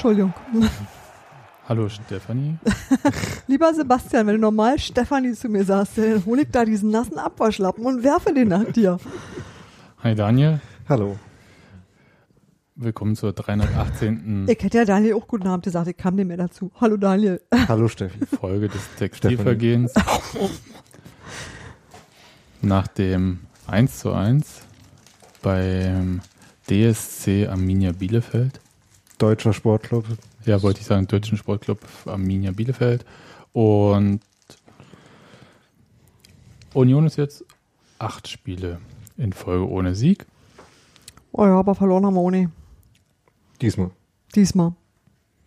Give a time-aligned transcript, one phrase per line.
[0.00, 0.32] Entschuldigung.
[1.68, 2.56] Hallo Stefanie.
[3.46, 7.18] Lieber Sebastian, wenn du normal Stefanie zu mir sagst, dann hole ich da diesen nassen
[7.18, 8.98] Abwaschlappen und werfe den nach dir.
[10.02, 10.58] Hi Daniel.
[10.88, 11.18] Hallo.
[12.76, 14.46] Willkommen zur 318.
[14.48, 16.72] Ich hätte ja Daniel auch guten Abend gesagt, ich kam nicht mehr dazu.
[16.80, 17.42] Hallo Daniel.
[17.68, 18.24] Hallo Steffi.
[18.40, 19.92] Folge des Textilvergehens.
[22.62, 24.62] Nach dem 1 zu 1
[25.42, 26.22] beim
[26.70, 28.62] DSC Arminia Bielefeld.
[29.20, 30.06] Deutscher Sportclub.
[30.46, 33.04] Ja, wollte ich sagen, Deutschen Sportclub Arminia Bielefeld.
[33.52, 34.20] Und
[36.72, 37.44] Union ist jetzt
[37.98, 38.80] acht Spiele
[39.18, 40.26] in Folge ohne Sieg.
[41.32, 42.50] Oh ja, aber verloren haben wir ohne.
[43.60, 43.90] Diesmal.
[44.34, 44.72] Diesmal.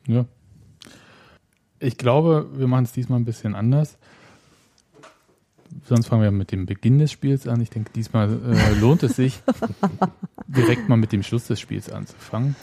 [0.08, 0.26] Ja.
[1.80, 3.98] Ich glaube, wir machen es diesmal ein bisschen anders.
[5.86, 7.60] Sonst fangen wir mit dem Beginn des Spiels an.
[7.60, 9.42] Ich denke, diesmal äh, lohnt es sich,
[10.48, 12.56] direkt mal mit dem Schluss des Spiels anzufangen.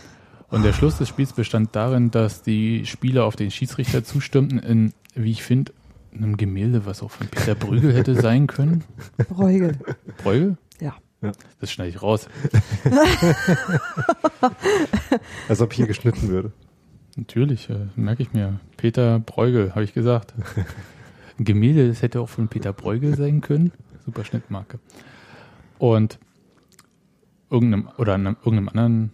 [0.51, 4.93] Und der Schluss des Spiels bestand darin, dass die Spieler auf den Schiedsrichter zustimmten in,
[5.15, 5.73] wie ich finde,
[6.13, 8.83] einem Gemälde, was auch von Peter Brügel hätte sein können.
[9.29, 9.79] Bräugel.
[10.23, 10.57] Brügel?
[10.81, 10.95] Ja.
[11.23, 11.33] Ja.
[11.61, 12.29] Das schneide ich raus.
[15.49, 16.53] Als ob hier geschnitten würde.
[17.17, 18.59] Natürlich, äh, merke ich mir.
[18.77, 20.35] Peter Bruegel, habe ich gesagt.
[21.39, 23.73] Ein Gemälde, das hätte auch von Peter Bruegel sein können.
[24.05, 24.79] Super Schnittmarke.
[25.79, 26.19] Und
[27.51, 29.13] irgendeinem, oder einem, irgendeinem anderen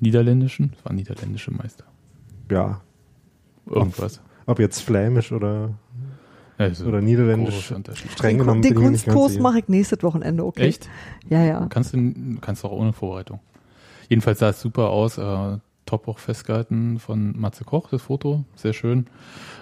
[0.00, 1.84] niederländischen, das war ein niederländischer Meister.
[2.50, 2.80] Ja.
[3.66, 4.20] Irgendwas.
[4.46, 5.74] Ob jetzt flämisch oder,
[6.58, 7.72] Also, oder niederländisch.
[8.10, 10.68] Streng Den, genommen den ganz Kunstkurs mache ich nächstes Wochenende, okay?
[10.68, 10.88] Echt?
[11.28, 11.66] Ja, ja.
[11.68, 13.40] Kannst du kannst du auch ohne Vorbereitung.
[14.08, 15.18] Jedenfalls sah es super aus.
[15.18, 18.44] Äh, top auch festgehalten von Matze Koch, das Foto.
[18.54, 19.06] Sehr schön.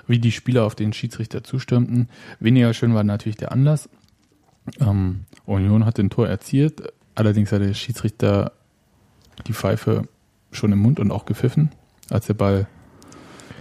[0.06, 2.08] Wie die Spieler auf den Schiedsrichter zustimmten.
[2.38, 3.88] Weniger schön war natürlich der Anlass.
[4.80, 6.92] Ähm, Union hat den Tor erzielt.
[7.14, 8.52] Allerdings hat der Schiedsrichter
[9.46, 10.08] die Pfeife
[10.52, 11.70] schon im Mund und auch gepfiffen,
[12.10, 12.66] als der Ball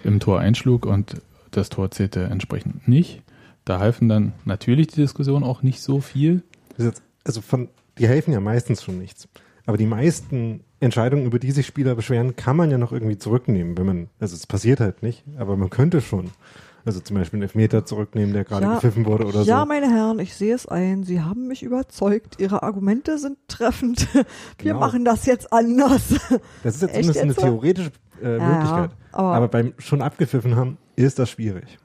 [0.03, 1.22] im Tor einschlug und
[1.52, 3.22] das Tor zählte entsprechend nicht.
[3.66, 6.44] Da halfen dann natürlich die Diskussion auch nicht so viel.
[7.24, 9.28] Also von, die helfen ja meistens schon nichts.
[9.66, 13.78] Aber die meisten Entscheidungen, über die sich Spieler beschweren, kann man ja noch irgendwie zurücknehmen,
[13.78, 16.31] wenn man, also es passiert halt nicht, aber man könnte schon.
[16.88, 18.74] Also zum Beispiel einen Elfmeter zurücknehmen, der gerade Ja.
[18.75, 19.66] gepfiffen wurde oder ja, so.
[19.68, 21.03] meine Herren, ich sehe es ein.
[21.03, 22.36] Sie haben mich überzeugt.
[22.40, 24.08] Ihre Argumente sind treffend.
[24.14, 24.25] Wir
[24.58, 24.80] Genau.
[24.80, 26.16] machen das jetzt anders.
[26.64, 27.42] Das ist jetzt Echt zumindest eine jetzt so?
[27.48, 27.92] theoretische
[28.24, 28.90] äh, Ja, Möglichkeit.
[29.12, 31.78] aber- aber, beim schon abgepfiffen haben, ist das schwierig.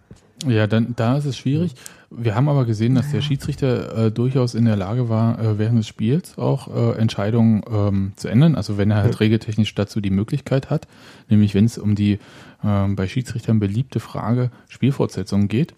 [0.47, 1.75] Ja, dann da ist es schwierig.
[2.11, 5.79] Wir haben aber gesehen, dass der Schiedsrichter äh, durchaus in der Lage war, äh, während
[5.79, 8.55] des Spiels auch äh, Entscheidungen ähm, zu ändern.
[8.57, 9.19] Also wenn er halt Ja.
[9.19, 10.89] regeltechnisch dazu die Möglichkeit hat,
[11.29, 12.19] nämlich wenn es um die
[12.65, 15.75] ähm, bei Schiedsrichtern beliebte Frage Spielfortsetzung geht,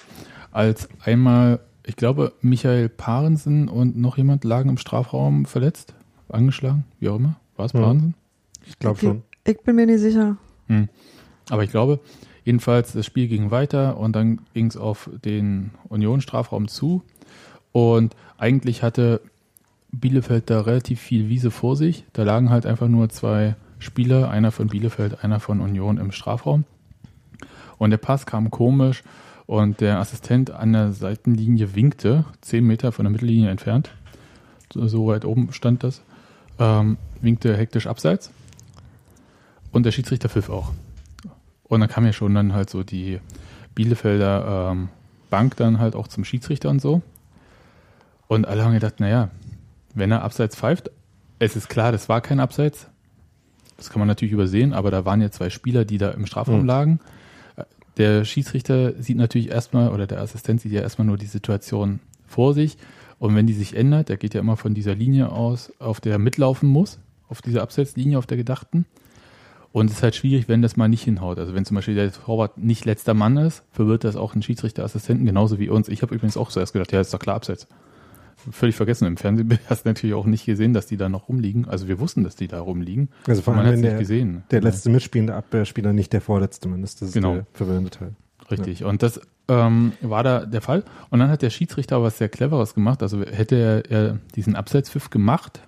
[0.53, 5.94] als einmal, ich glaube, Michael Parensen und noch jemand lagen im Strafraum verletzt,
[6.28, 7.37] angeschlagen, wie auch immer.
[7.56, 7.81] War es Ja.
[7.81, 8.15] Parensen?
[8.67, 9.23] Ich glaube schon.
[9.44, 10.37] Ich bin mir nicht sicher.
[10.69, 10.89] Hm.
[11.50, 12.00] Aber ich glaube,
[12.44, 17.03] jedenfalls, das Spiel ging weiter und dann ging es auf den Union-Strafraum zu.
[17.73, 19.21] Und eigentlich hatte
[19.93, 22.05] Bielefeld da relativ viel Wiese vor sich.
[22.12, 26.65] Da lagen halt einfach nur zwei Spieler, einer von Bielefeld, einer von Union im Strafraum.
[27.79, 29.03] Und der Pass kam komisch
[29.47, 33.91] und der Assistent an der Seitenlinie winkte, zehn Meter von der Mittellinie entfernt.
[34.73, 36.03] So, weit oben stand das.
[36.59, 38.31] Ähm, winkte hektisch abseits.
[39.73, 40.73] Und der Schiedsrichter pfiff auch.
[41.65, 43.21] Und dann kam ja schon dann halt so die
[43.75, 44.88] Bielefelder ähm,
[45.31, 47.03] Bank dann halt auch zum Schiedsrichter und so.
[48.29, 49.31] Und alle haben gedacht, naja,
[49.94, 50.91] wenn er abseits pfeift,
[51.38, 52.87] es ist klar, das war kein Abseits.
[53.76, 56.61] Das kann man natürlich übersehen, aber da waren ja zwei Spieler, die da im Strafraum
[56.61, 56.67] Mhm.
[56.67, 57.00] lagen.
[57.96, 62.55] Der Schiedsrichter sieht natürlich erstmal, oder der Assistent sieht ja erstmal nur die Situation vor
[62.55, 62.76] sich.
[63.19, 66.12] Und wenn die sich ändert, der geht ja immer von dieser Linie aus, auf der
[66.12, 66.99] er mitlaufen muss,
[67.29, 68.87] auf dieser Abseitslinie, auf der gedachten.
[69.73, 71.38] Und es ist halt schwierig, wenn das mal nicht hinhaut.
[71.38, 75.26] Also wenn zum Beispiel der Torwart nicht letzter Mann ist, verwirrt das auch einen Schiedsrichterassistenten,
[75.26, 75.88] genauso wie uns.
[75.88, 77.67] Ich habe übrigens auch zuerst gedacht, ja, ist doch klar Abseits.
[78.51, 79.07] Völlig vergessen.
[79.07, 81.67] Im Fernsehen hast du natürlich auch nicht gesehen, dass die da noch rumliegen.
[81.69, 83.09] Also wir wussten, dass die da rumliegen.
[83.27, 84.43] Also vor Man allem, hat es wenn nicht der, gesehen.
[84.51, 87.01] der letzte mitspielende Abwehrspieler nicht der vorletzte Mann ist.
[87.01, 87.35] Das ist Genau.
[87.35, 88.13] der verwirrende Teil.
[88.51, 88.85] Richtig.
[88.85, 90.85] Und das ähm, war da der Fall.
[91.11, 93.03] Und dann hat der Schiedsrichter was sehr Cleveres gemacht.
[93.03, 95.61] Also hätte er, er diesen Abseitspfiff gemacht,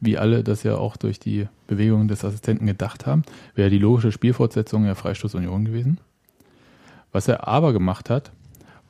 [0.00, 3.22] wie alle das ja auch durch die Bewegung des Assistenten gedacht haben,
[3.54, 5.98] wäre die logische Spielfortsetzung ja Freistoß Union gewesen.
[7.12, 8.32] Was er aber gemacht hat,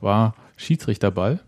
[0.01, 1.39] war Schiedsrichterball,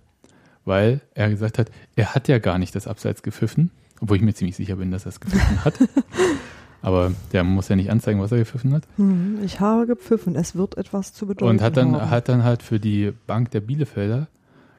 [0.65, 4.33] weil er gesagt hat, er hat ja gar nicht das Abseits gepfiffen, obwohl ich mir
[4.33, 5.75] ziemlich sicher bin, dass er es gepfiffen hat.
[6.83, 8.83] Aber der muss ja nicht anzeigen, was er gepfiffen hat.
[8.97, 10.35] Hm, ich habe gepfiffen.
[10.35, 12.09] Es wird etwas zu bedeuten Und hat dann, haben.
[12.09, 14.27] hat dann halt für die Bank der Bielefelder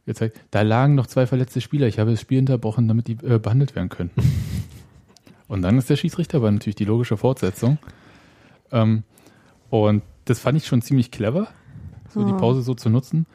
[0.04, 1.86] gezeigt, da lagen noch zwei verletzte Spieler.
[1.86, 4.10] Ich habe das Spiel unterbrochen, damit die äh, behandelt werden können.
[5.46, 7.78] Und dann ist der Schiedsrichter aber natürlich die logische Fortsetzung.
[8.72, 9.02] Ähm,
[9.68, 11.48] und das fand ich schon ziemlich clever,
[12.08, 12.36] so die Ah.
[12.36, 13.26] Pause so zu nutzen.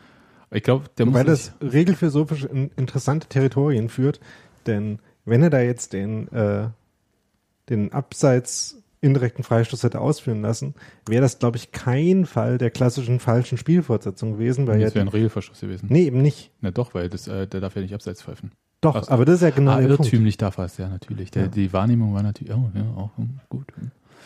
[0.52, 4.20] Ich glaube, der muss Weil sich- das regelphilosophisch in interessante Territorien führt,
[4.66, 6.70] denn wenn er da jetzt den, äh,
[7.70, 10.74] den Abseits indirekten Freistoß hätte ausführen lassen,
[11.08, 15.10] wäre das, glaube ich, kein Fall der klassischen falschen Spielfortsetzung gewesen, weil das wäre ein
[15.10, 15.88] Regelverschluss gewesen.
[15.90, 16.52] nee, eben nicht.
[16.62, 18.52] Na doch, weil das, äh, der darf ja nicht abseits pfeifen.
[18.82, 19.12] Doch, Ach so.
[19.12, 20.06] aber das ist ja genau ah, der Punkt.
[20.06, 21.30] irrtümlich darf er es, ja, natürlich.
[21.32, 21.48] Der, Ja.
[21.50, 23.12] Die Wahrnehmung war natürlich, oh, ja, auch
[23.50, 23.66] gut.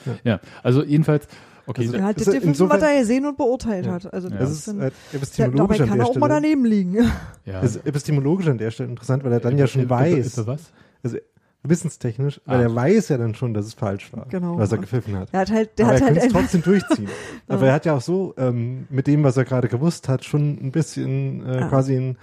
[0.06, 0.14] Ja.
[0.24, 0.40] Ja.
[0.64, 1.28] also jedenfalls,
[1.68, 3.94] okay, Also- Er hat Das was er gesehen und beurteilt Ja.
[3.94, 4.14] hat.
[4.14, 4.38] Also Ja.
[4.38, 6.94] das ist dann, äh, ja, epistemologisch dabei an kann der er auch mal daneben liegen.
[7.46, 7.62] ja.
[7.62, 10.72] Das ist epistemologisch an der Stelle interessant, weil er dann ja schon weiß, was?
[11.04, 11.18] also
[11.64, 12.64] wissenstechnisch, weil Ah.
[12.64, 14.58] er weiß ja dann schon, dass es falsch war, Genau.
[14.58, 15.30] was er gepfiffen hat.
[15.32, 17.08] Er hat halt, der aber hat er halt könnte es trotzdem durchziehen.
[17.48, 20.58] Aber er hat ja auch so ähm, mit dem, was er gerade gewusst hat, schon
[20.62, 21.68] ein bisschen äh, Ja.
[21.68, 22.18] quasi einen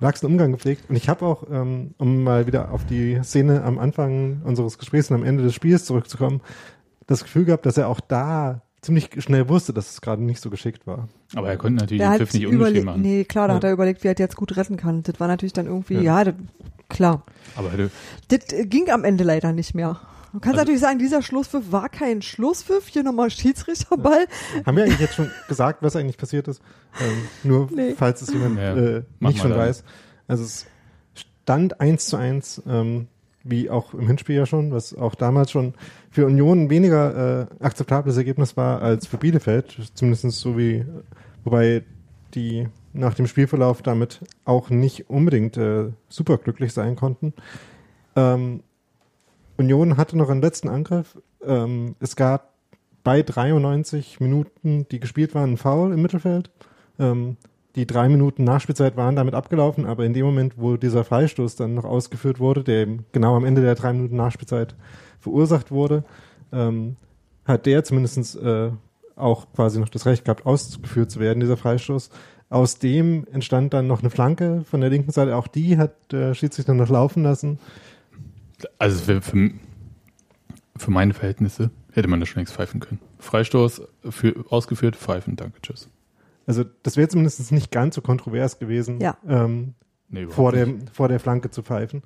[0.00, 0.88] laxen Umgang gepflegt.
[0.88, 5.10] Und ich habe auch, ähm, um mal wieder auf die Szene am Anfang unseres Gesprächs
[5.10, 6.40] und am Ende des Spiels zurückzukommen,
[7.06, 10.50] das Gefühl gehabt, dass er auch da ziemlich schnell wusste, dass es gerade nicht so
[10.50, 11.08] geschickt war.
[11.34, 13.02] Aber er konnte natürlich der den hat Pfiff nicht überlegt, machen.
[13.02, 13.56] nee, klar, da Ja.
[13.58, 15.02] hat er überlegt, wie er das jetzt gut retten kann.
[15.02, 16.00] Das war natürlich dann irgendwie, Ja.
[16.00, 16.34] ja, das,
[16.88, 17.22] klar.
[17.56, 17.70] Aber
[18.28, 20.00] Das äh, ging am Ende leider nicht mehr.
[20.32, 24.26] Du kannst Also- natürlich sagen, dieser Schlusspfiff war kein Schlusspfiff, hier nochmal Schiedsrichterball.
[24.66, 26.60] Haben wir eigentlich jetzt schon gesagt, was eigentlich passiert ist?
[27.00, 27.94] Ähm, nur Nee.
[27.96, 29.58] falls es jemand Ja, äh, nicht schon dann.
[29.60, 29.84] weiß.
[30.26, 30.66] Also es
[31.14, 33.06] stand eins zu eins, ähm,
[33.44, 35.72] wie auch im Hinspiel ja schon, was auch damals schon
[36.10, 40.84] für Union weniger äh, akzeptables Ergebnis war als für Bielefeld, zumindest so wie,
[41.44, 41.84] wobei
[42.34, 47.32] die nach dem Spielverlauf damit auch nicht unbedingt äh, superglücklich sein konnten.
[48.16, 48.62] Ähm,
[49.56, 51.18] Union hatte noch einen letzten Angriff.
[51.44, 52.52] Ähm, es gab
[53.04, 56.50] bei 93 Minuten, die gespielt waren, einen Foul im Mittelfeld.
[56.98, 57.36] Ähm,
[57.76, 61.74] die drei Minuten Nachspielzeit waren damit abgelaufen, aber in dem Moment, wo dieser Freistoß dann
[61.74, 64.74] noch ausgeführt wurde, der eben genau am Ende der drei Minuten Nachspielzeit
[65.20, 66.04] verursacht wurde,
[66.52, 66.96] ähm,
[67.44, 68.70] hat der zumindest äh,
[69.16, 72.10] auch quasi noch das Recht gehabt, ausgeführt zu werden, dieser Freistoß.
[72.50, 75.36] Aus dem entstand dann noch eine Flanke von der linken Seite.
[75.36, 77.58] Auch die hat der Schiedsrichter noch laufen lassen.
[78.78, 79.50] also für, für,
[80.76, 83.00] für meine Verhältnisse hätte man das schon längst pfeifen können.
[83.18, 85.88] Freistoß für, ausgeführt, pfeifen, danke, tschüss.
[86.46, 89.16] Also das wäre zumindest nicht ganz so kontrovers gewesen, Ja.
[89.28, 89.74] ähm,
[90.10, 92.02] Nee, vor, der, vor der Flanke zu pfeifen.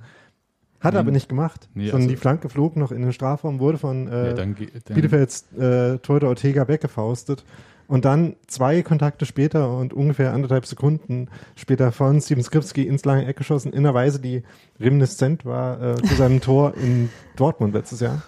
[0.82, 3.58] Hat er aber nicht gemacht, Nee, sondern also- die Flanke flog noch in den Strafraum,
[3.60, 7.44] wurde von äh, ja, dann, dann, Bielefelds äh, Torhüter Ortega weggefaustet
[7.88, 13.26] und dann zwei Kontakte später und ungefähr anderthalb Sekunden später von Steven Skripski ins lange
[13.26, 14.42] Eck geschossen, in einer Weise, die
[14.80, 18.22] reminiszent war äh, zu seinem Tor in Dortmund letztes Jahr.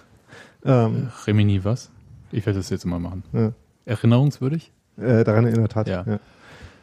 [0.64, 1.90] Ähm, Remini was?
[2.32, 3.22] Ich werde das jetzt mal machen.
[3.32, 3.52] ja.
[3.86, 4.72] Erinnerungswürdig?
[4.96, 5.88] äh, daran erinnert hat.
[5.88, 6.04] Ja.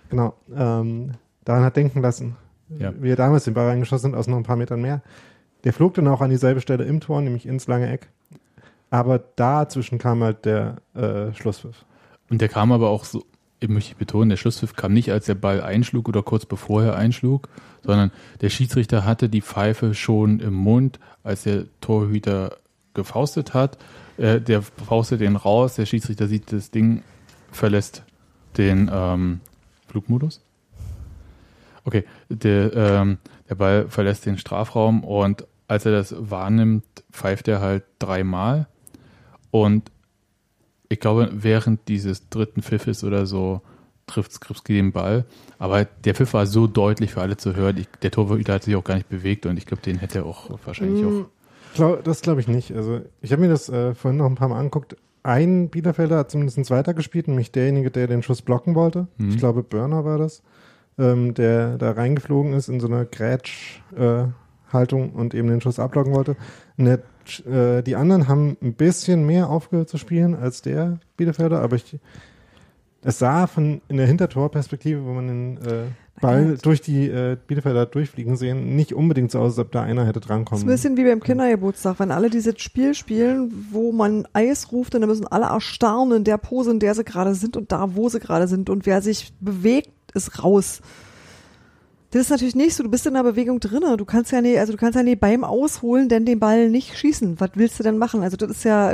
[0.09, 0.33] Genau.
[0.55, 1.11] Ähm,
[1.45, 2.35] daran hat denken lassen,
[2.77, 2.93] Ja.
[2.99, 5.01] wie er damals den Ball reingeschossen hat, aus noch ein paar Metern mehr.
[5.63, 8.09] Der flog dann auch an dieselbe Stelle im Tor, nämlich ins lange Eck.
[8.89, 11.85] Aber dazwischen kam halt der äh, Schlusspfiff.
[12.29, 13.25] Und der kam aber auch so,
[13.59, 16.95] ich möchte betonen, der Schlusspfiff kam nicht, als der Ball einschlug oder kurz bevor er
[16.95, 17.47] einschlug,
[17.83, 22.57] sondern der Schiedsrichter hatte die Pfeife schon im Mund, als der Torhüter
[22.93, 23.77] gefaustet hat.
[24.17, 27.03] Äh, der faustet den raus, der Schiedsrichter sieht das Ding,
[27.51, 28.03] verlässt
[28.57, 29.39] den ähm,
[29.87, 30.41] Flugmodus.
[31.83, 33.17] Okay, der, ähm,
[33.49, 38.67] der Ball verlässt den Strafraum und als er das wahrnimmt, pfeift er halt dreimal.
[39.51, 39.89] Und
[40.89, 43.61] ich glaube, während dieses dritten Pfiffes oder so
[44.05, 45.23] trifft Skripski den Ball.
[45.59, 47.77] Aber der Pfiff war so deutlich für alle zu hören.
[47.77, 50.25] Ich, der Torhüter hat sich auch gar nicht bewegt und ich glaube, den hätte er
[50.25, 51.27] auch wahrscheinlich auch.
[51.73, 52.75] Glaub, das glaube ich nicht.
[52.75, 54.97] Also ich habe mir das äh, vorhin noch ein paar Mal angeguckt.
[55.23, 59.07] Ein Bielefelder hat zumindest weiter gespielt, nämlich derjenige, der den Schuss blocken wollte.
[59.15, 59.29] Mhm.
[59.29, 60.43] Ich glaube, Burner war das,
[60.97, 63.05] ähm, der da reingeflogen ist in so einer
[64.71, 66.35] Grätsch-Haltung und eben den Schuss abblocken wollte.
[66.77, 71.61] Und der, äh, die anderen haben ein bisschen mehr aufgehört zu spielen als der Bielefelder,
[71.61, 71.99] aber ich,
[73.03, 75.83] es sah von in der Hintertorperspektive, wo man den äh,
[76.19, 80.05] Ball durch die äh, Bielefelder durchfliegen sehen, nicht unbedingt so aus, als ob da einer
[80.05, 80.61] hätte drankommen.
[80.61, 84.93] ist ein bisschen wie beim Kindergeburtstag, wenn alle dieses Spiel spielen, wo man Eis ruft,
[84.93, 88.07] dann müssen alle erstarren in der Pose, in der sie gerade sind und da, wo
[88.09, 88.69] sie gerade sind.
[88.69, 90.81] Und wer sich bewegt, ist raus.
[92.11, 93.95] Das ist natürlich nicht so, du bist in der Bewegung drinne.
[93.95, 96.97] Du kannst ja nicht, also du kannst ja nicht beim Ausholen denn den Ball nicht
[96.97, 97.39] schießen.
[97.39, 98.21] Was willst du denn machen?
[98.21, 98.87] Also das ist ja,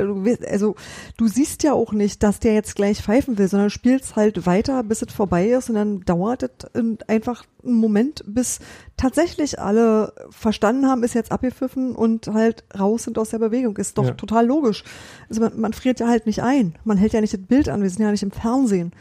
[0.48, 0.76] also
[1.18, 4.84] du siehst ja auch nicht, dass der jetzt gleich pfeifen will, sondern spielst halt weiter,
[4.84, 8.60] bis es vorbei ist und dann dauert es in- einfach einen Moment, bis
[8.98, 13.76] tatsächlich alle verstanden haben, ist jetzt abgepfiffen und halt raus sind aus der Bewegung.
[13.78, 14.12] Ist doch Ja.
[14.12, 14.84] total logisch.
[15.28, 16.76] Also man, man friert ja halt nicht ein.
[16.84, 17.82] Man hält ja nicht das Bild an.
[17.82, 18.92] Wir sind ja nicht im Fernsehen.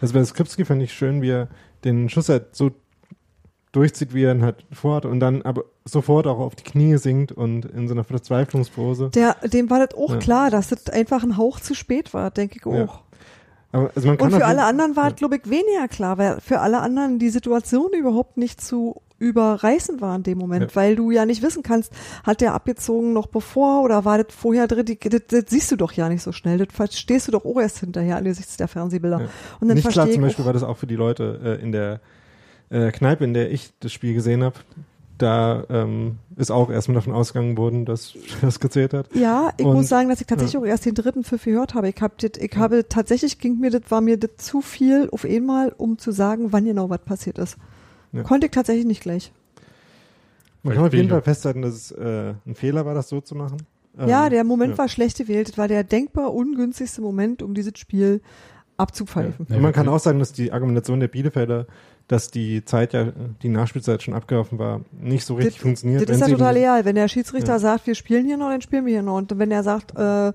[0.00, 1.48] Also bei Skripski fand ich schön, wie er
[1.84, 2.70] den Schuss halt so
[3.74, 7.32] durchzieht, wie er ihn halt fort und dann aber sofort auch auf die Knie sinkt
[7.32, 9.10] und in so einer Verzweiflungspose.
[9.10, 10.18] Der, dem war das auch Ja.
[10.18, 13.00] klar, dass das einfach ein Hauch zu spät war, denke ich auch.
[13.72, 16.78] Aber, also Und für alle anderen war es, glaube ich, weniger klar, weil für alle
[16.80, 20.76] anderen die Situation überhaupt nicht zu überreißen war in dem Moment, Ja.
[20.76, 21.92] weil du ja nicht wissen kannst,
[22.24, 25.76] hat der abgezogen noch bevor oder war das vorher drin, die, das, das siehst du
[25.76, 29.20] doch ja nicht so schnell, das verstehst du doch auch erst hinterher angesichts der Fernsehbilder.
[29.20, 29.28] Ja.
[29.60, 31.72] Und dann Nicht klar zum Beispiel auch, war das auch für die Leute äh, in
[31.72, 32.00] der
[32.74, 34.56] äh, Kneipe, in der ich das Spiel gesehen habe.
[35.16, 39.14] Da ähm, ist auch erstmal davon ausgegangen worden, dass das gezählt hat.
[39.14, 41.88] Ja, ich Und- muss sagen, dass ich tatsächlich auch erst den dritten Pfiff gehört habe.
[41.88, 45.72] Ich habe, ich habe tatsächlich ging mir das, war mir das zu viel auf einmal,
[45.76, 47.56] um zu sagen, wann genau was passiert ist.
[48.12, 48.24] Ja.
[48.24, 49.32] Konnte ich tatsächlich nicht gleich.
[50.62, 53.20] Man Vielleicht kann auf jeden Fall festhalten, dass es äh, ein Fehler war, das so
[53.20, 53.58] zu machen.
[53.98, 54.78] Ähm, ja, der Moment ja.
[54.78, 55.48] war schlecht gewählt.
[55.48, 58.20] Das war der denkbar ungünstigste Moment, um dieses Spiel
[58.76, 59.46] abzupfeifen.
[59.48, 61.66] Und man kann auch sagen, dass die Argumentation der Bielefelder,
[62.08, 66.06] dass die Zeit ja, die Nachspielzeit schon abgelaufen war, nicht so richtig Das- funktioniert.
[66.08, 66.84] Das ist ja total real.
[66.84, 67.58] Wenn der Schiedsrichter Ja.
[67.58, 69.16] sagt, wir spielen hier noch, dann spielen wir hier noch.
[69.16, 70.32] Und wenn er sagt, äh,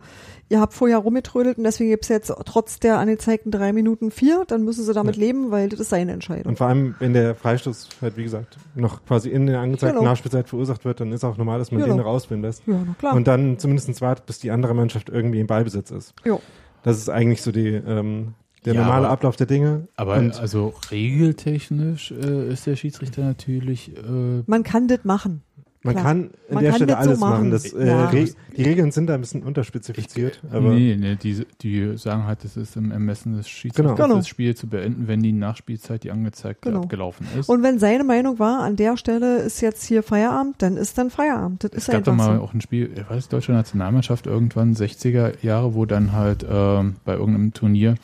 [0.52, 4.64] ihr habt vorher rumgetrödelt und deswegen gibt's jetzt trotz der angezeigten drei Minuten vier, dann
[4.64, 5.22] müssen sie damit Ja.
[5.22, 6.48] leben, weil das ist seine Entscheidung.
[6.50, 10.10] Und vor allem, wenn der Freistoß halt, wie gesagt, noch quasi in der angezeigten Genau.
[10.10, 11.94] Nachspielzeit verursacht wird, dann ist auch normal, dass man Genau.
[11.98, 12.64] den rausfinden lässt.
[12.66, 13.14] ja, na klar.
[13.16, 16.14] Und dann zumindest wartet, bis die andere Mannschaft irgendwie im Ballbesitz ist.
[16.26, 16.42] jo.
[16.82, 18.34] Das ist eigentlich so die, ähm,
[18.70, 19.88] der Ja, normale aber- Ablauf der Dinge.
[19.96, 25.42] Aber und also regeltechnisch äh, ist der Schiedsrichter natürlich äh, Man kann das machen.
[25.84, 26.04] man klar.
[26.06, 27.32] kann an Man der kann Stelle das so alles machen.
[27.34, 27.52] machen.
[27.52, 28.10] Das, äh, Ja.
[28.10, 28.26] Re
[28.58, 30.42] die Regeln sind da ein bisschen unterspezifiziert.
[30.52, 34.16] aber nee, nee, die, die sagen halt, es ist im Ermessen des Schiedsrichters, Genau.
[34.18, 36.82] Das Spiel zu beenden, wenn die Nachspielzeit, die angezeigte, Genau.
[36.84, 37.48] abgelaufen ist.
[37.48, 41.10] Und wenn seine Meinung war, an der Stelle ist jetzt hier Feierabend, dann ist dann
[41.10, 41.64] Feierabend.
[41.64, 42.44] Das es ist gab doch mal so.
[42.44, 47.14] auch ein Spiel, ich weiß, deutsche Nationalmannschaft irgendwann 60er Jahre, wo dann halt ähm, bei
[47.14, 47.96] irgendeinem Turnier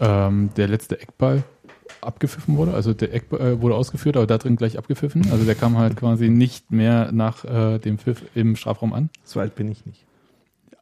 [0.00, 1.44] ähm, der letzte Eckball
[2.00, 2.74] abgepfiffen wurde.
[2.74, 5.30] Also der Eckball äh, wurde ausgeführt, aber da drin gleich abgepfiffen.
[5.30, 9.10] Also der kam halt quasi nicht mehr nach äh, dem Pfiff im Strafraum an.
[9.24, 10.04] so alt bin ich nicht.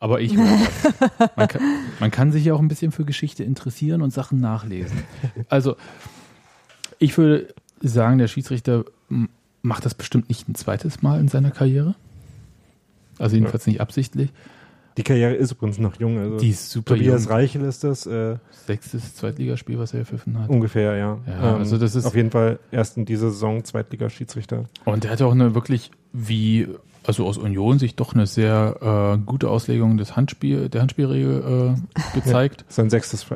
[0.00, 1.62] Aber ich man, kann,
[1.99, 4.99] man kann sich ja auch ein bisschen für Geschichte interessieren und Sachen nachlesen.
[5.49, 5.76] Also,
[6.99, 8.85] ich würde sagen, der Schiedsrichter
[9.62, 11.94] macht das bestimmt nicht ein zweites Mal in seiner Karriere.
[13.18, 14.30] Also jedenfalls nicht absichtlich.
[14.97, 16.19] Die Karriere ist übrigens noch jung.
[16.19, 17.33] Also Die ist super Tobias jung.
[17.33, 18.37] Reichel ist das äh,
[18.67, 20.49] Sechstes Zweitligaspiel, was er gepfiffen hat.
[20.49, 21.19] ungefähr, ja.
[21.27, 24.65] Ja, also das ist- auf jeden Fall erst in dieser Saison Zweitligaschiedsrichter.
[24.85, 26.69] Und der hat auch eine wirklich, wie,
[27.05, 32.01] also aus Union sich doch eine sehr äh, gute Auslegung des Handspiel, der Handspielregel äh,
[32.15, 32.65] gezeigt.
[32.69, 33.27] Sein sechstes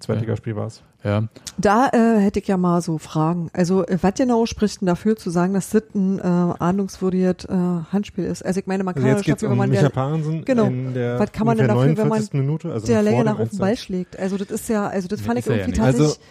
[0.00, 0.82] Zweitligaspiel war es.
[1.04, 1.28] Ja.
[1.56, 3.48] Da äh, hätte ich ja mal so Fragen.
[3.52, 7.54] Also, äh, was genau spricht denn dafür zu sagen, dass das ein äh, ahndungswürdiges äh,
[7.92, 8.44] Handspiel ist?
[8.44, 9.88] Also, ich meine, man kann Also ja jetzt es dafür, um wenn man Micha der,
[9.90, 10.66] Parensen Genau.
[10.66, 12.32] in der Was kann man denn dafür, wenn man 49.
[12.34, 14.18] Minute, also der Länge nach auf den Ball 1 schlägt.
[14.18, 15.86] Also, das ist ja, also, das Nee, fand ich er ja irgendwie nicht.
[15.86, 16.26] Also- tatsächlich.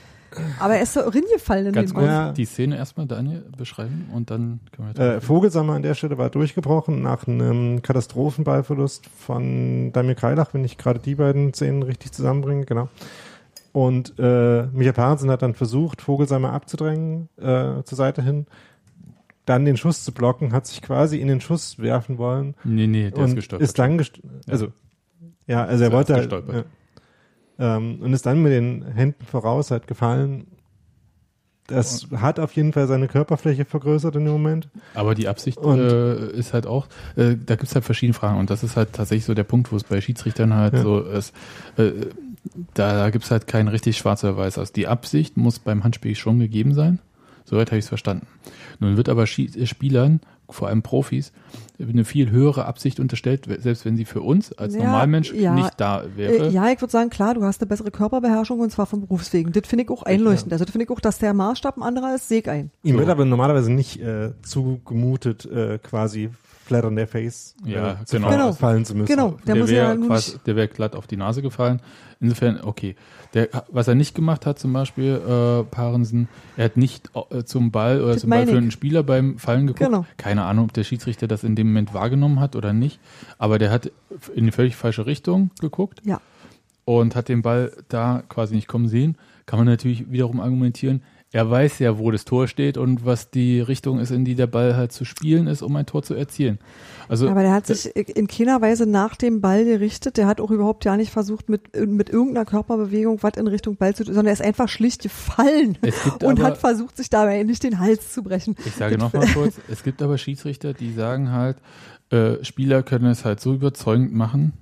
[0.59, 2.07] aber er ist so reingefallen in Ganz dem kurz.
[2.07, 2.31] Ja.
[2.33, 5.21] die Szene erstmal, Daniel, beschreiben und dann können wir Äh.
[5.21, 10.99] Vogelsammer an der Stelle war durchgebrochen nach einem Katastrophenballverlust von Damir Kreilach, wenn ich gerade
[10.99, 12.89] die beiden Szenen richtig zusammenbringe, genau.
[13.79, 18.45] Und äh, Micha Parensen hat dann versucht, Vogelsammer abzudrängen äh, zur Seite hin,
[19.45, 23.09] dann den Schuss zu blocken, hat sich quasi in den Schuss werfen wollen Nee, nee,
[23.09, 23.67] der ist gestolpert.
[23.69, 24.19] ist dann gest
[24.49, 24.67] also
[25.47, 26.65] ja, also er wollte halt, gestolpert.
[27.57, 30.47] ja, ähm, und ist dann mit den Händen voraus halt gefallen.
[31.67, 34.69] Das hat auf jeden Fall seine Körperfläche vergrößert in dem Moment.
[34.95, 38.49] Aber die Absicht äh, ist halt auch, äh, da gibt es halt verschiedene Fragen und
[38.49, 40.81] das ist halt tatsächlich so der Punkt, wo es bei Schiedsrichtern halt Ja.
[40.81, 41.33] so ist,
[41.77, 41.91] äh,
[42.73, 44.71] da, da gibt es halt kein richtig schwarz oder weiß aus.
[44.71, 46.99] Die Absicht muss beim Handspiel schon gegeben sein,
[47.45, 48.27] soweit habe ich es verstanden.
[48.79, 51.31] Nun wird aber äh, Spielern, vor allem Profis,
[51.79, 55.53] eine viel höhere Absicht unterstellt, selbst wenn sie für uns als Ja, Normalmensch ja.
[55.53, 56.47] nicht da wäre.
[56.47, 59.53] Äh, ja, ich würde sagen, klar, du hast eine bessere Körperbeherrschung und zwar vom Berufswegen.
[59.53, 60.51] Das finde ich auch einleuchtend.
[60.51, 62.71] Also das finde ich auch, dass der Maßstab ein anderer ist, sehe ich ein.
[62.83, 62.99] Ihm So.
[62.99, 66.29] wird aber normalerweise nicht äh, zugemutet, äh, quasi
[66.69, 68.27] flat on their face Ja, äh, genau.
[68.27, 68.53] fallen, Genau.
[68.53, 69.07] fallen zu müssen.
[69.07, 71.81] Genau, der, wäre quasi, nicht, der wäre glatt auf die Nase gefallen.
[72.21, 72.95] Insofern, okay.
[73.33, 77.71] Der, was er nicht gemacht hat, zum Beispiel, äh, Parensen, er hat nicht äh, zum
[77.71, 79.79] Ball oder Das zum einen Spieler beim Fallen geguckt.
[79.89, 80.05] Genau.
[80.17, 82.99] Keine Ahnung, ob der Schiedsrichter das in dem Moment wahrgenommen hat oder nicht.
[83.37, 83.91] Aber der hat
[84.35, 86.21] in die völlig falsche Richtung geguckt ja.
[86.85, 89.17] und hat den Ball da quasi nicht kommen sehen.
[89.45, 93.61] Kann man natürlich wiederum argumentieren, er weiß ja, wo das Tor steht und was die
[93.61, 96.57] Richtung ist, in die der Ball halt zu spielen ist, um ein Tor zu erzielen.
[97.07, 100.17] Also Aber der hat sich in keiner Weise nach dem Ball gerichtet.
[100.17, 103.93] Der hat auch überhaupt ja nicht versucht, mit, mit irgendeiner Körperbewegung was in Richtung Ball
[103.93, 105.77] zu tun, sondern er ist einfach schlicht gefallen
[106.23, 108.55] und aber- hat versucht, sich dabei nicht den Hals zu brechen.
[108.65, 111.57] Ich sage nochmal kurz, es gibt aber Schiedsrichter, die sagen halt,
[112.09, 114.53] äh, Spieler können es halt so überzeugend machen,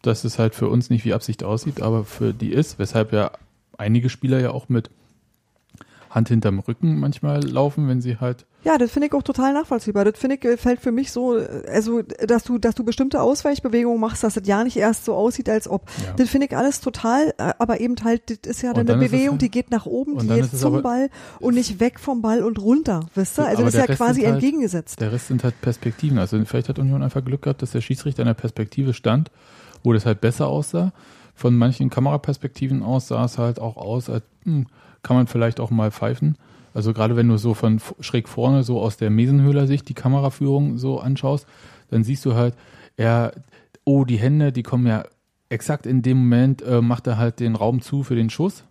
[0.00, 3.32] dass es halt für uns nicht wie Absicht aussieht, aber für die ist, weshalb ja
[3.76, 4.90] einige Spieler ja auch mit
[6.18, 10.04] Hand hinterm Rücken manchmal laufen, wenn sie halt Ja, das finde ich auch total nachvollziehbar.
[10.04, 13.22] Das finde ich äh, fällt für mich so, äh, also dass du, dass du bestimmte
[13.22, 15.88] Ausweichbewegungen machst, dass das ja nicht erst so aussieht, als ob.
[16.04, 16.12] Ja.
[16.16, 19.06] Das finde ich alles total, äh, aber eben halt, das ist ja dann dann eine
[19.08, 21.10] Bewegung, halt- die geht nach oben, die geht zum aber- Ball
[21.40, 23.46] und nicht weg vom Ball und runter, wisst ihr?
[23.46, 25.00] Also das ist ja Rest quasi halt- entgegengesetzt.
[25.00, 26.18] Der Rest sind halt Perspektiven.
[26.18, 29.30] Also vielleicht hat Union einfach Glück gehabt, dass der Schiedsrichter in der Perspektive stand,
[29.84, 30.92] wo das halt besser aussah.
[31.34, 34.66] Von manchen Kameraperspektiven aus sah es halt auch aus, als hm,
[35.02, 36.36] kann man vielleicht auch mal pfeifen.
[36.74, 41.00] Also gerade wenn du so von schräg vorne so aus der Mesenhöhler-Sicht die Kameraführung so
[41.00, 41.46] anschaust,
[41.90, 42.54] dann siehst du halt,
[42.96, 43.32] er,
[43.84, 45.04] oh, die Hände, die kommen ja
[45.48, 48.64] exakt in dem Moment, äh, macht er halt den Raum zu für den Schuss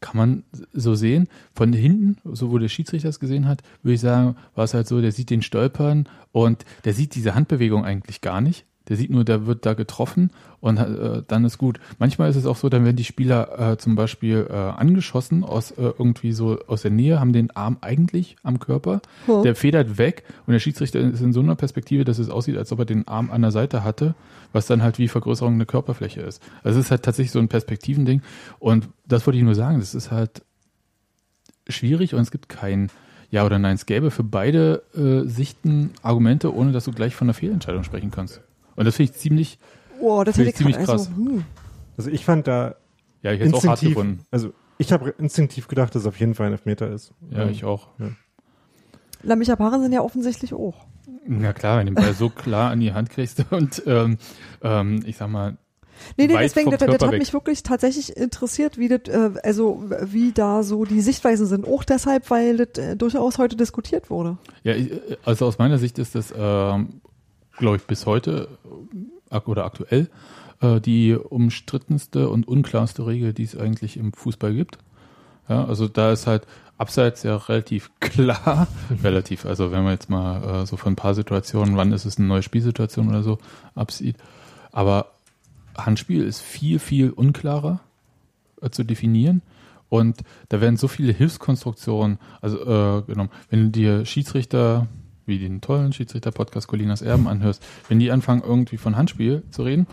[0.00, 1.28] kann man so sehen.
[1.54, 4.88] Von hinten, so wo der Schiedsrichter es gesehen hat, würde ich sagen, war es halt
[4.88, 8.64] so, der sieht den Stolpern und der sieht diese Handbewegung eigentlich gar nicht.
[8.90, 10.30] Der sieht nur, der wird da getroffen
[10.60, 11.80] und äh, dann ist gut.
[11.98, 15.70] Manchmal ist es auch so, dann werden die Spieler äh, zum Beispiel äh, angeschossen aus
[15.70, 19.42] äh, irgendwie so aus der Nähe, haben den Arm eigentlich am Körper, Hm.
[19.44, 22.70] der federt weg und der Schiedsrichter ist in so einer Perspektive, dass es aussieht, als
[22.72, 24.14] ob er den Arm an der Seite hatte,
[24.52, 26.42] was dann halt wie Vergrößerung der Körperfläche ist.
[26.62, 28.20] Also es ist halt tatsächlich so ein Perspektivending
[28.58, 30.42] und das wollte ich nur sagen, das ist halt
[31.68, 32.90] schwierig und es gibt kein
[33.30, 33.76] Ja oder Nein.
[33.76, 38.10] Es gäbe für beide äh, Sichten Argumente, ohne dass du gleich von einer Fehlentscheidung sprechen
[38.10, 38.40] kannst.
[38.80, 39.58] Und das finde ich ziemlich,
[40.00, 41.16] Oh, das Finde hätte ich ich ziemlich grad- also, krass.
[41.16, 41.44] hm.
[41.98, 42.76] Also ich fand da
[43.22, 44.24] ja, ich hätte es auch hart gefunden.
[44.30, 47.12] also ich habe instinktiv gedacht, dass es auf jeden Fall ein Elfmeter ist.
[47.30, 47.88] Ja, Ähm, ich auch.
[49.22, 50.86] Lamicha Paaren sind ja offensichtlich auch.
[51.26, 54.16] Na klar, wenn du den Ball so klar an die Hand kriegst und ähm,
[54.62, 55.58] ähm, ich sag mal,
[56.16, 57.18] Nee, nee, deswegen, das, das hat weg.
[57.18, 61.66] mich wirklich tatsächlich interessiert, wie das, äh, also wie da so die Sichtweisen sind.
[61.66, 64.38] Auch deshalb, weil das äh, durchaus heute diskutiert wurde.
[64.62, 64.90] Ja, ich-
[65.26, 66.99] also aus meiner Sicht ist das, ähm,
[67.60, 68.48] glaube ich, bis heute
[69.46, 70.10] oder aktuell
[70.60, 74.78] äh, die umstrittenste und unklarste Regel, die es eigentlich im Fußball gibt.
[75.48, 76.46] Ja, also da ist halt
[76.78, 78.66] abseits ja relativ klar,
[79.02, 82.18] relativ, also wenn man jetzt mal äh, so von ein paar Situationen, wann ist es
[82.18, 83.38] eine neue Spielsituation oder so,
[83.74, 84.16] absieht.
[84.72, 85.12] Aber
[85.76, 87.80] Handspiel ist viel, viel unklarer
[88.60, 89.42] äh, zu definieren.
[89.88, 93.30] Und da werden so viele Hilfskonstruktionen also, äh, genommen.
[93.50, 94.86] Wenn dir Schiedsrichter,
[95.30, 99.86] wie den tollen Schiedsrichter-Podcast Colinas Erben anhörst, wenn die anfangen, irgendwie von Handspiel zu reden,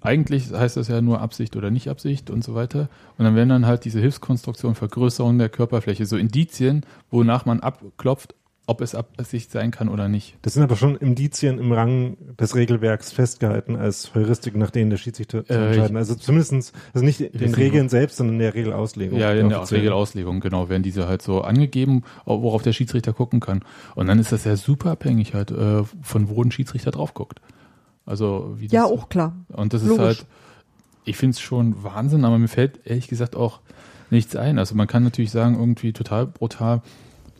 [0.00, 2.88] eigentlich heißt das ja nur Absicht oder nicht Absicht und so weiter.
[3.18, 8.34] Und dann werden dann halt diese Hilfskonstruktionen, Vergrößerung der Körperfläche, so Indizien, wonach man abklopft,
[8.68, 10.36] ob es Absicht sein kann oder nicht.
[10.42, 14.96] Das sind aber schon Indizien im Rang des Regelwerks festgehalten als Heuristik, nach denen der
[14.96, 15.96] Schiedsrichter zu Äh, entscheiden.
[15.96, 19.18] Also zumindestens, also nicht den wissen Regeln selbst, sondern der Regelauslegung.
[19.20, 19.82] Ja, in der offiziellen.
[19.82, 23.62] Regelauslegung, genau, werden diese halt so angegeben, worauf der Schiedsrichter gucken kann.
[23.94, 27.40] Und dann ist das ja super abhängig halt, äh, von wo ein Schiedsrichter drauf guckt.
[28.04, 29.36] Also wie das Ja, auch klar.
[29.48, 30.04] Und das ist Logisch.
[30.04, 30.26] halt,
[31.04, 33.60] ich finde es schon Wahnsinn, aber mir fällt ehrlich gesagt auch
[34.10, 34.58] nichts ein.
[34.58, 36.82] Also man kann natürlich sagen, irgendwie total brutal,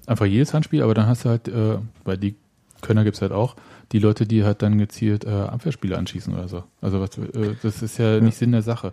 [0.06, 2.34] einfach jedes Handspiel, aber dann hast du halt, äh, weil die
[2.82, 3.56] Könner gibt's halt auch,
[3.92, 6.64] die Leute, die halt dann gezielt äh, Abwehrspieler anschießen oder so.
[6.80, 8.92] Also was, äh, das ist ja nicht Sinn der Sache.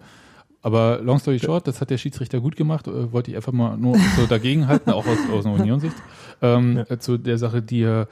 [0.62, 3.76] Aber long story short, das hat der Schiedsrichter gut gemacht, äh, wollte ich einfach mal
[3.78, 5.96] nur so dagegenhalten, auch aus, aus einer Union-Sicht,
[6.42, 6.84] ähm, Ja.
[6.90, 8.08] äh, zu der Sache, die er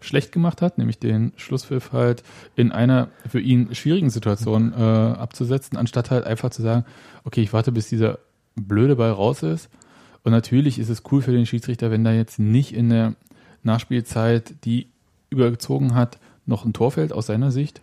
[0.00, 2.22] schlecht gemacht hat, nämlich den Schlusspfiff halt
[2.54, 6.84] in einer für ihn schwierigen Situation äh, abzusetzen, anstatt halt einfach zu sagen,
[7.24, 8.18] okay, ich warte, bis dieser
[8.56, 9.70] blöde Ball raus ist.
[10.26, 13.14] Und natürlich ist es cool für den Schiedsrichter, wenn da jetzt nicht in der
[13.62, 14.88] Nachspielzeit, die
[15.30, 17.80] übergezogen hat, noch ein Tor fällt aus seiner Sicht,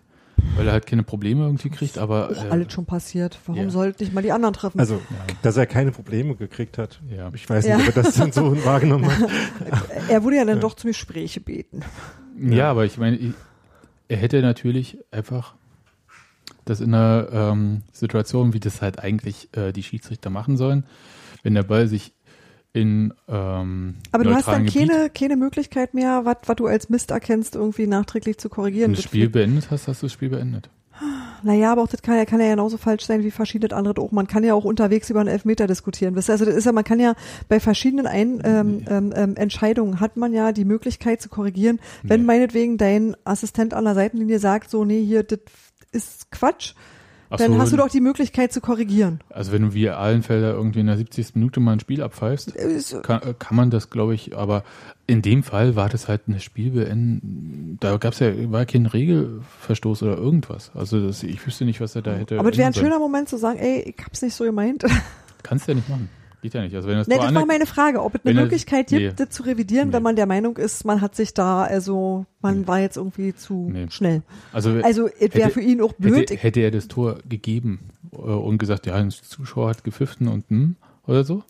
[0.58, 3.40] weil er halt keine Probleme irgendwie kriegt, aber Auch äh, alles schon passiert.
[3.46, 3.70] Warum ja.
[3.70, 4.78] sollten nicht mal die anderen treffen?
[4.78, 5.02] Also,
[5.42, 7.00] dass er keine Probleme gekriegt hat.
[7.16, 7.32] ja.
[7.34, 7.88] Ich weiß nicht, Ja.
[7.88, 9.30] ob er das dann so wahrgenommen hat.
[10.10, 11.80] er wurde ja dann doch zum Gespräch gebeten.
[12.38, 13.34] Ja, aber ich meine, ich-
[14.10, 15.56] er hätte natürlich einfach
[16.66, 20.84] das in einer ähm, Situation, wie das halt eigentlich äh, die Schiedsrichter machen sollen,
[21.44, 22.12] wenn der Ball sich
[22.74, 27.12] in ähm, Aber du hast dann keine, keine Möglichkeit mehr, was was du als Mist
[27.12, 28.92] erkennst, irgendwie nachträglich zu korrigieren.
[28.92, 30.70] ein Das Spiel beendet hast, hast du das Spiel beendet.
[31.44, 34.12] Naja, aber auch das kann ja, kann ja genauso falsch sein wie verschiedene andere auch.
[34.12, 36.16] Man kann ja auch unterwegs über einen Elfmeter diskutieren.
[36.16, 36.34] Wisst ihr?
[36.34, 37.16] Also das ist ja, man kann ja
[37.50, 41.80] bei verschiedenen Ein, ähm, ähm, ähm, Entscheidungen hat man ja die Möglichkeit zu korrigieren.
[42.02, 42.28] Wenn Nee.
[42.28, 45.40] meinetwegen dein Assistent an der Seitenlinie sagt, so, nee, hier, das
[45.92, 46.76] ist Quatsch,
[47.34, 49.20] Ach dann so, hast du doch die Möglichkeit zu korrigieren.
[49.30, 51.36] Also wenn du wie Ahlenfelder irgendwie in der 70.
[51.36, 54.64] Minute mal ein Spiel abpfeifst, Ist- kann, äh, kann man das, glaube ich, aber
[55.08, 57.78] in dem Fall war das halt eine Spielbeenden.
[57.80, 60.72] Da gab es ja war kein Regelverstoß oder irgendwas.
[60.76, 62.40] Also das, ich wüsste nicht, was er da hätte.
[62.40, 64.84] Aber es wäre ein schöner Moment zu sagen, ey, ich hab's nicht so gemeint.
[65.44, 66.10] Kannst du ja nicht machen.
[66.44, 66.76] Geht ja nicht.
[66.76, 69.12] Also wenn das Tor das war meine Frage, ob es eine Möglichkeit gibt, nee.
[69.16, 69.94] das zu revidieren, Nee.
[69.96, 72.68] wenn man der Meinung ist, man hat sich da, also man Nee.
[72.68, 74.22] war jetzt irgendwie zu schnell.
[74.52, 76.30] also, Also es wäre für ihn auch blöd.
[76.30, 77.80] hätte, hätte er das Tor gegeben
[78.12, 80.76] äh, und gesagt, ja, ein Zuschauer hat gepfiffen und hm,
[81.08, 81.44] oder so,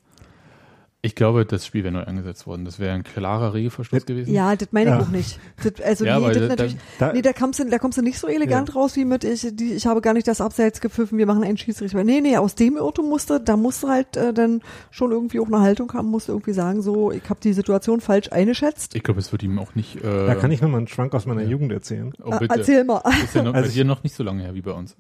[1.06, 2.64] Ich glaube, das Spiel wäre neu angesetzt worden.
[2.64, 4.34] Das wäre ein klarer Regelverstoß gewesen.
[4.34, 5.02] Ja, das meine ich Ja.
[5.02, 5.38] auch nicht.
[5.62, 8.02] Das, also Ja, nee, das da- natürlich, da- nee, da kommst du, da kommst du
[8.02, 11.18] nicht so elegant raus wie mit ich, die, ich habe gar nicht das Abseits gepfiffen,
[11.18, 12.02] wir machen einen Schiedsrichter.
[12.06, 14.62] Nee, nee, aus dem Irrtum musste, da musst du halt äh, dann
[14.92, 18.00] schon irgendwie auch eine Haltung haben, musst du irgendwie sagen, so, ich habe die Situation
[18.00, 18.96] falsch eingeschätzt.
[18.96, 19.98] Ich glaube, es wird ihm auch nicht.
[19.98, 21.50] Äh, Da kann ich nochmal einen Schwank aus meiner ja.
[21.50, 22.14] Jugend erzählen.
[22.24, 22.56] Oh, bitte.
[22.58, 23.02] Erzähl mal.
[23.26, 24.96] Ist ja noch, Also dir noch nicht so lange her wie bei uns.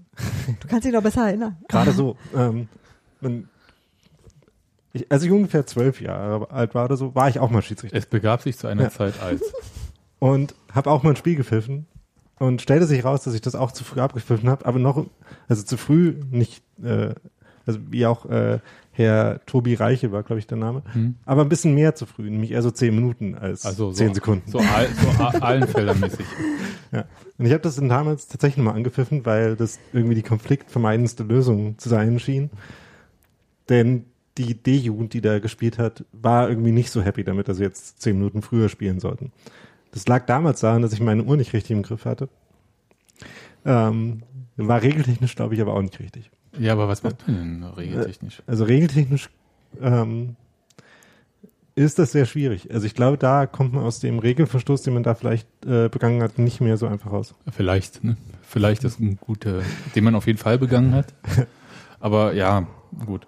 [0.60, 1.56] Du kannst dich noch besser erinnern.
[1.70, 2.18] Gerade so.
[2.36, 2.68] Ähm,
[3.22, 3.48] wenn,
[4.94, 7.98] ich, als ich ungefähr zwölf Jahre alt war oder so, war ich auch mal Schiedsrichter.
[7.98, 8.90] Es begab sich zu einer Ja.
[8.90, 9.42] Zeit als.
[10.20, 11.86] und habe auch mal ein Spiel gepfiffen
[12.40, 15.06] und stellte sich raus, dass ich das auch zu früh abgepfiffen habe, aber noch,
[15.48, 17.14] also zu früh nicht, äh,
[17.66, 18.60] also wie auch äh,
[18.92, 21.16] Herr Tobi Reiche war, glaube ich, der Name, Hm.
[21.26, 24.14] aber ein bisschen mehr zu früh, nämlich eher so zehn Minuten als Also so, zehn
[24.14, 24.50] Sekunden.
[24.52, 26.26] So, Al, so A- Ahlenfelder-mäßig.
[26.92, 27.06] Ja.
[27.40, 31.80] Und ich habe das dann damals tatsächlich nochmal angepfiffen, weil das irgendwie die konfliktvermeidendste Lösung
[31.80, 32.52] zu sein schien.
[33.70, 34.06] Denn
[34.38, 38.02] die D-Jugend, die da gespielt hat, war irgendwie nicht so happy damit, dass sie jetzt
[38.02, 39.32] zehn Minuten früher spielen sollten.
[39.92, 42.30] Das lag damals daran, dass ich meine Uhr nicht richtig im Griff hatte.
[43.66, 44.24] Ähm,
[44.58, 46.32] war regeltechnisch, glaube ich, aber auch nicht richtig.
[46.58, 48.42] Ja, aber was macht man denn regeltechnisch?
[48.48, 49.30] Also regeltechnisch
[49.82, 50.36] ähm,
[51.76, 52.72] ist das sehr schwierig.
[52.72, 56.22] Also ich glaube, da kommt man aus dem Regelverstoß, den man da vielleicht äh, begangen
[56.22, 57.34] hat, nicht mehr so einfach raus.
[57.52, 58.18] Vielleicht, ne?
[58.42, 59.62] Vielleicht ist ein guter,
[59.96, 61.14] den man auf jeden Fall begangen hat.
[62.00, 62.68] Aber ja,
[63.06, 63.26] gut.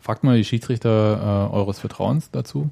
[0.00, 2.70] Fragt mal die Schiedsrichter äh, eures Vertrauens dazu.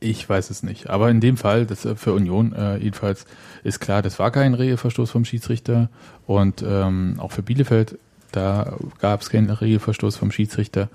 [0.00, 0.88] Ich weiß es nicht.
[0.88, 3.26] Aber in dem Fall, das äh, für Union äh, jedenfalls
[3.62, 5.90] ist klar, das war kein Regelverstoß vom Schiedsrichter.
[6.26, 7.98] Und ähm, auch für Bielefeld,
[8.32, 10.88] da gab es keinen Regelverstoß vom Schiedsrichter.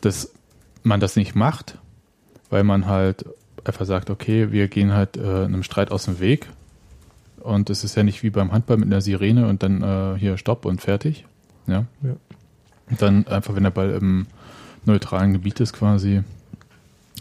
[0.00, 0.32] Dass
[0.82, 1.76] man das nicht macht,
[2.48, 3.26] weil man halt
[3.64, 6.48] einfach sagt, okay, wir gehen halt äh, einem Streit aus dem Weg.
[7.40, 10.38] Und es ist ja nicht wie beim Handball mit einer Sirene und dann äh, hier
[10.38, 11.26] Stopp und fertig.
[11.66, 11.84] Ja.
[12.02, 12.16] Ja.
[12.98, 14.26] Dann einfach, wenn der Ball im
[14.84, 16.22] neutralen Gebiet ist, quasi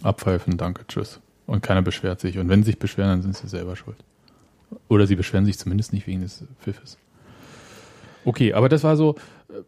[0.03, 1.19] abpfeifen, danke, tschüss.
[1.45, 2.37] Und keiner beschwert sich.
[2.37, 3.97] Und wenn sie sich beschweren, dann sind sie selber schuld.
[4.87, 6.97] Oder sie beschweren sich zumindest nicht wegen des Pfiffes.
[8.25, 9.15] Okay, aber das war so,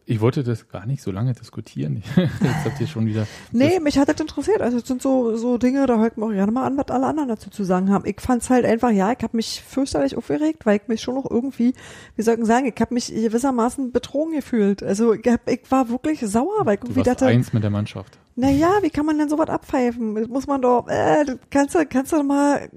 [0.06, 2.02] ich wollte das gar nicht so lange diskutieren.
[2.16, 3.26] Jetzt habt ihr schon wieder.
[3.52, 4.60] Nee, mich hat das interessiert.
[4.62, 7.06] Also es sind so, so Dinge, da hört man auch gerne mal an, was alle
[7.06, 8.04] anderen dazu zu sagen haben.
[8.06, 11.28] Ich fand's halt einfach, ja, ich habe mich fürchterlich aufgeregt, weil ich mich schon noch
[11.30, 11.74] irgendwie,
[12.16, 14.82] wie soll ich sagen, ich habe mich gewissermaßen betrogen gefühlt.
[14.82, 17.62] Also ich, hab, ich war wirklich sauer, weil ich Du irgendwie warst dachte, eins mit
[17.62, 18.18] der Mannschaft.
[18.36, 20.14] naja, wie kann man denn sowas abpfeifen?
[20.14, 22.68] Das muss man doch, äh, kannst du, kannst du mal,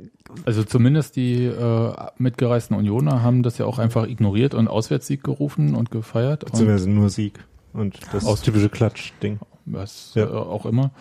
[0.46, 5.76] Also zumindest die äh, mitgereisten Unioner haben das ja auch einfach ignoriert und Auswärtssieg gerufen
[5.76, 6.44] und gefeiert.
[6.44, 7.40] Und Beziehungsweise nur Sieg.
[7.74, 9.40] Und das Aus- typische Klatsch-Ding.
[9.66, 10.26] was Ja.
[10.26, 10.92] äh, auch immer.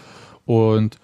[0.45, 0.99] Und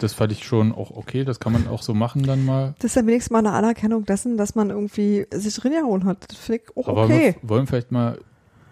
[0.00, 2.74] das fand ich schon auch okay, das kann man auch so machen dann mal.
[2.78, 6.24] das ist ja wenigstens mal eine Anerkennung dessen, dass man irgendwie sich drin gehauen hat.
[6.30, 7.36] Das finde ich auch Aber okay.
[7.40, 8.18] wir wollen vielleicht mal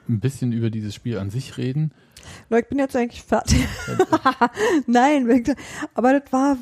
[0.09, 1.93] ein bisschen über dieses Spiel an sich reden.
[2.51, 3.67] Ich bin jetzt eigentlich fertig.
[4.87, 5.45] Nein,
[5.95, 6.57] aber das war,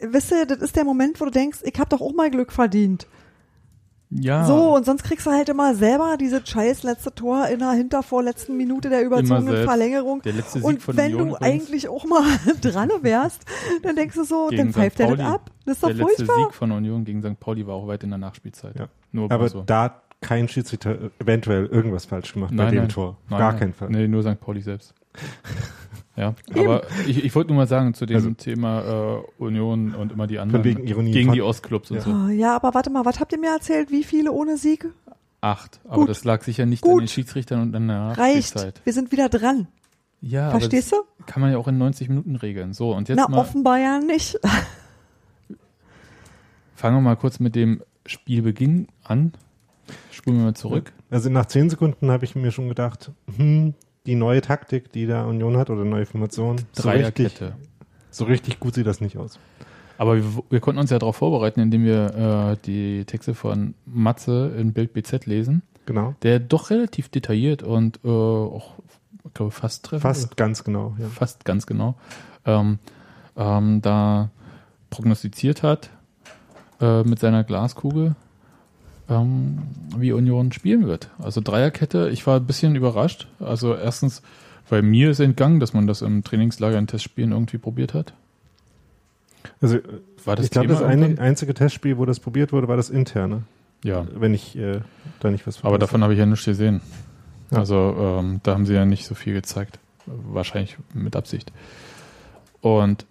[0.00, 2.52] wisst ihr, das ist der Moment, wo du denkst, ich habe doch auch mal Glück
[2.52, 3.06] verdient.
[4.16, 7.72] Ja, So, und sonst kriegst du halt immer selber dieses scheiß letzte Tor in der
[7.72, 9.64] hintervorletzten Minute der überzogenen.
[9.64, 10.22] Verlängerung.
[10.22, 12.22] der letzte Sieg Und von wenn Union du eigentlich auch mal
[12.60, 13.42] dran wärst,
[13.82, 15.50] dann denkst du so, Gegen dann pfeift der das ab.
[15.64, 16.44] Das ist doch der letzte furchtbar.
[16.46, 17.40] Sieg von Union gegen St.
[17.40, 18.78] Pauli war auch weit in der Nachspielzeit.
[18.78, 18.86] Ja.
[19.10, 19.62] Nur Aber so.
[19.62, 22.88] da kein Schiedsrichter eventuell irgendwas falsch gemacht bei Nein, dem nein.
[22.88, 23.18] Tor.
[23.28, 23.90] Nein, Gar keinen Fall.
[23.90, 24.40] Nee, nur St.
[24.40, 24.94] Pauli selbst.
[26.16, 30.12] Ja, aber ich, ich wollte nur mal sagen zu dem Also- Thema äh, Union und
[30.12, 31.10] immer die anderen wegen Ironie.
[31.10, 32.02] gegen die Ostclubs und Ja.
[32.04, 32.10] so.
[32.12, 33.90] Oh, ja, aber warte mal, was habt ihr mir erzählt?
[33.90, 34.86] Wie viele ohne Sieg?
[35.40, 35.80] Acht.
[35.82, 36.10] Aber Gut.
[36.10, 36.92] das lag sicher nicht Gut.
[36.92, 38.54] an den Schiedsrichtern und an der Reicht.
[38.84, 39.66] Wir sind wieder dran.
[40.20, 40.98] Ja, aber Verstehst du?
[41.18, 42.74] das kann man ja auch in 90 Minuten regeln.
[42.74, 44.38] So, und jetzt Na, mal offenbar ja nicht.
[46.76, 49.32] fangen wir mal kurz mit dem Spielbeginn an.
[50.10, 50.92] Spulen wir mal zurück.
[51.10, 53.74] Also nach zehn Sekunden habe ich mir schon gedacht, hm,
[54.06, 57.40] die neue Taktik, die da Union hat oder neue Formation, so richtig,
[58.10, 59.38] so richtig gut sieht das nicht aus.
[59.96, 64.52] Aber wir, wir konnten uns ja darauf vorbereiten, indem wir äh, die Texte von Matze
[64.58, 66.14] in Bild BZ lesen, Genau.
[66.22, 68.74] der doch relativ detailliert und äh, auch,
[69.26, 70.96] ich glaube, fast treffend, Fast ganz genau.
[70.98, 71.06] Ja.
[71.08, 71.94] fast ganz genau,
[72.44, 72.78] ähm,
[73.36, 74.30] ähm, da
[74.90, 75.90] prognostiziert hat
[76.80, 78.16] äh, mit seiner Glaskugel,
[79.08, 79.58] ähm,
[79.96, 81.10] wie Union spielen wird.
[81.18, 83.28] Also Dreierkette, ich war ein bisschen überrascht.
[83.40, 84.22] Also erstens,
[84.68, 88.14] weil mir ist entgangen, dass man das im Trainingslager in Testspielen irgendwie probiert hat.
[89.60, 89.78] Also
[90.24, 91.18] War das ich glaube, das irgendwann?
[91.18, 93.42] einzige Testspiel, wo das probiert wurde, war das interne.
[93.82, 94.80] Ja, Wenn ich äh,
[95.20, 96.80] da nicht was aber davon habe ich ja nichts gesehen.
[97.50, 97.58] Ja.
[97.58, 99.78] Also ähm, da haben sie ja nicht so viel gezeigt.
[100.06, 101.52] Wahrscheinlich mit Absicht.
[102.62, 103.04] Und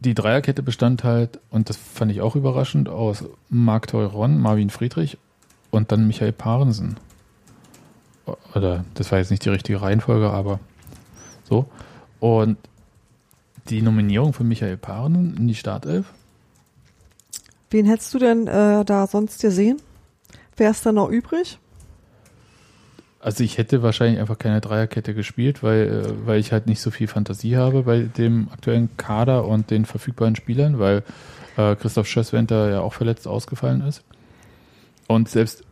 [0.00, 5.18] die Dreierkette bestand halt, und das fand ich auch überraschend, aus Marc Teuron, Marvin Friedrich
[5.70, 6.96] und dann Michael Parensen.
[8.54, 10.60] Oder das war jetzt nicht die richtige Reihenfolge, aber
[11.48, 11.66] so.
[12.20, 12.58] Und
[13.68, 16.12] die Nominierung von Michael Paaren in die Startelf.
[17.70, 19.78] Wen hättest du denn äh, da sonst gesehen?
[20.56, 21.58] Wer ist da noch übrig?
[23.20, 26.90] Also ich hätte wahrscheinlich einfach keine Dreierkette gespielt, weil, äh, weil ich halt nicht so
[26.90, 31.02] viel Fantasie habe bei dem aktuellen Kader und den verfügbaren Spielern, weil
[31.56, 34.04] äh, Christoph Schösswenter ja auch verletzt ausgefallen ist.
[35.08, 35.64] Und selbst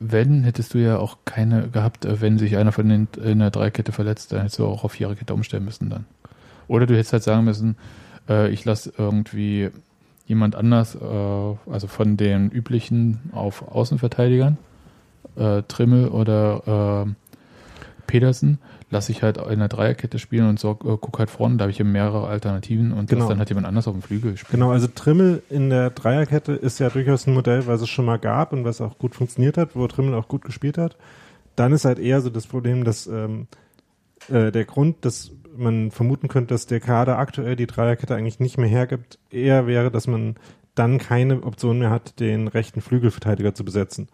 [0.00, 3.50] wenn, hättest du ja auch keine gehabt, äh, wenn sich einer von den in der
[3.50, 6.06] Dreierkette verletzt, dann hättest du auch auf Viererkette umstellen müssen dann.
[6.66, 7.76] Oder du hättest halt sagen müssen,
[8.28, 9.70] äh, ich lasse irgendwie
[10.26, 11.00] jemand anders, äh,
[11.70, 14.58] also von den üblichen auf Außenverteidigern,
[15.38, 17.12] äh, Trimmel oder äh,
[18.06, 18.58] Pedersen,
[18.90, 21.70] lasse ich halt in der Dreierkette spielen und so, äh, guck halt vorne, da habe
[21.70, 23.28] ich ja mehrere Alternativen und Genau.
[23.28, 24.52] dann hat jemand anders auf dem Flügel gespielt.
[24.52, 28.18] Genau, also Trimmel in der Dreierkette ist ja durchaus ein Modell, was es schon mal
[28.18, 30.96] gab und was auch gut funktioniert hat, wo Trimmel auch gut gespielt hat.
[31.56, 33.46] Dann ist halt eher so das Problem, dass ähm,
[34.28, 38.58] äh, der Grund, dass man vermuten könnte, dass der Kader aktuell die Dreierkette eigentlich nicht
[38.58, 40.36] mehr hergibt, eher wäre, dass man
[40.74, 44.08] dann keine Option mehr hat, den rechten Flügelverteidiger zu besetzen.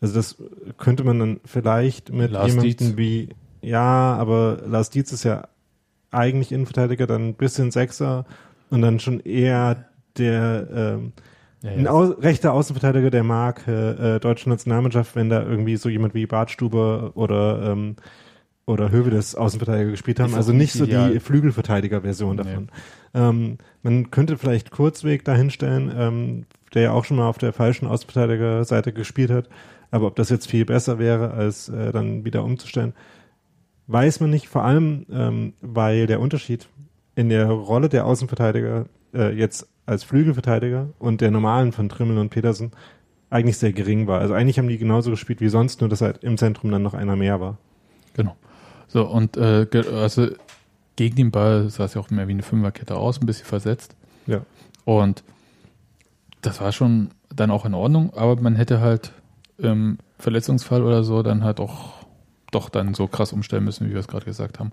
[0.00, 0.36] Also das
[0.78, 2.96] könnte man dann vielleicht mit Lars jemandem Dietz.
[2.96, 3.28] wie,
[3.62, 5.48] ja, aber Lars Dietz ist ja
[6.10, 8.24] eigentlich Innenverteidiger, dann ein bisschen Sechser
[8.70, 9.84] und dann schon eher
[10.16, 11.12] der ähm,
[11.62, 11.90] Ja, ein ja.
[11.90, 17.12] Au rechter Außenverteidiger der Marke äh, deutsche Nationalmannschaft, wenn da irgendwie so jemand wie Bartstuber
[17.14, 17.96] oder ähm,
[18.66, 20.34] oder Hövedes Außenverteidiger gespielt haben.
[20.34, 21.12] Also nicht so ideal.
[21.12, 22.42] die Flügelverteidiger-Version Nee.
[22.44, 22.68] davon.
[23.14, 27.86] Ähm, man könnte vielleicht Kurzweg dahinstellen, ähm, der ja auch schon mal auf der falschen
[27.88, 29.48] Außenverteidiger-Seite gespielt hat.
[29.90, 32.94] Aber ob das jetzt viel besser wäre, als äh, dann wieder umzustellen,
[33.86, 34.48] weiß man nicht.
[34.48, 36.68] Vor allem, ähm, weil der Unterschied
[37.16, 42.30] in der Rolle der Außenverteidiger äh, jetzt als Flügelverteidiger und der normalen von Trimmel und
[42.30, 42.70] Petersen
[43.30, 44.20] eigentlich sehr gering war.
[44.20, 46.94] Also eigentlich haben die genauso gespielt wie sonst, nur dass halt im Zentrum dann noch
[46.94, 47.58] einer mehr war.
[48.14, 48.36] Genau.
[48.86, 50.28] So, und äh, also
[50.96, 53.96] gegen den Ball sah es ja auch mehr wie eine Fünferkette aus, ein bisschen versetzt.
[54.26, 54.42] Ja.
[54.84, 55.22] Und
[56.42, 59.12] das war schon dann auch in Ordnung, aber man hätte halt
[59.62, 61.94] im Verletzungsfall oder so dann halt auch
[62.50, 64.72] doch dann so krass umstellen müssen, wie wir es gerade gesagt haben,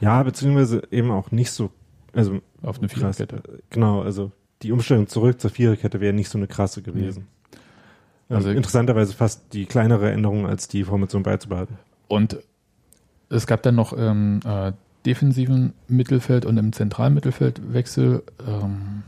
[0.00, 1.70] Ja, beziehungsweise eben auch nicht so,
[2.14, 2.88] also auf eine.
[2.88, 3.42] Viererkette.
[3.68, 7.26] Genau, also die Umstellung zurück zur Viererkette wäre nicht so eine krasse gewesen.
[8.28, 11.76] Also- also interessanterweise fast die kleinere Änderung, als die Formation beizubehalten.
[12.08, 12.38] Und
[13.28, 14.72] es gab dann noch im äh,
[15.04, 18.22] defensiven Mittelfeld und im zentralen Mittelfeld Wechsel.
[18.46, 19.02] Ähm,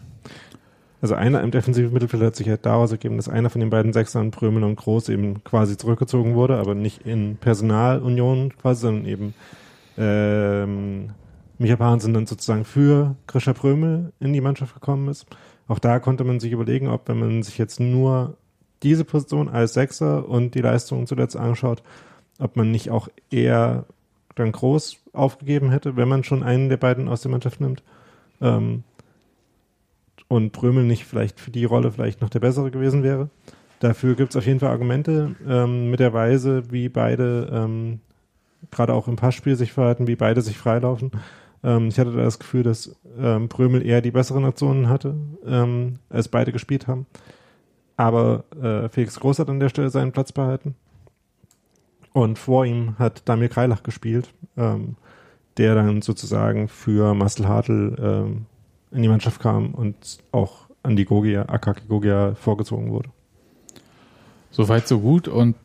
[1.02, 3.92] Also einer im defensiven Mittelfeld hat sich halt daraus ergeben, dass einer von den beiden
[3.92, 9.34] Sechsern, Prömel und Groß, eben quasi zurückgezogen wurde, aber nicht in Personalunion quasi, sondern eben
[9.98, 11.10] ähm,
[11.58, 15.26] Micha Parensen dann sozusagen für Grisha Prömel in die Mannschaft gekommen ist.
[15.66, 18.36] Auch da konnte man sich überlegen, ob wenn man sich jetzt nur
[18.84, 21.82] diese Position als Sechser und die Leistungen zuletzt anschaut,
[22.38, 23.86] ob man nicht auch eher
[24.36, 27.82] dann groß aufgegeben hätte, wenn man schon einen der beiden aus der Mannschaft nimmt.
[28.40, 28.84] Ähm,
[30.32, 33.28] und Prömel nicht vielleicht für die Rolle vielleicht noch der bessere gewesen wäre.
[33.80, 38.00] Dafür gibt es auf jeden Fall Argumente ähm, mit der Weise, wie beide ähm,
[38.70, 41.10] gerade auch im Passspiel sich verhalten, wie beide sich freilaufen.
[41.62, 45.98] Ähm, ich hatte da das Gefühl, dass ähm, Prömel eher die besseren Aktionen hatte, ähm,
[46.08, 47.04] als beide gespielt haben.
[47.98, 50.76] Aber äh, Felix Groß hat an der Stelle seinen Platz behalten.
[52.14, 54.96] Und vor ihm hat Damir Kreilach gespielt, ähm,
[55.58, 58.46] der dann sozusagen für Marcel Hartl ähm,
[58.92, 59.96] in die Mannschaft kam und
[60.32, 63.10] auch an die Gogia, Akaki Gogia vorgezogen wurde.
[64.50, 65.56] Soweit so gut und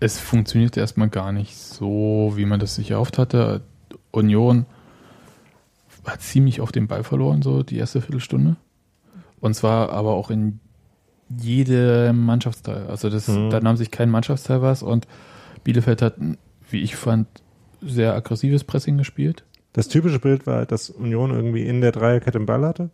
[0.00, 3.62] es funktionierte erstmal gar nicht so, wie man das sich erhofft hatte.
[4.10, 4.66] Union
[6.06, 8.56] hat ziemlich auf den Ball verloren, so die erste Viertelstunde.
[9.40, 10.60] Und zwar aber auch in
[11.36, 12.86] jedem Mannschaftsteil.
[12.86, 13.50] Also das, Mhm.
[13.50, 15.06] da nahm sich kein Mannschaftsteil was und
[15.64, 16.14] Bielefeld hat,
[16.70, 17.26] wie ich fand,
[17.82, 19.44] sehr aggressives Pressing gespielt.
[19.72, 22.90] Das typische Bild war, dass Union irgendwie in der Dreierkette den Ball hatte,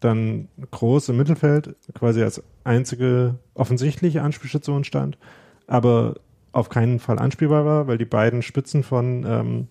[0.00, 5.18] dann groß im Mittelfeld, quasi als einzige offensichtliche Anspielstation stand,
[5.66, 6.14] aber
[6.52, 9.68] auf keinen Fall anspielbar war, weil die beiden Spitzen von, ähm,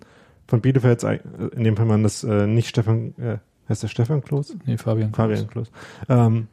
[0.47, 3.37] von Bielefeld, in dem Fall man das äh, nicht Stefan, äh,
[3.69, 4.55] heißt der Stefan Klos?
[4.65, 5.13] Nee, Fabian.
[5.13, 5.71] Fabian Klos.
[6.09, 6.47] Ähm,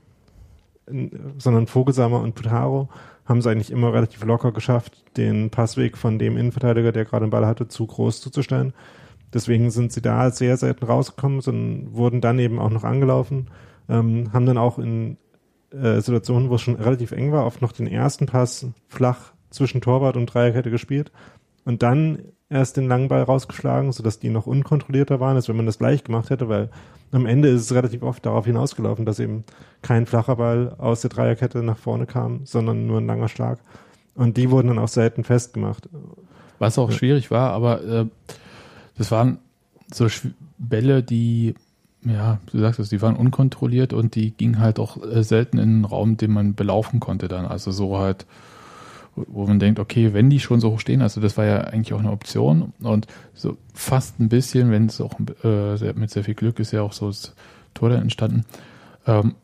[1.39, 2.89] sondern Vogelsammer und Putaro
[3.27, 7.31] haben es eigentlich immer relativ locker geschafft, den Passweg von dem Innenverteidiger, der gerade den
[7.31, 8.73] Ball hatte, zu groß zuzustellen.
[9.33, 13.49] Deswegen sind sie da sehr selten rausgekommen, sondern wurden dann eben auch noch angelaufen,
[13.88, 15.16] ähm, haben dann auch in
[15.73, 19.81] äh, Situationen, wo es schon relativ eng war, oft noch den ersten Pass flach zwischen
[19.81, 21.12] Torwart und Dreierkette gespielt
[21.64, 25.66] und dann erst den langen Ball rausgeschlagen, sodass die noch unkontrollierter waren, als wenn man
[25.66, 26.71] das gleich gemacht hätte, weil
[27.12, 29.45] am Ende ist es relativ oft darauf hinausgelaufen, dass eben
[29.83, 33.59] kein flacher Ball aus der Dreierkette nach vorne kam, sondern nur ein langer Schlag.
[34.14, 35.88] Und die wurden dann auch selten festgemacht.
[36.59, 38.07] Was auch schwierig war, aber äh,
[38.96, 39.38] das waren
[39.92, 40.07] so
[40.59, 41.55] Bälle, die,
[42.05, 45.68] ja, du sagst es, die waren unkontrolliert und die gingen halt auch äh, selten in
[45.68, 47.46] einen Raum, den man belaufen konnte dann.
[47.46, 48.26] Also so halt,
[49.14, 51.92] wo man denkt, okay, wenn die schon so hoch stehen, also das war ja eigentlich
[51.92, 56.35] auch eine Option und so fast ein bisschen, wenn es auch äh, mit sehr viel
[56.35, 57.35] Glück ist ja auch so das
[57.74, 58.44] Tor da entstanden.
[59.07, 59.35] Ähm,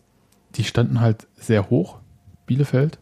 [0.55, 1.99] die standen halt sehr hoch,
[2.47, 2.99] Bielefeld.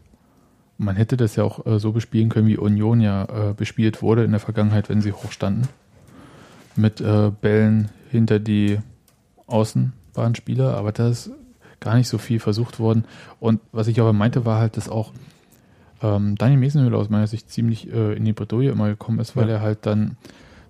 [0.77, 4.23] Man hätte das ja auch äh, so bespielen können, wie Union ja äh, bespielt wurde
[4.23, 5.69] in der Vergangenheit, wenn sie hoch standen.
[6.75, 8.79] Mit äh, Bällen hinter die
[9.47, 11.31] Außenbahnspieler, aber da ist
[11.79, 13.05] gar nicht so viel versucht worden.
[13.39, 15.11] Und was ich aber meinte, war halt, dass auch
[16.01, 19.47] ähm, Daniel Mesenhöhler aus meiner Sicht ziemlich äh, in die Bredouille immer gekommen ist, weil
[19.47, 19.55] ja.
[19.55, 20.17] er halt dann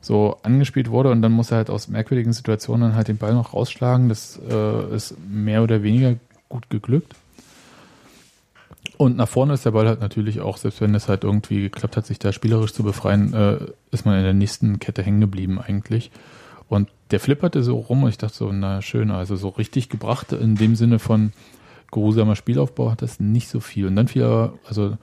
[0.01, 3.33] so angespielt wurde und dann muss er halt aus merkwürdigen Situationen dann halt den Ball
[3.33, 4.09] noch rausschlagen.
[4.09, 6.15] Das äh, ist mehr oder weniger
[6.47, 7.15] gut geglückt.
[8.97, 11.97] Und nach vorne ist der Ball halt natürlich auch, selbst wenn es halt irgendwie geklappt
[11.97, 13.59] hat, sich da spielerisch zu befreien, äh,
[13.91, 16.11] ist man in der nächsten Kette hängen geblieben eigentlich.
[16.67, 20.31] Und der flipperte so rum und ich dachte so, na schön, also so richtig gebracht
[20.31, 21.33] in dem Sinne von
[21.91, 23.87] geruhsamer Spielaufbau hat das nicht so viel.
[23.87, 24.97] Und dann fiel aber, also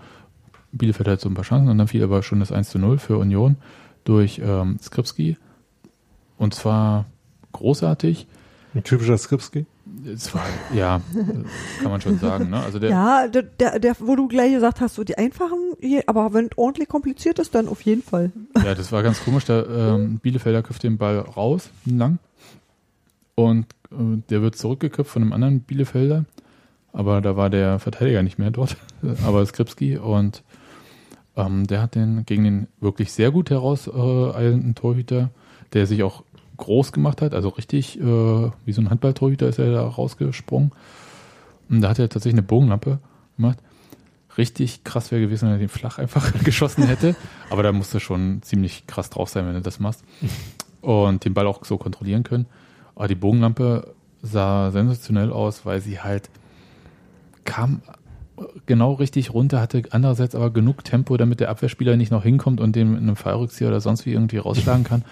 [0.73, 2.99] Bielefeld hat so ein paar Chancen und dann fiel aber schon das 1 zu 0
[2.99, 3.57] für Union
[4.05, 5.37] durch ähm, Skripski.
[6.39, 7.07] Und zwar
[7.53, 8.27] großartig.
[8.75, 9.67] Ein typischer Skripski?
[10.07, 11.01] Es war, ja,
[11.83, 12.51] kann man schon sagen.
[12.51, 12.61] Ne?
[12.61, 15.59] Also der, ja, der, der, der, wo du gleich gesagt hast, so die einfachen,
[16.07, 18.33] aber wenn ordentlich kompliziert ist, dann auf jeden Fall.
[18.65, 19.45] Ja, das war ganz komisch.
[19.45, 22.19] Der ähm, Bielefelder köpft den Ball raus, lang.
[23.35, 26.25] Und äh, der wird zurückgeköpft von einem anderen Bielefelder.
[26.93, 28.77] Aber da war der Verteidiger nicht mehr dort,
[29.25, 29.97] aber Skripski.
[29.97, 30.43] Und
[31.37, 35.31] ähm, der hat den gegen den wirklich sehr gut herauseilenden äh, Torhüter,
[35.73, 36.25] der sich auch
[36.57, 40.73] groß gemacht hat, also richtig äh, wie so ein Handballtorhüter ist er da rausgesprungen.
[41.69, 42.99] Und da hat er tatsächlich eine Bogenlampe
[43.37, 43.59] gemacht.
[44.37, 47.17] Richtig krass wäre gewesen, wenn er den flach einfach geschossen hätte.
[47.51, 50.05] Aber da musst du schon ziemlich krass drauf sein, wenn du das machst.
[50.81, 52.47] Und den Ball auch so kontrollieren können.
[52.95, 56.31] Aber die Bogenlampe sah sensationell aus, weil sie halt
[57.45, 57.83] kam
[58.67, 62.75] genau richtig runter, hatte andererseits aber genug Tempo, damit der Abwehrspieler nicht noch hinkommt und
[62.75, 65.05] den mit einem Fallrückzieher oder sonst wie irgendwie rausschlagen kann.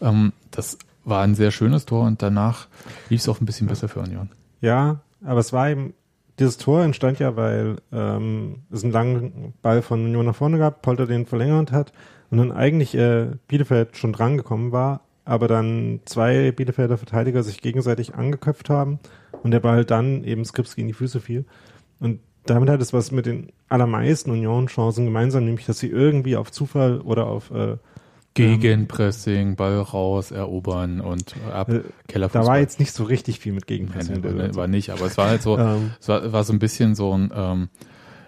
[0.00, 2.66] Ähm, das war ein sehr schönes Tor und danach
[3.08, 4.28] lief es auch ein bisschen besser für Union.
[4.60, 5.94] Ja, aber es war eben,
[6.38, 10.82] dieses Tor entstand ja, weil ähm, es einen langen Ball von Union nach vorne gab,
[10.82, 11.92] Polter den verlängert hat
[12.30, 18.14] und dann eigentlich äh, Bielefeld schon drangekommen war, aber dann zwei Bielefelder Verteidiger sich gegenseitig
[18.14, 18.98] angeköpft haben
[19.42, 21.44] und der Ball dann eben Skripski in die Füße fiel.
[22.00, 26.50] Und damit hat es was mit den allermeisten Union-Chancen gemeinsam, nämlich dass sie irgendwie auf
[26.52, 27.76] Zufall oder auf äh,
[28.34, 32.42] Gegenpressing, Ball raus, erobern und ab äh, Kellerfußball.
[32.42, 34.20] Da war jetzt nicht so richtig viel mit Gegenpressing.
[34.20, 35.92] Nein, nein, war nicht, aber es war halt so, ähm.
[36.00, 37.68] es war, war so ein bisschen so ein, ähm,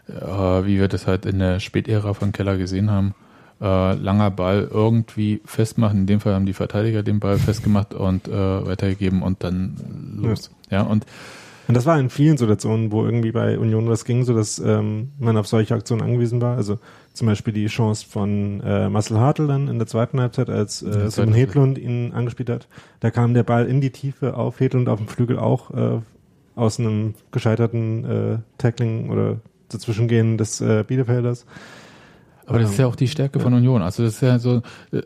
[0.08, 3.14] äh, wie wir das halt in der Spätära von Keller gesehen haben.
[3.60, 6.00] Äh, langer Ball irgendwie festmachen.
[6.00, 10.50] In dem Fall haben die Verteidiger den Ball festgemacht und äh, weitergegeben und dann los.
[10.70, 11.04] Ja, ja und
[11.70, 15.12] und das war in vielen Situationen, wo irgendwie bei Union was ging, so dass ähm,
[15.20, 16.56] man auf solche Aktionen angewiesen war.
[16.56, 16.80] Also
[17.12, 21.09] zum Beispiel die Chance von äh, Marcel Hartl dann in der zweiten Halbzeit, als äh,
[21.09, 22.66] Simon Hedlund ihn angespielt hat.
[22.98, 26.00] Da kam der Ball in die Tiefe auf Hedlund auf dem Flügel auch äh,
[26.56, 29.37] aus einem gescheiterten äh, Tackling oder
[29.68, 31.46] dazwischengehen des äh, Bielefelders.
[32.46, 33.80] Aber das ist ja auch die Stärke von Union.
[33.80, 35.02] Also das ist ja so, äh,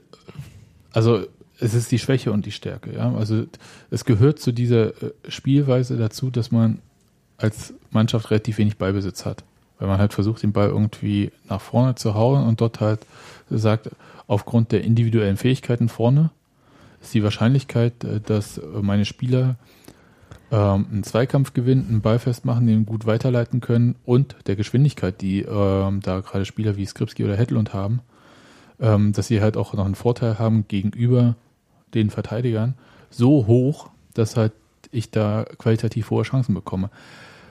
[0.92, 1.27] also
[1.60, 2.94] es ist die Schwäche und die Stärke.
[2.94, 3.12] Ja?
[3.14, 3.44] Also
[3.90, 6.78] es gehört zu dieser äh, Spielweise dazu, dass man
[7.36, 9.44] als Mannschaft relativ wenig Ballbesitz hat.
[9.78, 13.00] Weil man halt versucht, den Ball irgendwie nach vorne zu hauen und dort halt
[13.50, 13.90] sagt,
[14.26, 16.30] aufgrund der individuellen Fähigkeiten vorne
[17.02, 19.57] ist die Wahrscheinlichkeit, äh, dass meine Spieler
[20.50, 25.40] ähm, einen Zweikampf gewinnen, einen Ball festmachen, den gut weiterleiten können und der Geschwindigkeit, die
[25.42, 28.00] ähm, da gerade Spieler wie Skripski oder Hedlund haben,
[28.80, 31.36] ähm, dass sie halt auch noch einen Vorteil haben gegenüber
[31.95, 32.74] den Verteidigern
[33.11, 34.53] so hoch, dass halt
[34.90, 36.90] ich da qualitativ hohe Chancen bekomme.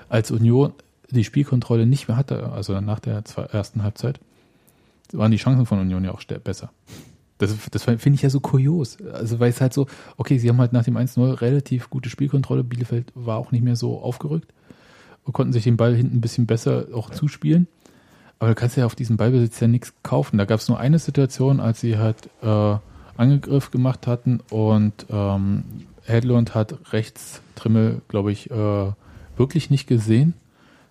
[0.09, 0.73] Als Union
[1.09, 4.19] die Spielkontrolle nicht mehr hatte, also nach der ersten Halbzeit,
[5.11, 6.71] waren die Chancen von Union ja auch besser.
[7.37, 8.97] Das, das finde ich ja so kurios.
[9.11, 9.87] Also, weil es halt so,
[10.17, 12.63] okay, sie haben halt nach dem 1-0 relativ gute Spielkontrolle.
[12.63, 14.53] Bielefeld war auch nicht mehr so aufgerückt
[15.25, 17.67] und konnten sich den Ball hinten ein bisschen besser auch zuspielen.
[18.39, 20.37] Aber du kannst ja auf diesen Ballbesitz ja nichts kaufen.
[20.37, 22.75] Da gab es nur eine Situation, als sie halt äh,
[23.17, 25.63] Angriff gemacht hatten und ähm,
[26.05, 28.91] Hedlund hat rechts Trimmel, glaube ich, äh,
[29.37, 30.33] wirklich nicht gesehen,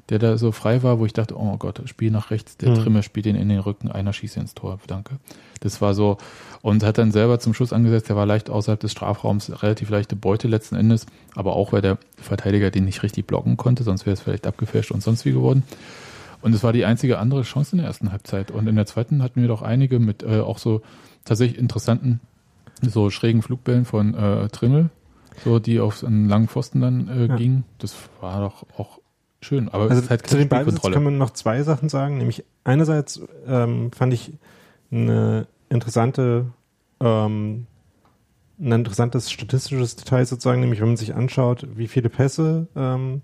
[0.08, 2.74] der da so frei war, wo ich dachte, oh Gott, Spiel nach rechts, der mhm.
[2.76, 5.16] Trimmel spielt ihn in den Rücken, einer schießt ins Tor, danke.
[5.60, 6.18] Das war so
[6.60, 10.16] und hat dann selber zum Schluss angesetzt, der war leicht außerhalb des Strafraums, relativ leichte
[10.16, 14.14] Beute letzten Endes, aber auch weil der Verteidiger den nicht richtig blocken konnte, sonst wäre
[14.14, 15.62] es vielleicht abgefälscht und sonst wie geworden.
[16.42, 18.50] Und es war die einzige andere Chance in der ersten Halbzeit.
[18.50, 20.82] Und in der zweiten hatten wir doch einige mit äh, auch so
[21.24, 22.20] tatsächlich interessanten
[22.82, 24.90] so schrägen Flugbällen von äh, Trimmel,
[25.44, 27.36] so die auf einen langen Pfosten dann äh, Ja.
[27.36, 27.64] gingen.
[27.78, 28.98] Das war doch auch
[29.40, 29.68] schön.
[29.68, 30.94] Aber es Also ist halt zu den Ballbesitz Spielkontrolle.
[30.94, 32.18] kann man noch zwei Sachen sagen.
[32.18, 34.32] Nämlich einerseits ähm, fand ich
[34.90, 36.46] eine interessante,
[37.00, 37.66] ähm,
[38.58, 43.22] ein interessantes statistisches Detail sozusagen, nämlich wenn man sich anschaut, wie viele Pässe ähm,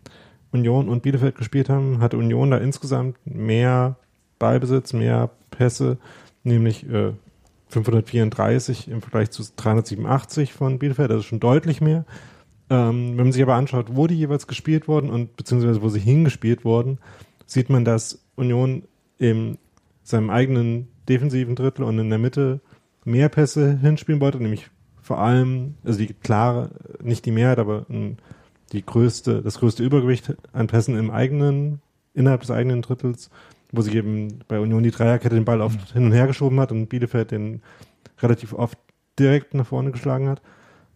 [0.51, 3.97] Union und Bielefeld gespielt haben, hatte Union da insgesamt mehr
[4.39, 5.99] Ballbesitz, mehr Pässe,
[6.43, 7.13] nämlich äh,
[7.69, 12.05] 534 im Vergleich zu 387 von Bielefeld, also schon deutlich mehr.
[12.71, 16.01] Ähm, wenn man sich aber anschaut, wo die jeweils gespielt wurden und beziehungsweise wo sie
[16.01, 16.99] hingespielt wurden,
[17.47, 18.83] sieht man, dass Union
[19.19, 19.59] in
[20.03, 22.61] seinem eigenen defensiven Drittel und in der Mitte
[23.05, 24.69] mehr Pässe hinspielen wollte, nämlich
[25.01, 26.71] vor allem, also die klare,
[27.03, 27.87] nicht die Mehrheit, aber
[28.73, 31.81] die größte, das größte Übergewicht an Pässen im eigenen,
[32.13, 33.31] innerhalb des eigenen Drittels,
[33.73, 36.73] wo sie eben bei Union die Dreierkette den Ball oft hin und her geschoben hat
[36.73, 37.63] und Bielefeld den
[38.21, 38.79] relativ oft
[39.19, 40.43] direkt nach vorne geschlagen hat.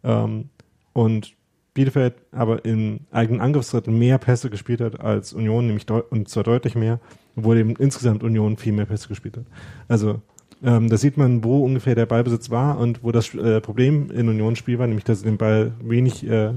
[0.05, 0.49] Ähm,
[0.93, 1.35] und
[1.75, 6.75] Bielefeld aber im eigenen Angriffsdrittel mehr Pässe gespielt hat als Union, nämlich und zwar deutlich
[6.75, 7.01] mehr,
[7.37, 9.45] obwohl eben insgesamt Union viel mehr Pässe gespielt hat.
[9.89, 10.20] Also
[10.62, 14.29] ähm, da sieht man, wo ungefähr der Ballbesitz war und wo das äh, Problem in
[14.29, 16.53] Unions Spiel war, nämlich dass sie den Ball wenig äh,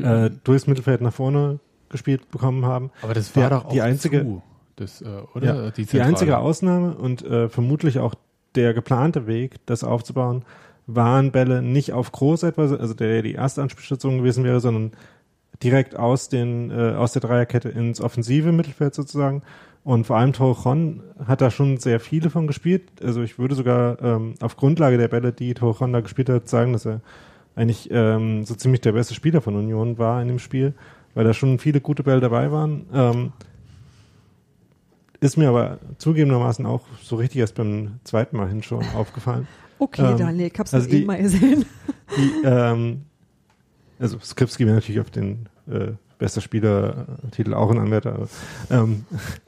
[0.00, 1.60] äh, durchs Mittelfeld nach vorne
[1.90, 2.90] gespielt bekommen haben.
[3.02, 4.42] Aber das war doch auch die einzige- zu,
[4.76, 5.46] das, äh, oder?
[5.46, 6.10] Ja, die, Zentrale.
[6.10, 8.14] einzige Ausnahme und äh, vermutlich auch
[8.54, 10.44] der geplante Weg, das aufzubauen,
[10.86, 14.92] waren Bälle nicht auf Groß etwa, also der die erste Anspielstation gewesen wäre, sondern
[15.62, 19.42] direkt aus den äh, aus der Dreierkette ins offensive Mittelfeld sozusagen.
[19.82, 22.82] Und vor allem Torrejon hat da schon sehr viele von gespielt.
[23.02, 26.72] Also ich würde sogar ähm, auf Grundlage der Bälle, die Torrejon da gespielt hat, sagen,
[26.72, 27.00] dass er
[27.54, 30.74] eigentlich ähm, so ziemlich der beste Spieler von Union war in dem Spiel,
[31.14, 32.86] weil da schon viele gute Bälle dabei waren.
[32.92, 33.32] Ähm,
[35.20, 39.46] ist mir aber zugegebenermaßen auch so richtig erst beim zweiten Mal hinschauen aufgefallen.
[39.78, 41.64] Okay, Ähm, Daniel, ich hab's also also eben die- mal gesehen.
[42.16, 43.02] Die, ähm,
[43.98, 45.88] also Skripski wäre natürlich auf den äh,
[46.18, 48.14] bester Spieler-Titel auch ein Anwärter.
[48.14, 48.28] Aber,
[48.70, 49.04] ähm,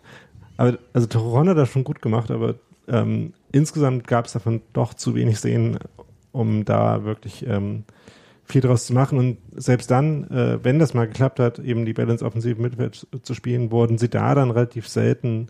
[0.56, 2.56] aber also Torrejon hat das schon gut gemacht, aber
[2.88, 5.78] ähm, insgesamt gab es davon doch zu wenig Szenen,
[6.32, 7.84] um da wirklich ähm,
[8.48, 9.18] viel draus zu machen.
[9.18, 13.34] Und selbst dann, äh, wenn das mal geklappt hat, eben die Balance offensiv Mittelfeld zu
[13.34, 15.48] spielen, wurden sie da dann relativ selten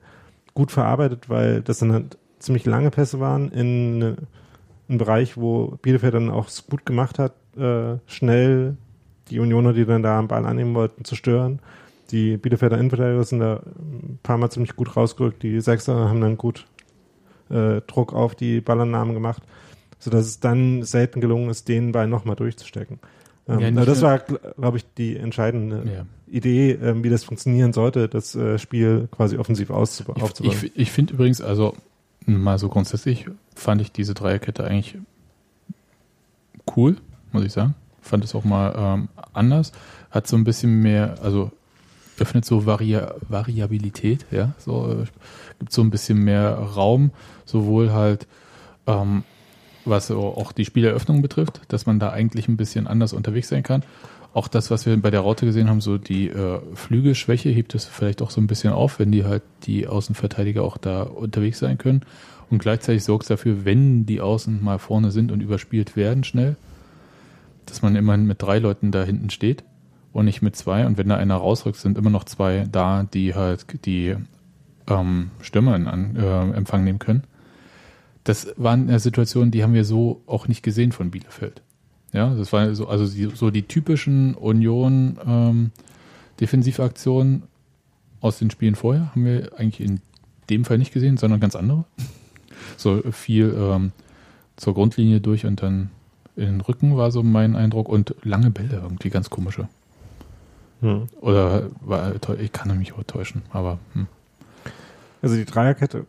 [0.54, 4.16] gut verarbeitet, weil das dann halt ziemlich lange Pässe waren in eine,
[4.88, 8.76] einen Bereich, wo Bielefeld dann auch gut gemacht hat, äh, schnell
[9.30, 11.60] die Unioner, die dann da am Ball annehmen wollten, zu stören.
[12.10, 15.42] Die Bielefelder Innenverteidiger sind da ein paar Mal ziemlich gut rausgerückt.
[15.42, 16.66] Die Sechser haben dann gut
[17.50, 19.42] äh, Druck auf die Ballannahmen gemacht,
[19.98, 22.98] sodass es dann selten gelungen ist, den Ball nochmal durchzustecken.
[23.48, 26.06] Ähm, Ja, aber das war, glaube ich, die entscheidende Ja.
[26.30, 30.54] Idee, ähm, wie das funktionieren sollte, das äh, Spiel quasi offensiv auszuba- Ich, aufzubauen.
[30.62, 31.74] ich, ich finde übrigens, also
[32.26, 33.24] mal so grundsätzlich
[33.54, 34.96] fand ich diese Dreierkette eigentlich
[36.76, 36.96] cool,
[37.32, 37.74] muss ich sagen.
[38.02, 39.72] Fand es auch mal ähm, anders.
[40.10, 41.50] Hat so ein bisschen mehr, also
[42.18, 44.52] öffnet so Varia Variabilität, ja.
[44.58, 45.04] So äh,
[45.58, 47.10] gibt so ein bisschen mehr Raum,
[47.44, 48.26] sowohl halt
[48.86, 49.24] ähm,
[49.84, 53.82] was auch die Spieleröffnung betrifft, dass man da eigentlich ein bisschen anders unterwegs sein kann.
[54.34, 57.86] Auch das, was wir bei der Raute gesehen haben, so die äh, Flügelschwäche hebt es
[57.86, 61.78] vielleicht auch so ein bisschen auf, wenn die halt die Außenverteidiger auch da unterwegs sein
[61.78, 62.02] können.
[62.50, 66.56] Und gleichzeitig sorgt es dafür, wenn die Außen mal vorne sind und überspielt werden schnell,
[67.66, 69.64] dass man immerhin mit drei Leuten da hinten steht
[70.12, 70.86] und nicht mit zwei.
[70.86, 74.16] Und wenn da einer rausrückt, sind immer noch zwei da, die halt die
[74.88, 77.24] ähm, Stürmer in äh, Empfang nehmen können.
[78.28, 81.62] Das waren Situationen, die haben wir so auch nicht gesehen von Bielefeld.
[82.12, 85.70] Ja, das war so, also die, so die typischen Union ähm,
[86.38, 87.44] Defensivaktionen
[88.20, 90.02] aus den Spielen vorher haben wir eigentlich in
[90.50, 91.86] dem Fall nicht gesehen, sondern ganz andere.
[92.76, 93.92] So viel ähm,
[94.56, 95.90] zur Grundlinie durch und dann
[96.36, 99.68] in den Rücken war so mein Eindruck und lange Bälle, irgendwie ganz komische.
[100.82, 101.06] Hm.
[101.20, 104.06] Oder war, ich kann mich auch täuschen, aber hm.
[105.22, 106.06] Also die Dreierkette,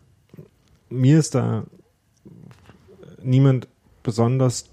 [0.90, 1.64] mir ist da
[3.24, 3.68] niemand
[4.04, 4.70] besonders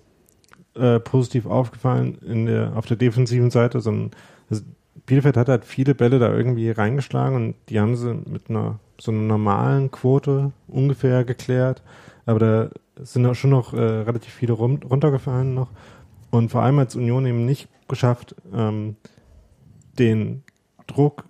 [0.74, 4.10] äh, positiv aufgefallen in der, auf der defensiven Seite, sondern
[4.50, 4.62] also
[5.06, 9.12] Bielefeld hat halt viele Bälle da irgendwie reingeschlagen und die haben sie mit einer so
[9.12, 11.82] einer normalen Quote ungefähr geklärt,
[12.24, 12.70] aber da
[13.04, 15.70] sind auch schon noch äh, relativ viele rum, runtergefallen noch.
[16.30, 18.96] Und vor allem als Union eben nicht geschafft, ähm,
[19.98, 20.42] den
[20.86, 21.24] Druck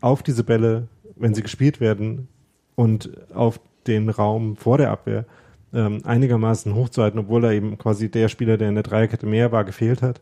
[0.00, 2.28] auf diese Bälle, wenn sie gespielt werden
[2.76, 5.26] und auf den Raum vor der Abwehr
[5.74, 9.64] ähm, einigermaßen hochzuhalten, obwohl da eben quasi der Spieler, der in der Dreierkette mehr war,
[9.64, 10.20] gefehlt hat.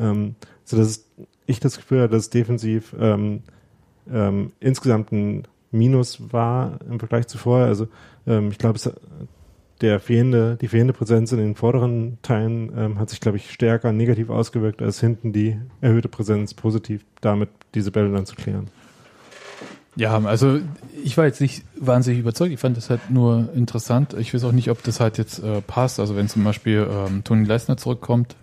[0.00, 0.34] Ähm,
[0.64, 1.06] so dass
[1.46, 3.42] ich das Gefühl hatte, dass defensiv ähm,
[4.10, 7.66] ähm, insgesamt ein Minus war im Vergleich zu vorher.
[7.66, 7.88] Also
[8.26, 8.78] ähm, ich glaube,
[9.80, 13.92] der fehlende, die fehlende Präsenz in den vorderen Teilen ähm, hat sich, glaube ich, stärker
[13.92, 18.68] negativ ausgewirkt, als hinten die erhöhte Präsenz positiv damit diese Bälle dann zu klären.
[19.96, 20.58] Ja, also
[21.04, 22.52] ich war jetzt nicht wahnsinnig überzeugt.
[22.52, 24.14] Ich fand das halt nur interessant.
[24.18, 26.00] Ich weiß auch nicht, ob das halt jetzt äh, passt.
[26.00, 28.34] Also wenn zum Beispiel ähm, Toni Leisner zurückkommt.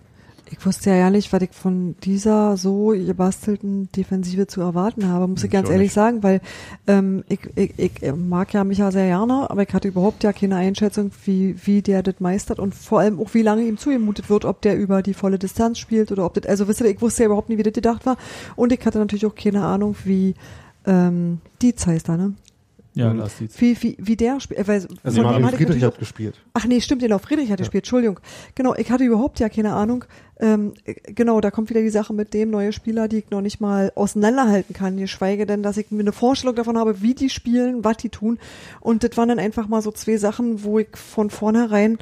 [0.50, 5.38] Ich wusste ja nicht, was ich von dieser so gebastelten Defensive zu erwarten habe, muss
[5.38, 5.94] ich, Ich ganz ehrlich nicht.
[5.94, 6.42] sagen, weil
[6.86, 10.56] ähm, ich, ich, ich mag ja Micha sehr gerne, aber ich hatte überhaupt ja keine
[10.56, 14.44] Einschätzung, wie, wie der das meistert und vor allem auch, wie lange ihm zugemutet wird,
[14.44, 17.22] ob der über die volle Distanz spielt oder ob das, also wisst ihr, ich wusste
[17.22, 18.18] ja überhaupt nie, wie das gedacht war
[18.54, 20.34] und ich hatte natürlich auch keine Ahnung, wie
[20.86, 22.34] ähm, Dietz heißt da, ne?
[22.94, 23.58] Ja, Und Lars Dietz.
[23.58, 24.68] Wie, wie, wie der spielt.
[24.68, 26.38] Weil Also ich Friedrich hat gespielt.
[26.52, 27.64] Ach nee, stimmt, genau, Friedrich hat Ja.
[27.64, 28.20] gespielt, Entschuldigung.
[28.54, 30.04] Genau, ich hatte überhaupt ja keine Ahnung.
[30.38, 33.40] Ähm, äh, genau, da kommt wieder die Sache mit dem neue Spieler, die ich noch
[33.40, 37.30] nicht mal auseinanderhalten kann, geschweige denn, dass ich mir eine Vorstellung davon habe, wie die
[37.30, 38.38] spielen, was die tun.
[38.80, 41.96] Und das waren dann einfach mal so zwei Sachen, wo ich von vornherein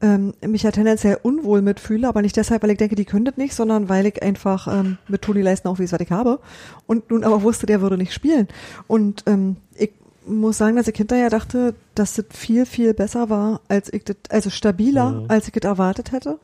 [0.00, 3.54] ähm, mich ja tendenziell unwohl mitfühle, aber nicht deshalb, weil ich denke, die das nicht,
[3.54, 6.40] sondern weil ich einfach ähm, mit Toni Leistner auch weiß, was ich habe.
[6.86, 8.48] Und nun aber wusste, der würde nicht spielen.
[8.86, 9.92] Und ähm, ich
[10.26, 14.16] muss sagen, dass ich hinterher dachte, dass das viel, viel besser war, als ich das,
[14.30, 15.24] also stabiler, Mhm.
[15.28, 16.38] als ich das erwartet hätte.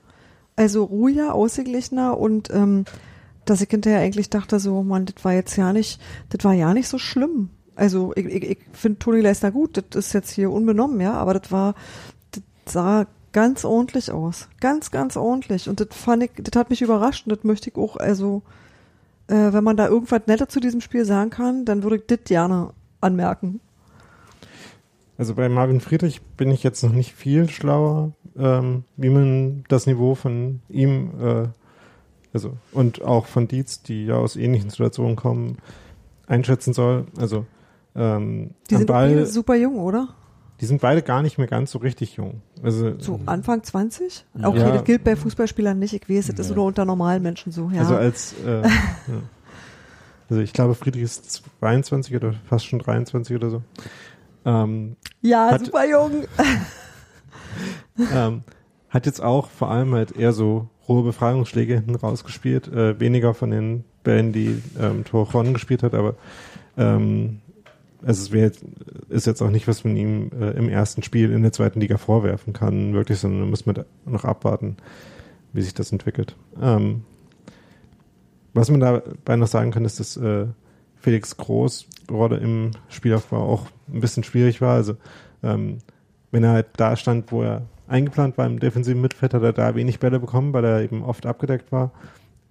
[0.57, 2.85] Also ruhiger, ausgeglichener und ähm,
[3.47, 6.73] dass ich hinterher eigentlich dachte, so, man, das war jetzt ja nicht, das war ja
[6.75, 7.51] nicht so schlimm.
[7.75, 11.35] Also ich, ich, ich finde Toni Leistner gut, das ist jetzt hier unbenommen, ja, aber
[11.35, 11.75] das war,
[12.33, 12.43] das
[12.73, 14.49] sah ganz ordentlich aus.
[14.61, 15.69] Ganz, ganz ordentlich.
[15.69, 18.43] Und das fand ich, das hat mich überrascht und das möchte ich auch, also,
[19.29, 22.21] äh, wenn man da irgendwas netter zu diesem Spiel sagen kann, dann würde ich das
[22.25, 22.71] gerne
[23.01, 23.61] anmerken.
[25.19, 29.87] Also bei Marvin Friedrich bin ich jetzt noch nicht viel schlauer, ähm, wie man das
[29.87, 31.49] Niveau von ihm, äh,
[32.33, 35.59] also und auch von Dietz, die ja aus ähnlichen Situationen kommen,
[36.27, 37.05] einschätzen soll.
[37.19, 37.45] Also
[37.95, 40.09] ähm, Die sind Ball, beide super jung, oder?
[40.61, 42.43] Die sind beide gar nicht mehr ganz so richtig jung.
[42.63, 44.27] Also So Anfang 20?
[44.43, 44.71] Okay, Ja.
[44.73, 45.95] das gilt bei Fußballspielern nicht.
[45.95, 46.57] Ich weiß, das ist Nee.
[46.57, 47.71] nur unter normalen Menschen so.
[47.73, 47.81] Ja.
[47.81, 48.71] Also als äh, ja.
[50.29, 53.63] also ich glaube Friedrich ist 22 oder fast schon 23 oder so.
[54.45, 56.25] Ähm, ja, hat- super jung.
[58.15, 58.43] ähm,
[58.89, 63.51] hat jetzt auch vor allem halt eher so rohe Befreiungsschläge hinten rausgespielt, äh, weniger von
[63.51, 66.15] den Bällen, die ähm, Tor Ron gespielt hat, aber
[66.77, 67.41] ähm,
[68.03, 68.65] also es jetzt,
[69.09, 71.99] ist jetzt auch nicht, was man ihm äh, im ersten Spiel in der zweiten Liga
[71.99, 74.77] vorwerfen kann, wirklich, sondern da muss man noch abwarten,
[75.53, 76.37] wie sich das entwickelt.
[76.61, 77.05] Ähm,
[78.55, 80.47] was man dabei noch sagen kann, ist, dass äh,
[80.97, 84.75] Felix Groß Rolle im Spielaufbau auch ein bisschen schwierig war.
[84.75, 84.97] Also
[85.43, 85.79] ähm,
[86.31, 89.75] wenn er halt da stand, wo er eingeplant war im defensiven Mittelfeld, hat er da
[89.75, 91.93] wenig Bälle bekommen, weil er eben oft abgedeckt war.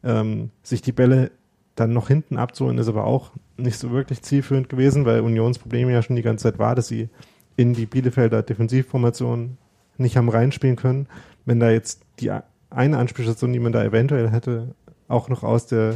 [0.03, 1.31] Ähm, sich die Bälle
[1.79, 6.01] dann noch hinten abzuholen, ist aber auch nicht so wirklich zielführend gewesen, weil Unionsproblem ja
[6.01, 7.09] schon die ganze Zeit war, dass sie
[7.55, 9.57] in die Bielefelder Defensivformation
[9.97, 11.07] nicht haben reinspielen können.
[11.45, 12.31] Wenn da jetzt die
[12.69, 14.75] eine Anspielstation, die man da eventuell hätte,
[15.07, 15.95] auch noch aus der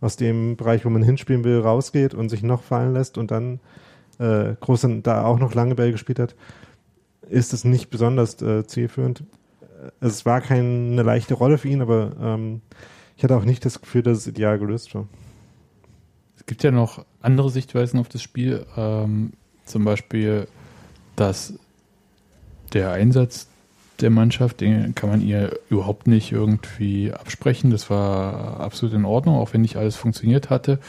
[0.00, 3.60] aus dem Bereich, wo man hinspielen will, rausgeht und sich noch fallen lässt und dann
[4.18, 6.34] äh, Groß da auch noch lange Bälle gespielt hat,
[7.30, 9.24] ist es nicht besonders äh, zielführend.
[9.62, 12.60] Äh, Es war keine leichte Rolle für ihn, aber ähm,
[13.16, 15.06] ich hatte auch nicht das Gefühl, dass es ideal gelöst war.
[16.36, 18.66] Es gibt ja noch andere Sichtweisen auf das Spiel.
[18.76, 19.32] Ähm,
[19.64, 20.46] zum Beispiel,
[21.16, 21.54] dass
[22.72, 23.46] der Einsatz
[24.00, 27.70] der Mannschaft, den kann man ihr überhaupt nicht irgendwie absprechen.
[27.70, 30.80] Das war absolut in Ordnung, auch wenn nicht alles funktioniert hatte.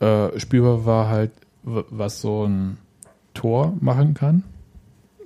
[0.00, 1.30] Äh, spielbar war halt,
[1.62, 2.78] was so ein
[3.34, 4.42] Tor machen kann,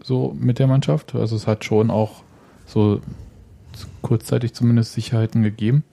[0.03, 1.14] so mit der Mannschaft.
[1.14, 2.22] Also es hat schon auch
[2.66, 3.00] so
[4.03, 5.84] kurzzeitig zumindest Sicherheiten gegeben.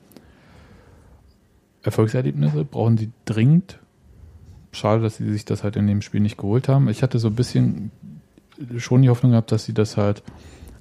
[1.84, 3.80] Erfolgserlebnisse brauchen sie dringend.
[4.72, 6.90] Schade, dass sie sich das halt in dem Spiel nicht geholt haben.
[6.90, 7.92] Ich hatte so ein bisschen
[8.78, 10.22] schon die Hoffnung gehabt, dass sie das halt,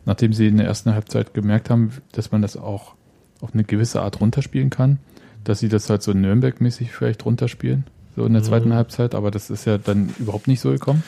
[0.04, 2.94] nachdem sie in der ersten Halbzeit gemerkt haben, dass man das auch
[3.40, 4.98] auf eine gewisse Art runterspielen kann,
[5.44, 7.84] dass sie das halt so Nürnberg-mäßig vielleicht runterspielen,
[8.16, 8.46] so in der Mhm.
[8.46, 11.04] zweiten Halbzeit, aber das ist ja dann überhaupt nicht so gekommen.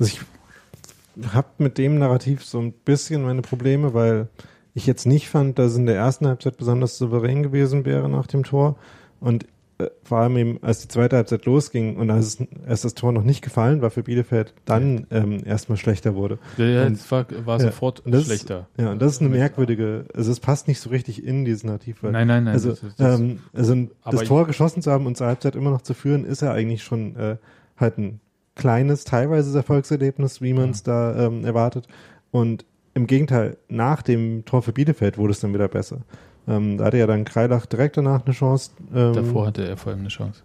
[0.00, 4.28] Also ich habe mit dem Narrativ so ein bisschen meine Probleme, weil
[4.72, 8.26] ich jetzt nicht fand, dass es in der ersten Halbzeit besonders souverän gewesen wäre nach
[8.26, 8.76] dem Tor.
[9.24, 9.46] Und
[9.78, 13.10] äh, vor allem eben, als die zweite Halbzeit losging und als, es, als das Tor
[13.10, 16.38] noch nicht gefallen war für Bielefeld, dann ähm, erstmal schlechter wurde.
[16.58, 18.68] Ja, Und- es war, war ja, sofort und das schlechter.
[18.76, 22.02] Ja, und das ist eine merkwürdige, also es passt nicht so richtig in dieses Narrativ.
[22.02, 22.48] Nein, nein, nein.
[22.48, 23.74] also, das das- ähm, also
[24.08, 26.82] das Tor geschossen zu haben und zur Halbzeit immer noch zu führen, ist ja eigentlich
[26.84, 27.36] schon äh,
[27.76, 28.20] halt ein
[28.54, 31.88] kleines, teilweise Erfolgserlebnis, wie man es da ähm, erwartet.
[32.30, 32.64] Und
[32.94, 36.02] im Gegenteil, nach dem Tor für Bielefeld wurde es dann wieder besser.
[36.46, 38.70] Ähm, da hatte ja dann Kreilach direkt danach eine Chance.
[38.94, 40.42] Ähm, Davor hatte er vor allem eine Chance.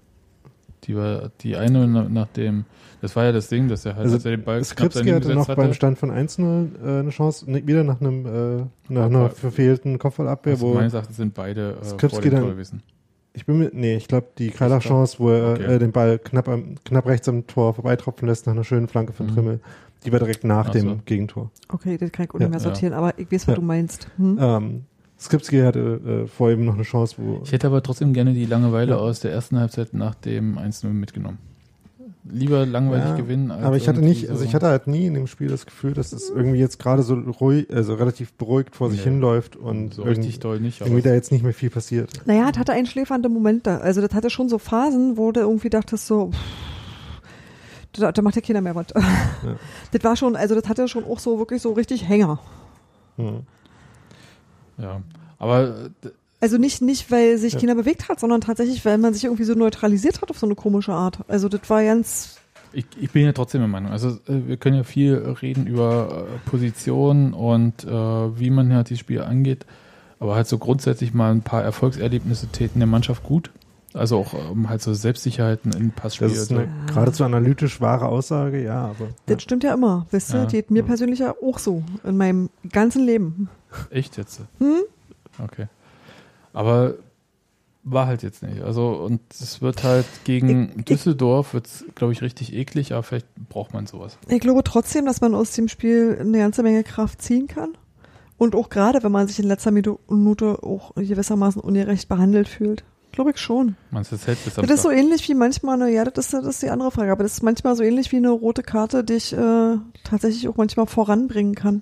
[0.85, 2.63] Die war die eine nach, dem,
[3.01, 5.09] das war ja das Ding, dass er halt, Also als er den Ball knapp Skripski
[5.09, 5.73] hatte noch beim.
[5.73, 6.41] Stand von 1-0
[6.81, 10.93] äh, eine Chance, ne, wieder nach einem äh, nach einer verfehlten Kopfballabwehr, Also wo meines
[10.93, 12.81] Erachtens sind beide äh, Skripski vor dem gewesen.
[13.33, 15.75] ich bin mir, nee, ich glaube die Kreilach-Chance, wo er Okay.
[15.75, 19.11] äh, den Ball knapp am, knapp rechts am Tor vorbeitropfen lässt nach einer schönen Flanke
[19.11, 19.33] von Mhm.
[19.33, 19.59] Trimmel,
[20.05, 20.99] die war direkt nach Ach dem so.
[21.03, 21.51] Gegentor.
[21.67, 22.63] Okay, das kann ich auch nicht mehr Ja.
[22.63, 23.55] sortieren, aber ich weiß, was Ja.
[23.55, 24.07] du meinst.
[24.15, 24.37] Hm?
[24.39, 24.85] Ähm,
[25.19, 28.45] Skripski hatte äh, vor ihm noch eine Chance, wo Ich hätte aber trotzdem gerne die
[28.45, 28.97] Langeweile Ja.
[28.97, 31.37] aus der ersten Halbzeit nach dem 1-0 mitgenommen.
[32.31, 35.07] Lieber langweilig Ja, gewinnen als aber ich hatte nicht, so- also ich hatte halt nie
[35.07, 38.75] in dem Spiel das Gefühl, dass es irgendwie jetzt gerade so ruhig, also relativ beruhigt
[38.75, 39.11] vor sich Nee.
[39.11, 40.81] hinläuft und so irgendwie, richtig doll nicht.
[40.81, 42.11] Irgendwie da jetzt nicht mehr viel passiert.
[42.25, 43.77] Naja, das hatte einen schläfernde Moment da.
[43.77, 48.35] Also das hatte schon so Phasen, wo du irgendwie dachtest so, pff, da, da macht
[48.35, 48.87] ja keiner mehr was.
[49.91, 52.39] Das war schon, also das hatte schon auch so wirklich so richtig Hänger.
[53.15, 53.41] Hm.
[54.79, 55.01] Ja,
[55.37, 55.67] aber
[56.03, 56.09] äh,
[56.41, 57.59] Also nicht, nicht, weil sich Ja.
[57.59, 60.55] keiner bewegt hat, sondern tatsächlich, weil man sich irgendwie so neutralisiert hat auf so eine
[60.55, 61.19] komische Art.
[61.27, 62.37] Also das war ganz,
[62.71, 63.91] ich, ich bin ja trotzdem der Meinung.
[63.91, 67.89] Also äh, wir können ja viel reden über äh, Position und äh,
[68.39, 69.65] wie man halt dieses Spiel angeht.
[70.21, 73.51] Aber halt so grundsätzlich mal ein paar Erfolgserlebnisse täten der Mannschaft gut.
[73.93, 76.27] Also auch ähm, halt so Selbstsicherheiten in Passspiel.
[76.27, 79.39] Das ist eine geradezu analytisch wahre Aussage, ja, aber das ja.
[79.39, 80.05] stimmt ja immer.
[80.11, 80.43] Wisst ihr, Ja.
[80.43, 81.83] das geht mir persönlich ja auch so.
[82.03, 83.49] In meinem ganzen Leben.
[83.89, 84.41] Echt jetzt?
[84.59, 84.81] Hm?
[85.43, 85.67] Okay.
[86.53, 86.95] Aber
[87.83, 88.61] war halt jetzt nicht.
[88.61, 93.27] Also und es wird halt gegen Ich- Düsseldorf wird's, glaube ich, richtig eklig, aber vielleicht
[93.49, 94.17] braucht man sowas.
[94.27, 97.77] Ich glaube trotzdem, dass man aus dem Spiel eine ganze Menge Kraft ziehen kann.
[98.37, 102.83] Und auch gerade, wenn man sich in letzter Minu- Minute auch gewissermaßen ungerecht behandelt fühlt.
[103.11, 103.75] Glaube ich schon.
[103.91, 106.45] Man es hält bis Das ist so ähnlich wie manchmal, na ja, das ist, das
[106.45, 109.13] ist die andere Frage, aber das ist manchmal so ähnlich wie eine rote Karte, die
[109.13, 111.81] ich äh, tatsächlich auch manchmal voranbringen kann.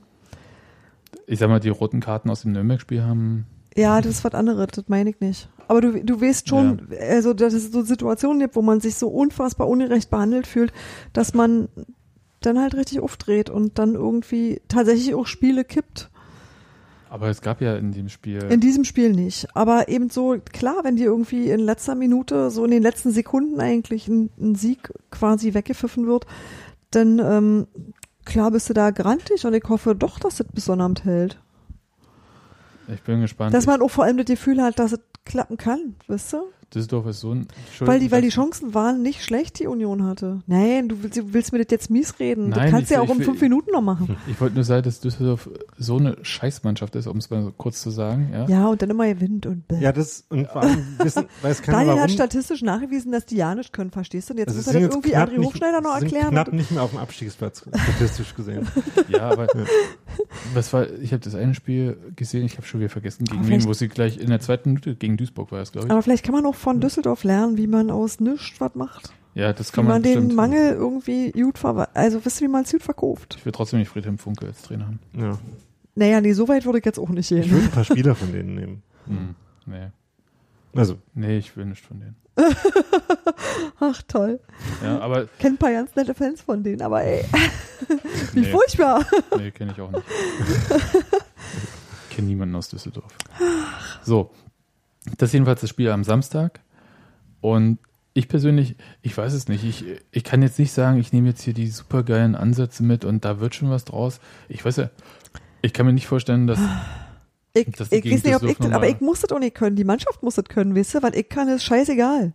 [1.27, 4.67] Ich sag mal, die roten Karten aus dem Nürnberg-Spiel haben Ja, das ist was anderes,
[4.73, 5.49] das meine ich nicht.
[5.67, 9.09] Aber du, du weißt schon, also dass es so Situationen gibt, wo man sich so
[9.09, 10.71] unfassbar ungerecht behandelt fühlt,
[11.11, 11.67] dass man
[12.39, 16.09] dann halt richtig aufdreht und dann irgendwie tatsächlich auch Spiele kippt.
[17.09, 18.43] Aber es gab ja in dem Spiel.
[18.49, 19.47] In diesem Spiel nicht.
[19.55, 23.59] Aber eben so, klar, wenn dir irgendwie in letzter Minute, so in den letzten Sekunden
[23.59, 26.25] eigentlich ein, ein Sieg quasi weggepfiffen wird,
[26.91, 27.67] dann ähm,
[28.27, 31.39] klar bist du da grantig und ich hoffe doch, dass es bis Sonnabend hält.
[32.87, 33.53] ich bin gespannt.
[33.53, 36.37] Dass man auch vor allem das Gefühl hat, dass es klappen kann, weißt du?
[36.75, 37.47] Düsseldorf ist so ein.
[37.79, 40.41] Weil die, weil die Chancen waren nicht schlecht, die Union hatte.
[40.47, 42.49] Nein, du willst, du willst mir das jetzt mies reden.
[42.49, 44.17] Nein, du kannst ich- ja auch um will- fünf Minuten noch machen.
[44.27, 47.81] Ich wollte nur sagen, dass Düsseldorf so eine Scheißmannschaft ist, um es mal so kurz
[47.81, 48.29] zu sagen.
[48.33, 48.45] Ja.
[48.47, 49.79] Ja, und dann immer gewinnt und bäh.
[49.79, 52.13] ja, das und vor allem wissen, weiß keiner Daniel hat warum.
[52.13, 54.33] statistisch nachgewiesen, dass die ja nicht können, verstehst du?
[54.33, 56.31] Und jetzt Also muss er das jetzt irgendwie André Hochschneider noch sie sind erklären.
[56.31, 58.67] knapp nicht mehr auf dem Abstiegsplatz statistisch gesehen.
[59.09, 59.47] Ja, aber
[60.53, 63.47] was war, ich habe das eine Spiel gesehen, ich habe schon wieder vergessen, gegen Aber
[63.47, 65.91] wen, wo sie gleich in der zweiten Minute gegen Duisburg war es, glaube ich.
[65.91, 69.13] Aber vielleicht kann man auch von Düsseldorf lernen, wie man aus nichts was macht.
[69.33, 70.33] Ja, das Wie kann man, man, den.
[70.35, 71.95] Mangel irgendwie gut verwaltet.
[71.95, 73.35] Also wisst ihr, wie man es gut verkauft?
[73.37, 74.99] Ich will trotzdem nicht Friedhelm Funke als Trainer haben.
[75.13, 75.37] Ja.
[75.95, 77.51] Naja, nee, so weit würde ich jetzt auch nicht Ich gehen.
[77.51, 78.83] würde ein paar Spieler von denen nehmen.
[79.05, 79.35] Hm.
[79.67, 79.87] Nee.
[80.75, 82.15] Also, nee, ich will nicht von denen.
[83.79, 84.39] Ach, toll.
[84.83, 87.23] Ja, aber Kennt ein paar ganz nette Fans von denen, aber ey,
[88.33, 89.05] wie nee, furchtbar.
[89.37, 90.03] nee kenne ich auch nicht.
[92.11, 93.11] kenne niemanden aus Düsseldorf.
[94.03, 94.31] So,
[95.17, 96.59] das ist jedenfalls das Spiel am Samstag.
[97.41, 97.79] Und
[98.13, 99.63] ich persönlich, ich weiß es nicht.
[99.63, 103.23] Ich, ich kann jetzt nicht sagen, ich nehme jetzt hier die supergeilen Ansätze mit und
[103.25, 104.19] da wird schon was draus.
[104.49, 104.89] Ich weiß ja,
[105.61, 106.59] ich kann mir nicht vorstellen, dass.
[107.53, 109.55] Ich, Das die ich weiß nicht, ob ich das, aber ich muss das auch nicht
[109.55, 109.75] können.
[109.75, 111.03] Die Mannschaft muss das können, weißt du?
[111.03, 112.33] Weil ich kann, ist scheißegal.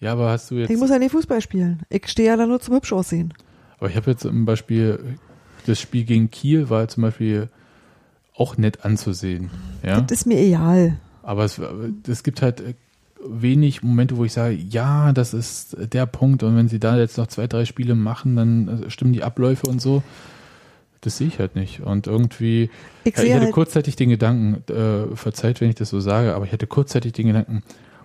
[0.00, 0.70] Ja, aber hast du jetzt.
[0.70, 1.82] Ich muss ja nicht Fußball spielen.
[1.88, 3.34] Ich stehe ja da nur zum hübsch aussehen.
[3.78, 5.18] Aber ich habe jetzt zum Beispiel
[5.66, 7.48] das Spiel gegen Kiel war zum Beispiel
[8.34, 9.50] auch nett anzusehen.
[9.82, 10.98] Ja, Das ist mir egal.
[11.28, 11.60] Aber es,
[12.08, 12.62] es gibt halt
[13.22, 17.18] wenig Momente, wo ich sage, ja, das ist der Punkt und wenn sie da jetzt
[17.18, 20.02] noch zwei, drei Spiele machen, dann äh, stimmen die Abläufe und so.
[21.02, 21.80] Das sehe ich halt nicht.
[21.80, 22.70] Und irgendwie,
[23.04, 26.34] Ich ja, ich hatte halt, kurzzeitig den Gedanken, äh, verzeiht, wenn ich das so sage,
[26.34, 27.62] aber ich hatte kurzzeitig den Gedanken,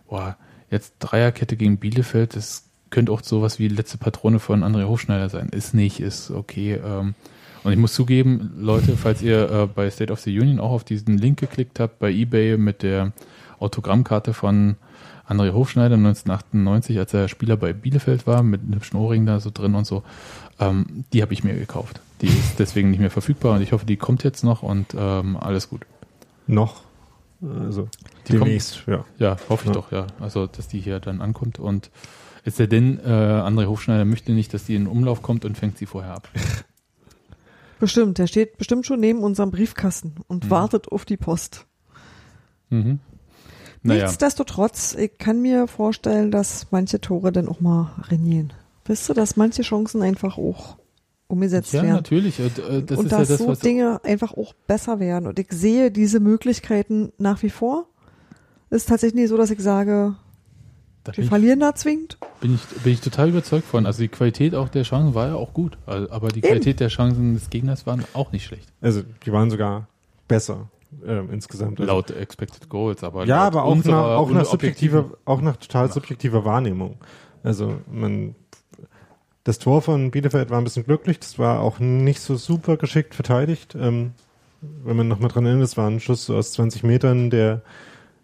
[0.10, 0.36] boah,
[0.70, 5.48] jetzt Dreierkette gegen Bielefeld, das könnte auch sowas wie letzte Patrone von André Hofschneider sein.
[5.48, 6.74] Ist nicht, ist okay.
[6.74, 7.16] Ähm,
[7.64, 10.84] und ich muss zugeben, Leute, falls ihr äh, bei State of the Union auch auf
[10.84, 13.14] diesen Link geklickt habt, bei eBay mit der
[13.60, 14.76] Autogrammkarte von
[15.28, 19.50] André Hofschneider 1998, als er Spieler bei Bielefeld war, mit einem hübschen Ohrring da so
[19.54, 20.04] drin und so,
[20.60, 22.02] ähm, die habe ich mir gekauft.
[22.22, 25.38] Die ist deswegen nicht mehr verfügbar und ich hoffe, die kommt jetzt noch und ähm,
[25.38, 25.86] alles gut.
[26.48, 26.82] noch.
[27.42, 27.90] Also,
[28.28, 29.04] Die kommt, demnächst, ja.
[29.20, 29.74] ja, hoffe ich Ja.
[29.74, 30.08] doch, ja.
[30.22, 31.92] Also, dass die hier dann ankommt und
[32.46, 35.58] ist er denn, äh, André Hofschneider möchte nicht, dass die in den Umlauf kommt und
[35.58, 36.30] fängt sie vorher ab.
[37.84, 40.50] bestimmt, der steht bestimmt schon neben unserem Briefkasten und Mhm.
[40.50, 41.68] wartet auf die Post.
[42.70, 43.00] Mhm.
[43.82, 48.54] Naja, Nichtsdestotrotz, ich kann mir vorstellen, dass manche Tore dann auch mal renieren.
[48.86, 50.78] Wisst du, dass manche Chancen einfach auch
[51.28, 51.96] umgesetzt ja, werden.
[51.96, 52.40] natürlich.
[52.40, 55.28] äh, äh, Das und ist ja dass das, so Dinge einfach auch besser werden.
[55.28, 57.88] Und ich sehe diese Möglichkeiten nach wie vor.
[58.70, 60.16] Ist tatsächlich nicht so, dass ich sage,
[61.04, 62.18] da wir bin ich, verlieren da zwingend.
[62.40, 63.86] bin, ich, bin ich total überzeugt von.
[63.86, 65.78] Also die Qualität auch der Chancen war ja auch gut.
[65.86, 66.48] Also, Aber die Eben.
[66.48, 68.70] Qualität der Chancen des Gegners waren auch nicht schlecht.
[68.82, 69.88] Also die waren sogar
[70.28, 70.70] besser
[71.06, 71.80] ähm, insgesamt.
[71.80, 73.04] Also, Laut Expected Goals.
[73.04, 76.98] Aber ja, aber auch unserer nach, auch nach subjektiver, auch nach total subjektiver Wahrnehmung.
[77.44, 78.36] Also man,
[79.44, 81.20] das Tor von Bielefeld war ein bisschen glücklich.
[81.20, 83.76] Das war auch nicht so super geschickt verteidigt.
[83.80, 84.12] Ähm,
[84.62, 87.62] wenn man noch mal dran erinnert, es war ein Schuss so aus 20 Metern, der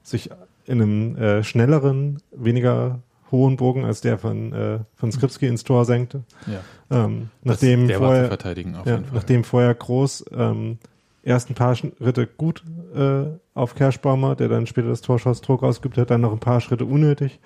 [0.04, 0.30] sich
[0.70, 3.00] in einem äh, schnelleren, weniger
[3.32, 6.24] hohen Bogen als der von äh, von Skripski ins Tor senkte.
[6.48, 6.62] Ja,
[7.06, 8.38] Ähm, nachdem das, vorher
[8.86, 10.78] ja, nachdem vorher Groß ähm,
[11.24, 12.64] erst ein paar Schritte gut
[12.96, 16.40] äh, auf Kerschbaumer, der dann später das Tor schoss, Druck ausgeübt hat, dann noch ein
[16.40, 17.40] paar Schritte unnötig,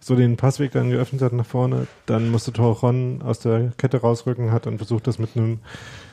[0.00, 4.50] so den Passweg dann geöffnet hat nach vorne, dann musste Torron aus der Kette rausrücken,
[4.50, 5.60] hat dann versucht, das mit einem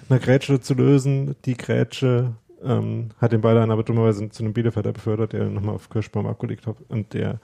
[0.09, 1.35] einer Grätsche zu lösen.
[1.45, 2.33] Die Grätsche
[2.65, 6.27] ähm, hat den Ball dann aber dummerweise zu einem Bielefelder befördert, der nochmal auf Kirschbaum
[6.27, 7.39] abgelegt hat und der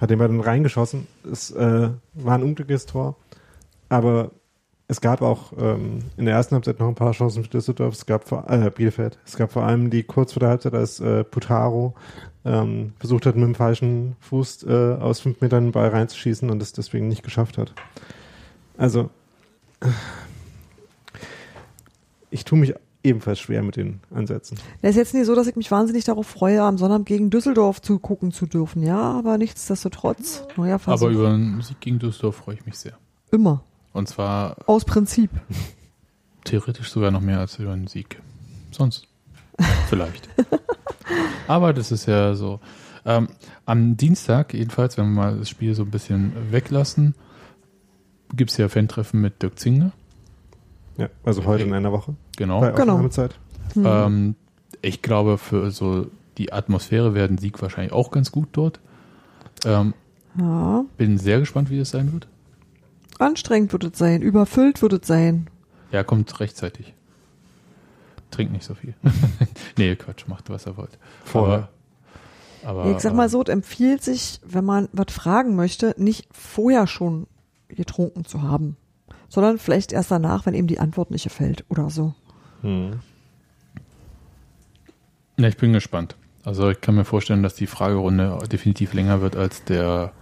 [0.00, 1.06] hat den Ball dann reingeschossen.
[1.30, 3.16] Es äh, war ein unglückliches Tor,
[3.88, 4.30] aber
[4.86, 7.94] es gab auch ähm, in der ersten Halbzeit noch ein paar Chancen für Düsseldorf.
[7.94, 9.18] Es gab vor, äh, Bielefeld.
[9.24, 11.94] Es gab vor allem die kurz vor der Halbzeit, als äh, Putaro
[12.44, 16.60] ähm, versucht hat, mit dem falschen Fuß äh, aus fünf Metern den Ball reinzuschießen und
[16.60, 17.72] es deswegen nicht geschafft hat.
[18.76, 19.08] Also
[22.30, 22.74] ich tue mich
[23.04, 24.58] ebenfalls schwer mit den Ansätzen.
[24.82, 27.80] Es ist jetzt nicht so, dass ich mich wahnsinnig darauf freue, am Sonnabend gegen Düsseldorf
[27.80, 28.82] zu gucken zu dürfen.
[28.82, 31.06] Ja, aber nichtsdestotrotz, neuer Versuch.
[31.06, 32.94] Aber über einen Sieg gegen Düsseldorf freue ich mich sehr.
[33.30, 33.62] Immer.
[33.92, 35.30] Und zwar Aus Prinzip.
[36.44, 38.20] theoretisch sogar noch mehr als über einen Sieg.
[38.70, 39.06] Sonst
[39.88, 40.28] vielleicht.
[41.46, 42.60] Aber das ist ja so.
[43.06, 43.28] Ähm,
[43.66, 47.14] am Dienstag, jedenfalls, wenn wir mal das Spiel so ein bisschen weglassen,
[48.34, 49.92] gibt es ja Fan-Treffen mit Dirk Zinger.
[50.96, 52.60] Ja, also heute in einer Woche Genau.
[52.60, 52.92] bei Genau.
[52.92, 53.38] Aufnahmezeit.
[53.74, 53.84] Hm.
[53.86, 54.34] Ähm,
[54.82, 56.06] ich glaube, für so
[56.38, 58.80] die Atmosphäre wäre ein Sieg wahrscheinlich auch ganz gut dort.
[59.64, 59.94] Ähm,
[60.38, 60.84] ja.
[60.96, 62.26] bin sehr gespannt, wie das sein wird.
[63.18, 64.20] Anstrengend wird es sein.
[64.22, 65.48] Überfüllt wird es sein.
[65.92, 66.92] Ja, kommt rechtzeitig.
[68.30, 68.94] Trinkt nicht so viel.
[69.78, 70.98] nee, Quatsch, macht, was er wollt.
[71.24, 71.68] Vorher.
[72.64, 76.26] Aber, aber ich sag mal so, es empfiehlt sich, wenn man was fragen möchte, nicht
[76.32, 77.28] vorher schon
[77.68, 78.76] getrunken zu haben,
[79.34, 82.14] sondern vielleicht erst danach, wenn eben die Antwort nicht gefällt oder so.
[82.62, 83.00] Hm.
[85.36, 86.14] Ja, ich bin gespannt.
[86.44, 90.12] Also ich kann mir vorstellen, dass die Fragerunde definitiv länger wird als der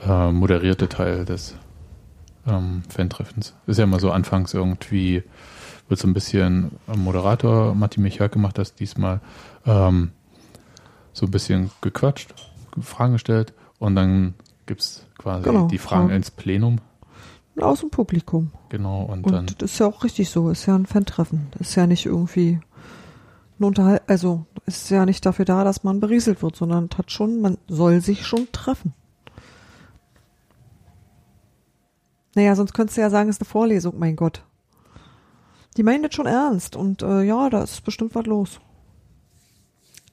[0.00, 1.56] äh, moderierte Teil des
[2.46, 3.54] ähm, Fan-Treffens.
[3.66, 5.24] Ist ja immer so anfangs irgendwie,
[5.88, 9.20] wird so ein bisschen am Moderator Matti Michael gemacht, das diesmal
[9.66, 10.12] ähm,
[11.12, 12.32] so ein bisschen gequatscht,
[12.80, 14.34] Fragen gestellt und dann
[14.66, 16.16] gibt's quasi Genau, die Fragen Fragen.
[16.16, 16.78] ins Plenum.
[17.62, 18.52] Aus dem Publikum.
[18.68, 20.50] Genau, und, Und dann das ist ja auch richtig so.
[20.50, 21.48] Ist ja ein Fan-Treffen.
[21.58, 22.60] Ist ja nicht irgendwie
[23.58, 27.40] ein Unterhalt, also ist ja nicht dafür da, dass man berieselt wird, sondern hat schon,
[27.40, 28.94] man soll sich schon treffen.
[32.34, 34.44] Naja, sonst könntest du ja sagen, es ist eine Vorlesung, mein Gott.
[35.76, 38.60] Die meinen das schon ernst und äh, ja, da ist bestimmt was los.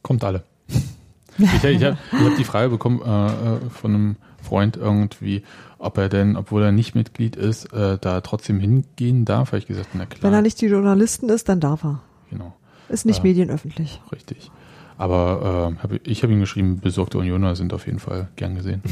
[0.01, 0.43] Kommt alle.
[1.37, 4.15] ich ich habe hab die Frage bekommen äh, äh, von einem
[4.47, 5.43] Freund irgendwie,
[5.77, 9.49] ob er denn, obwohl er nicht Mitglied ist, äh, da trotzdem hingehen darf.
[9.49, 10.23] Habe ich gesagt, na klar.
[10.23, 12.01] Wenn er nicht die Journalisten ist, dann darf er.
[12.29, 12.53] Genau,
[12.89, 13.23] Ist nicht Ja.
[13.23, 14.01] medienöffentlich.
[14.11, 14.51] richtig.
[14.97, 18.81] Aber äh, hab, ich habe ihm geschrieben, besorgte Unioner sind auf jeden Fall gern gesehen.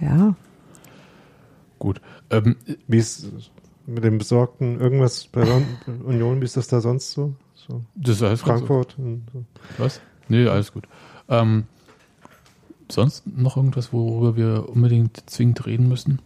[0.00, 0.34] Ja.
[1.78, 2.00] Gut.
[2.30, 2.56] Ähm,
[2.88, 3.30] Wie ist
[3.86, 5.42] mit dem Besorgten irgendwas bei
[6.04, 7.34] Union, wie ist das da sonst so?
[7.54, 8.40] so das ist alles.
[8.40, 9.44] Frankfurt und so.
[9.78, 10.00] Was?
[10.28, 10.88] Nee, alles gut.
[11.28, 11.64] Ähm,
[12.90, 16.20] sonst noch irgendwas, worüber wir unbedingt zwingend reden müssen?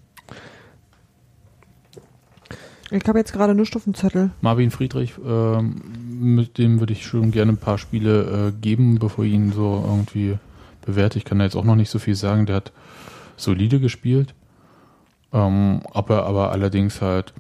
[2.90, 4.30] Ich habe jetzt gerade nichts auf dem Zettel.
[4.40, 9.24] Marvin Friedrich, ähm, mit dem würde ich schon gerne ein paar Spiele äh, geben, bevor
[9.24, 10.38] ich ihn so irgendwie
[10.86, 11.18] bewerte.
[11.18, 12.46] Ich kann da jetzt auch noch nicht so viel sagen.
[12.46, 12.72] Der hat
[13.36, 14.34] solide gespielt.
[15.32, 17.34] Ähm, ob er aber allerdings halt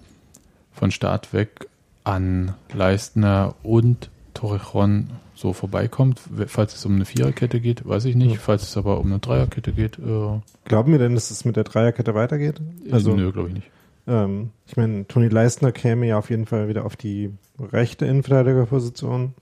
[0.72, 1.68] von Start weg
[2.04, 8.34] an Leistner und Torrejon so vorbeikommt, falls es um eine Viererkette geht, weiß ich nicht.
[8.34, 8.38] Ja.
[8.40, 11.64] Falls es aber um eine Dreierkette geht, äh, Glauben wir denn, dass es mit der
[11.64, 12.60] Dreierkette weitergeht?
[12.90, 13.70] Also, nö, glaube ich nicht.
[14.06, 19.34] ähm, ich meine, Toni Leistner käme ja auf jeden Fall wieder auf die rechte Innenverteidigerposition.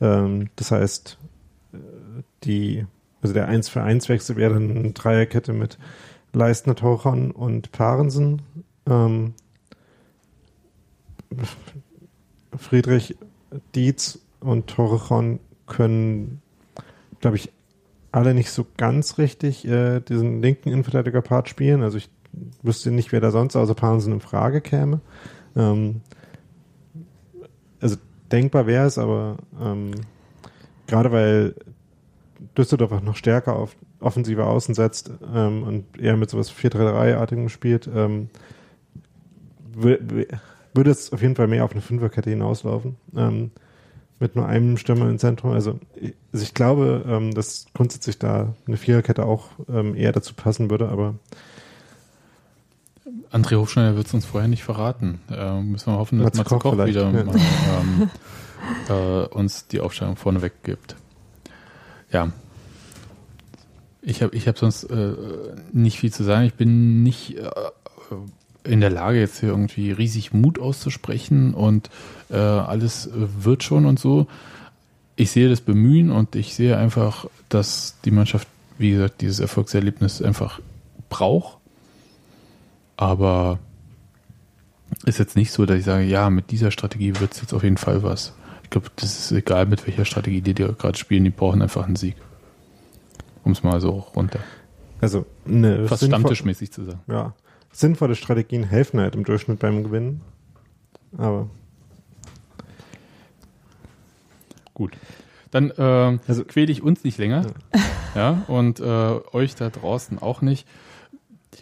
[0.00, 1.18] Ähm, das heißt,
[1.72, 1.76] äh,
[2.44, 2.86] die,
[3.22, 5.78] also der 1 für 1 Wechsel wäre dann eine Dreierkette mit
[6.34, 8.42] Leistner, Torchon und Parensen.
[8.86, 9.32] Ähm,
[12.56, 13.16] Friedrich,
[13.74, 16.40] Dietz und Torchon können,
[17.20, 17.50] glaube ich,
[18.12, 21.82] alle nicht so ganz richtig äh, diesen linken Innenverteidiger-Part spielen.
[21.82, 22.08] Also ich
[22.62, 25.00] wüsste nicht, wer da sonst außer Parensen in Frage käme.
[25.56, 26.00] Ähm,
[27.80, 27.96] also
[28.32, 29.92] denkbar wäre es, aber ähm,
[30.86, 31.54] gerade weil
[32.56, 37.88] Düsseldorf auch noch stärker auf offensive Außen setzt ähm, und eher mit sowas 4-3-3-artigem spielt,
[37.92, 38.30] ähm,
[40.78, 42.96] würde es auf jeden Fall mehr auf eine Fünferkette hinauslaufen.
[43.16, 43.50] Ähm,
[44.20, 45.52] mit nur einem Stürmer im Zentrum.
[45.52, 45.78] Also,
[46.32, 50.88] also ich glaube, ähm, dass grundsätzlich da eine Viererkette auch ähm, eher dazu passen würde,
[50.88, 51.14] aber
[53.30, 55.20] André Hofschneider wird es uns vorher nicht verraten.
[55.30, 57.24] Äh, müssen wir hoffen, dass Matze Koch, Koch wieder ja.
[57.24, 57.36] mal,
[57.80, 58.10] ähm,
[58.88, 60.96] äh, uns die Aufstellung vorneweg gibt.
[62.10, 62.32] Ja.
[64.00, 65.12] Ich habe ich hab sonst äh,
[65.72, 66.46] nicht viel zu sagen.
[66.46, 67.50] Ich bin nicht äh,
[68.68, 71.90] in der Lage, jetzt hier irgendwie riesig Mut auszusprechen und
[72.30, 74.26] äh, alles wird schon und so.
[75.16, 78.46] Ich sehe das Bemühen und ich sehe einfach, dass die Mannschaft,
[78.78, 80.60] wie gesagt, dieses Erfolgserlebnis einfach
[81.08, 81.58] braucht.
[82.96, 83.58] Aber
[85.04, 87.64] ist jetzt nicht so, dass ich sage, ja, mit dieser Strategie wird es jetzt auf
[87.64, 88.34] jeden Fall was.
[88.62, 91.86] Ich glaube, das ist egal, mit welcher Strategie die, die gerade spielen, die brauchen einfach
[91.86, 92.16] einen Sieg.
[93.44, 94.40] Um es mal so runter.
[95.00, 97.00] Also eine fast stammtischmäßig zu sagen.
[97.08, 97.34] Ja
[97.78, 100.20] sinnvolle Strategien helfen halt im Durchschnitt beim Gewinnen.
[101.16, 101.48] Aber.
[104.74, 104.96] Gut.
[105.50, 107.46] Dann äh, also, quäle ich uns nicht länger.
[108.14, 110.66] Ja, ja und äh, euch da draußen auch nicht.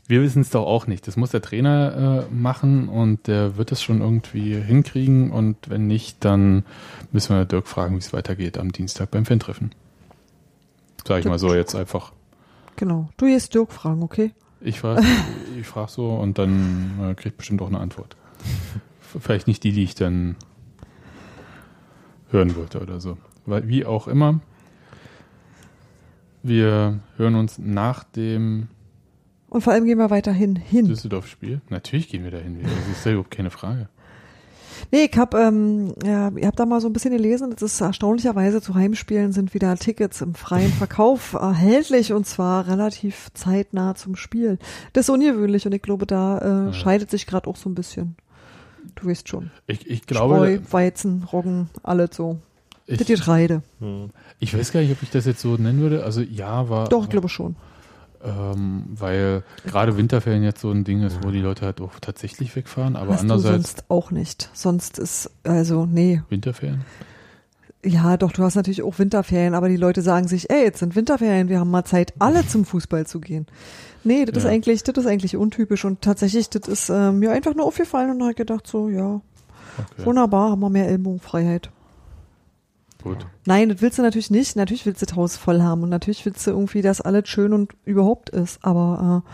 [0.08, 1.06] Wir wissen es doch auch nicht.
[1.06, 5.30] Das muss der Trainer äh, machen und der wird es schon irgendwie hinkriegen.
[5.30, 6.64] Und wenn nicht, dann
[7.12, 9.72] müssen wir Dirk fragen, wie es weitergeht am Dienstag beim Fan-Treffen.
[11.06, 12.12] Sag ich mal so jetzt einfach.
[12.76, 13.08] Genau.
[13.16, 14.32] Du jetzt Dirk fragen, okay?
[14.66, 15.02] Ich frage
[15.60, 18.16] ich frag so und dann äh, kriegt bestimmt auch eine Antwort.
[19.00, 20.34] Vielleicht nicht die, die ich dann
[22.30, 23.16] hören wollte oder so.
[23.46, 24.40] Weil, wie auch immer,
[26.42, 28.68] wir hören uns nach dem
[29.48, 30.86] und vor allem gehen wir weiterhin hin.
[30.86, 31.60] Düsseldorf-Spiel?
[31.70, 32.60] Natürlich gehen wir dahin.
[32.62, 33.88] Das ist ja überhaupt keine Frage.
[34.90, 37.80] Nee, ich habe, ähm, ja, ihr habt da mal so ein bisschen gelesen, das ist
[37.80, 44.16] erstaunlicherweise zu Heimspielen sind wieder Tickets im freien Verkauf erhältlich und zwar relativ zeitnah zum
[44.16, 44.58] Spiel.
[44.92, 46.72] Das ist ungewöhnlich und ich glaube, da äh, ja.
[46.72, 48.16] scheidet sich gerade auch so ein bisschen.
[48.94, 49.50] Du weißt schon.
[49.66, 50.36] Ich, ich glaube.
[50.36, 52.38] Spreu, Weizen, Roggen, alles so.
[52.86, 53.62] Ich, das Getreide.
[53.80, 54.10] Hm.
[54.38, 56.04] Ich weiß gar nicht, ob ich das jetzt so nennen würde.
[56.04, 56.88] Also ja, war.
[56.88, 57.56] Doch, ich glaube schon.
[58.24, 62.54] Ähm, weil gerade Winterferien jetzt so ein Ding ist, wo die Leute halt auch tatsächlich
[62.56, 63.56] wegfahren, aber Hast andererseits.
[63.56, 64.50] Du sonst auch nicht.
[64.52, 66.22] Sonst ist, also, nee.
[66.28, 66.82] Winterferien?
[67.84, 70.96] Ja, doch, du hast natürlich auch Winterferien, aber die Leute sagen sich, ey, jetzt sind
[70.96, 73.46] Winterferien, wir haben mal Zeit, alle zum Fußball zu gehen.
[74.02, 74.48] Nee, das ja.
[74.48, 78.10] ist eigentlich, das ist eigentlich untypisch und tatsächlich, das ist äh, mir einfach nur aufgefallen
[78.10, 79.20] und habe gedacht so, ja,
[79.78, 80.04] okay.
[80.04, 81.70] wunderbar, haben wir mehr Ellbogenfreiheit.
[83.06, 83.24] Gut.
[83.44, 84.56] Nein, das willst du natürlich nicht.
[84.56, 87.52] Natürlich willst du das Haus voll haben und natürlich willst du irgendwie, dass alles schön
[87.52, 88.58] und überhaupt ist.
[88.64, 89.30] Aber äh,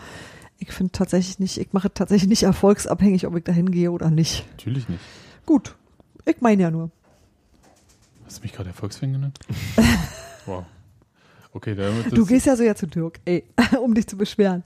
[0.59, 4.45] ich finde tatsächlich nicht, ich mache tatsächlich nicht erfolgsabhängig, ob ich da hingehe oder nicht.
[4.51, 5.01] Natürlich nicht.
[5.47, 5.75] Gut.
[6.25, 6.91] Ich meine ja nur.
[8.25, 9.39] Hast du mich gerade Erfolgsfan genannt?
[10.45, 10.65] wow.
[11.51, 13.43] Okay, damit Du gehst ja so ja zu Dirk, ey,
[13.83, 14.61] um dich zu beschweren.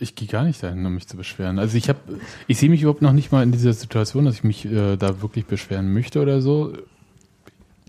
[0.00, 1.60] Ich gehe gar nicht dahin, um mich zu beschweren.
[1.60, 2.00] Also ich habe,
[2.48, 5.22] ich sehe mich überhaupt noch nicht mal in dieser Situation, dass ich mich äh, da
[5.22, 6.72] wirklich beschweren möchte oder so.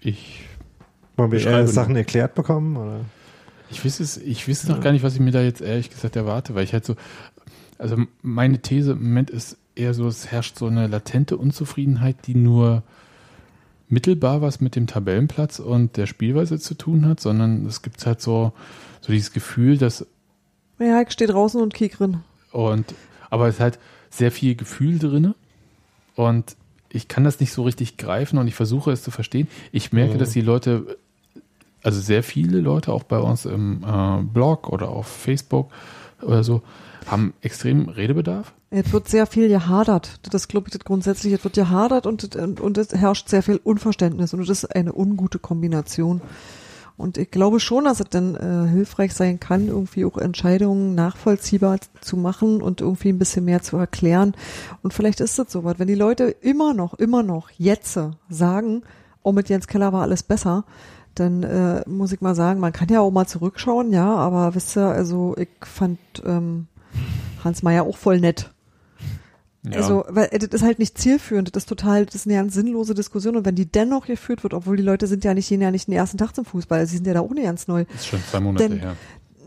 [0.02, 0.46] Ich.
[1.16, 2.76] Wollen wir eher Sachen erklärt bekommen?
[2.76, 3.02] Oder?
[3.70, 6.16] Ich weiß es, ich weiß noch gar nicht, was ich mir da jetzt ehrlich gesagt
[6.16, 6.96] erwarte, weil ich halt so,
[7.78, 12.36] also meine These im Moment ist eher so, es herrscht so eine latente Unzufriedenheit, die
[12.36, 12.84] nur
[13.88, 18.22] mittelbar was mit dem Tabellenplatz und der Spielweise zu tun hat, sondern es gibt halt
[18.22, 18.54] so,
[19.02, 20.06] so dieses Gefühl, dass.
[20.80, 22.22] Ja, ich stehe draußen und kick drin.
[22.52, 22.94] Und,
[23.30, 23.80] aber es ist halt
[24.10, 25.36] sehr viel Gefühl drin
[26.16, 26.56] und
[26.94, 29.48] ich kann das nicht so richtig greifen und ich versuche es zu verstehen.
[29.72, 30.20] Ich merke, mhm.
[30.20, 30.98] dass die Leute,
[31.84, 35.72] also sehr viele Leute auch bei uns im äh, Blog oder auf Facebook
[36.22, 36.62] oder so,
[37.08, 38.54] haben extrem Redebedarf.
[38.70, 40.20] Es wird sehr viel gehadert.
[40.32, 41.34] Das glaube ich das grundsätzlich.
[41.34, 44.94] Es wird gehadert und, und, und es herrscht sehr viel Unverständnis und das ist eine
[44.94, 46.22] ungute Kombination.
[47.02, 51.80] Und ich glaube schon, dass es dann äh, hilfreich sein kann, irgendwie auch Entscheidungen nachvollziehbar
[52.00, 54.36] zu machen und irgendwie ein bisschen mehr zu erklären.
[54.84, 58.00] Und vielleicht ist das so was, wenn die Leute immer noch, immer noch jetzt
[58.30, 58.84] sagen,
[59.24, 60.64] oh, mit Jens Keller war alles besser,
[61.16, 64.78] dann äh, muss ich mal sagen, man kann ja auch mal zurückschauen, ja, aber wisst
[64.78, 66.68] ihr, also ich fand ähm,
[67.44, 68.52] Hans Meyer auch voll nett.
[69.64, 69.78] Ja.
[69.78, 72.96] Also, weil das ist halt nicht zielführend, das ist total, das ist eine ganz sinnlose
[72.96, 75.70] Diskussion und wenn die dennoch geführt wird, obwohl die Leute sind ja nicht, gehen ja
[75.70, 77.86] nicht den ersten Tag zum Fußball, sie sind ja da auch nicht ganz neu.
[77.86, 78.96] Das ist schon zwei Monate denn, her.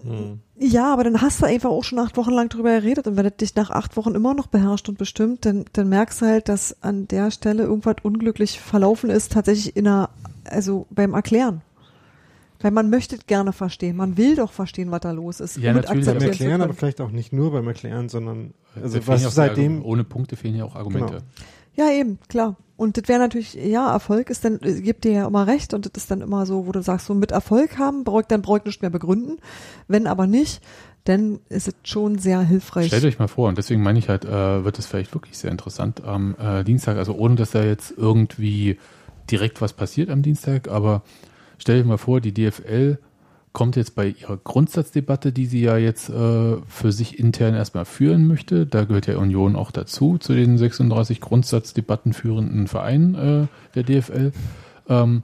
[0.04, 0.40] Hm.
[0.56, 3.26] Ja, aber dann hast du einfach auch schon acht Wochen lang drüber geredet und wenn
[3.26, 6.48] es dich nach acht Wochen immer noch beherrscht und bestimmt, dann, dann merkst du halt,
[6.48, 10.10] dass an der Stelle irgendwas unglücklich verlaufen ist, tatsächlich in einer,
[10.44, 11.62] also beim Erklären.
[12.64, 13.94] Weil man möchte gerne verstehen.
[13.94, 15.58] Man will doch verstehen, was da los ist.
[15.58, 19.22] Ja, es natürlich, Beim McLaren, aber vielleicht auch nicht nur beim McLaren, sondern also was
[19.34, 19.86] seitdem Argumente.
[19.86, 21.22] ohne Punkte fehlen ja auch Argumente.
[21.76, 21.90] Genau.
[21.90, 22.56] Ja, eben, klar.
[22.78, 25.84] Und das wäre natürlich, ja, Erfolg ist dann, äh, gibt dir ja immer recht und
[25.84, 28.64] das ist dann immer so, wo du sagst, so mit Erfolg haben, braucht, dann braucht
[28.64, 29.40] nicht mehr begründen.
[29.86, 30.62] Wenn aber nicht,
[31.04, 32.86] dann ist es schon sehr hilfreich.
[32.86, 35.50] Stellt euch mal vor, und deswegen meine ich halt, äh, wird es vielleicht wirklich sehr
[35.50, 38.78] interessant am äh, Dienstag, also ohne dass da jetzt irgendwie
[39.30, 41.02] direkt was passiert am Dienstag, aber
[41.58, 42.98] stellt euch mal vor, die DFL
[43.52, 48.26] kommt jetzt bei ihrer Grundsatzdebatte, die sie ja jetzt äh, für sich intern erstmal führen
[48.26, 53.46] möchte, da gehört ja Union auch dazu, zu den 36 Grundsatzdebatten führenden Vereinen äh,
[53.76, 54.32] der DFL,
[54.88, 55.22] ähm,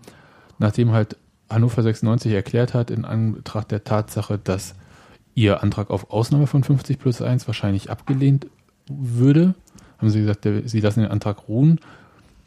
[0.59, 1.17] nachdem halt
[1.51, 4.77] Hannover 96 erklärt hat, in Anbetracht der Tatsache, dass
[5.35, 8.47] ihr Antrag auf Ausnahme von 50 plus 1 wahrscheinlich abgelehnt
[8.89, 9.55] würde,
[9.99, 11.81] haben sie gesagt, der, sie lassen den Antrag ruhen.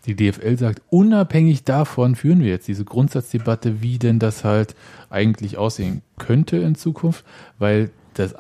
[0.05, 4.75] Die DFL sagt, unabhängig davon führen wir jetzt diese Grundsatzdebatte, wie denn das halt
[5.09, 7.23] eigentlich aussehen könnte in Zukunft,
[7.57, 8.35] weil das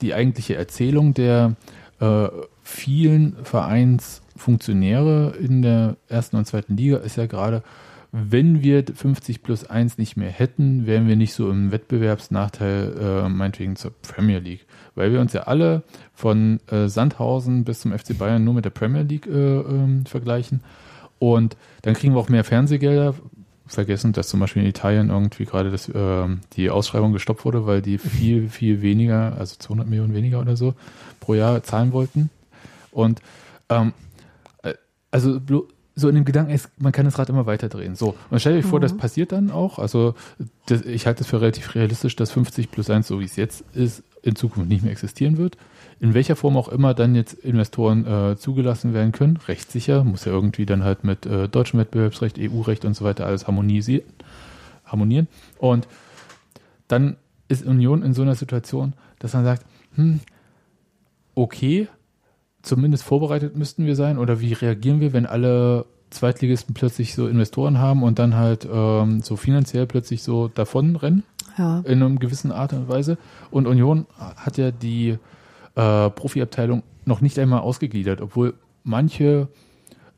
[0.00, 1.54] die eigentliche Erzählung der
[2.00, 2.28] äh,
[2.62, 7.62] vielen Vereinsfunktionäre in der ersten und zweiten Liga ist ja gerade,
[8.16, 13.28] wenn wir 50 plus 1 nicht mehr hätten, wären wir nicht so im Wettbewerbsnachteil, äh,
[13.28, 14.66] meinetwegen zur Premier League.
[14.94, 18.70] Weil wir uns ja alle von äh, Sandhausen bis zum FC Bayern nur mit der
[18.70, 20.60] Premier League äh, ähm, vergleichen.
[21.32, 23.14] Und dann kriegen wir auch mehr Fernsehgelder.
[23.66, 27.80] Vergessen, dass zum Beispiel in Italien irgendwie gerade das, ähm, die Ausschreibung gestoppt wurde, weil
[27.80, 30.74] die viel, viel weniger, also 200 Millionen weniger oder so
[31.20, 32.28] pro Jahr zahlen wollten.
[32.90, 33.22] Und
[33.70, 33.94] ähm,
[34.62, 34.74] äh,
[35.10, 35.40] also
[35.96, 37.94] so in dem Gedanken ist, man kann das Rad immer weiter drehen.
[37.94, 39.78] So, und stell dir vor, das passiert dann auch.
[39.78, 40.14] Also
[40.66, 43.64] das, ich halte es für relativ realistisch, dass 50 plus 1, so wie es jetzt
[43.72, 45.56] ist, in Zukunft nicht mehr existieren wird.
[46.00, 50.32] In welcher Form auch immer dann jetzt Investoren äh, zugelassen werden können, rechtssicher, muss ja
[50.32, 54.04] irgendwie dann halt mit äh, deutschem Wettbewerbsrecht, EU-Recht und so weiter alles harmonisieren.
[54.84, 55.28] harmonieren.
[55.58, 55.86] Und
[56.88, 57.16] dann
[57.48, 59.64] ist Union in so einer Situation, dass man sagt,
[59.94, 60.20] hm,
[61.34, 61.88] okay,
[62.62, 67.78] zumindest vorbereitet müssten wir sein oder wie reagieren wir, wenn alle Zweitligisten plötzlich so Investoren
[67.78, 71.24] haben und dann halt ähm, so finanziell plötzlich so davonrennen
[71.58, 71.80] Ja.
[71.80, 73.18] in einer gewissen Art und Weise.
[73.50, 75.18] Und Union hat ja die
[75.76, 79.48] äh, Profiabteilung noch nicht einmal ausgegliedert, obwohl manche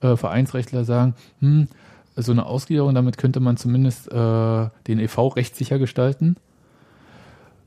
[0.00, 1.68] äh, Vereinsrechtler sagen, hm,
[2.16, 6.36] so eine Ausgliederung, damit könnte man zumindest äh, den EV rechtssicher gestalten.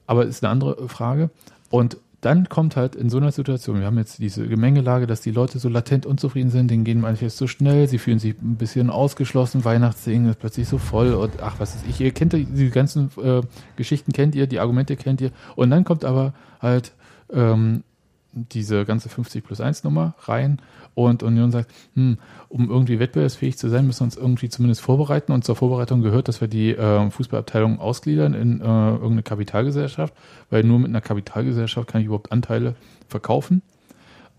[0.08, 1.30] Aber ist eine andere Frage.
[1.70, 5.32] Und dann kommt halt in so einer Situation, wir haben jetzt diese Gemengelage, dass die
[5.32, 8.90] Leute so latent unzufrieden sind, denen gehen manches zu schnell, sie fühlen sich ein bisschen
[8.90, 12.72] ausgeschlossen, Weihnachtssingen ist plötzlich so voll und ach, was ist ich, ihr kennt die die
[12.72, 13.42] ganzen äh,
[13.78, 16.92] Geschichten, kennt ihr, die Argumente kennt ihr und dann kommt aber halt
[17.32, 17.84] ähm,
[18.32, 20.62] diese ganze 50 plus 1 Nummer rein
[20.94, 22.18] und Union sagt, hm,
[22.48, 26.28] um irgendwie wettbewerbsfähig zu sein, müssen wir uns irgendwie zumindest vorbereiten und zur Vorbereitung gehört,
[26.28, 30.14] dass wir die äh, Fußballabteilung ausgliedern in äh, irgendeine Kapitalgesellschaft,
[30.50, 32.76] weil nur mit einer Kapitalgesellschaft kann ich überhaupt Anteile
[33.08, 33.62] verkaufen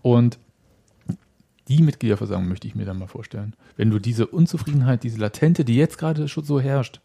[0.01, 0.39] und
[1.67, 3.55] die Mitgliederversammlung möchte ich mir dann mal vorstellen.
[3.77, 7.01] Wenn du diese Unzufriedenheit, diese Latente, die jetzt gerade schon so herrscht,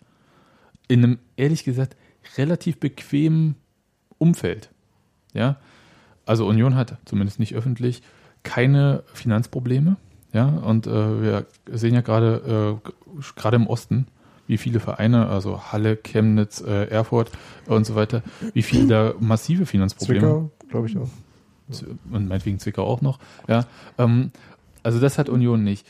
[0.88, 1.96] in einem, ehrlich gesagt,
[2.36, 3.56] relativ bequemen
[4.18, 4.70] Umfeld,
[5.34, 5.56] ja,
[6.26, 8.02] also Union hat, zumindest nicht öffentlich,
[8.42, 9.96] keine Finanzprobleme.
[10.32, 12.90] Ja, und äh, wir sehen ja gerade, äh,
[13.36, 14.06] gerade im Osten,
[14.46, 17.30] wie viele Vereine, also Halle, Chemnitz, äh, Erfurt
[17.66, 18.22] und so weiter,
[18.52, 21.08] wie viele da massive Finanzprobleme Zwickau, glaube ich auch.
[22.12, 23.18] und meinetwegen Zwickau auch noch.
[23.48, 23.64] Ja,
[23.98, 24.30] ähm,
[24.82, 25.86] also das hat Union nicht.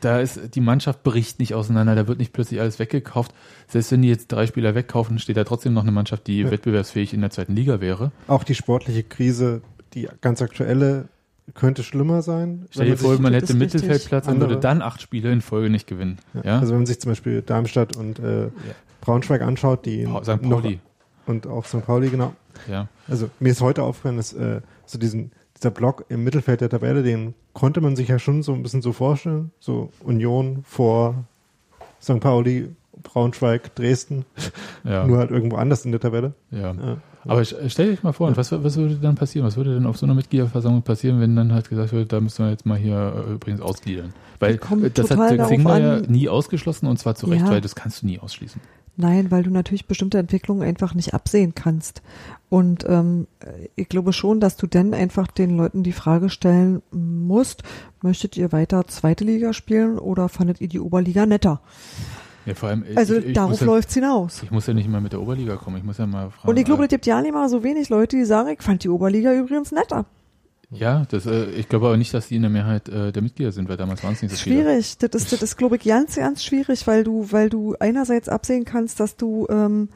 [0.00, 3.34] Da ist die Mannschaft bricht nicht auseinander, da wird nicht plötzlich alles weggekauft.
[3.66, 6.50] Selbst wenn die jetzt drei Spieler wegkaufen, steht da trotzdem noch eine Mannschaft, die Ja.
[6.52, 8.12] wettbewerbsfähig in der zweiten Liga wäre.
[8.28, 9.60] Auch die sportliche Krise,
[10.02, 11.08] die ganz aktuelle,
[11.54, 12.66] könnte schlimmer sein.
[12.70, 15.70] Stell dir wenn vor, man hätte Mittelfeldplatz und Andere- würde dann acht Spiele in Folge
[15.70, 16.18] nicht gewinnen.
[16.44, 18.48] Ja, Also wenn man sich zum Beispiel Darmstadt und äh,
[19.00, 20.42] Braunschweig anschaut, die Pa- St.
[20.42, 20.80] noch- Pauli.
[21.26, 21.84] und auch St.
[21.86, 22.34] Pauli, genau.
[22.68, 22.88] Ja.
[23.08, 27.02] Also mir ist heute aufgefallen, dass äh, so diesen, dieser Block im Mittelfeld der Tabelle,
[27.02, 29.50] den konnte man sich ja schon so ein bisschen so vorstellen.
[29.58, 31.24] So Union vor
[32.02, 32.20] St.
[32.20, 32.68] Pauli,
[33.02, 34.24] Braunschweig, Dresden,
[34.84, 35.06] Ja.
[35.06, 36.34] nur halt irgendwo anders in der Tabelle.
[36.50, 36.74] ja.
[37.24, 39.46] Aber st- stell dich mal vor, was, was würde dann passieren?
[39.46, 42.44] Was würde denn auf so einer Mitgliederversammlung passieren, wenn dann halt gesagt wird, da müssen
[42.44, 44.12] wir jetzt mal hier äh, übrigens ausgliedern?
[44.40, 44.58] Weil
[44.94, 47.50] das hat der Xingler ja nie ausgeschlossen und zwar zu Recht, Ja.
[47.50, 48.60] weil das kannst du nie ausschließen.
[49.00, 52.02] Nein, weil du natürlich bestimmte Entwicklungen einfach nicht absehen kannst.
[52.48, 53.28] Und ähm,
[53.76, 57.62] ich glaube schon, dass du dann einfach den Leuten die Frage stellen musst,
[58.02, 61.60] möchtet ihr weiter zweite Liga spielen oder fandet ihr die Oberliga netter?
[62.48, 64.42] Ja, vor allem, Also ich, ich, darauf ja, läuft's hinaus.
[64.42, 66.48] ich muss ja nicht mal mit der Oberliga kommen, ich muss ja mal fragen.
[66.48, 68.62] Und ich glaube, äh, es gibt ja nicht mal so wenig Leute, die sagen, ich
[68.62, 70.06] fand die Oberliga übrigens netter.
[70.70, 73.52] ja, das, äh, ich glaube aber nicht, dass die in der Mehrheit äh, der Mitglieder
[73.52, 74.62] sind, weil damals waren es nicht so viele.
[74.62, 74.98] Schwierig.
[74.98, 78.64] Das ist, das ist, glaube ich, ganz, ganz schwierig, weil du, weil du einerseits absehen
[78.64, 79.88] kannst, dass du ähm,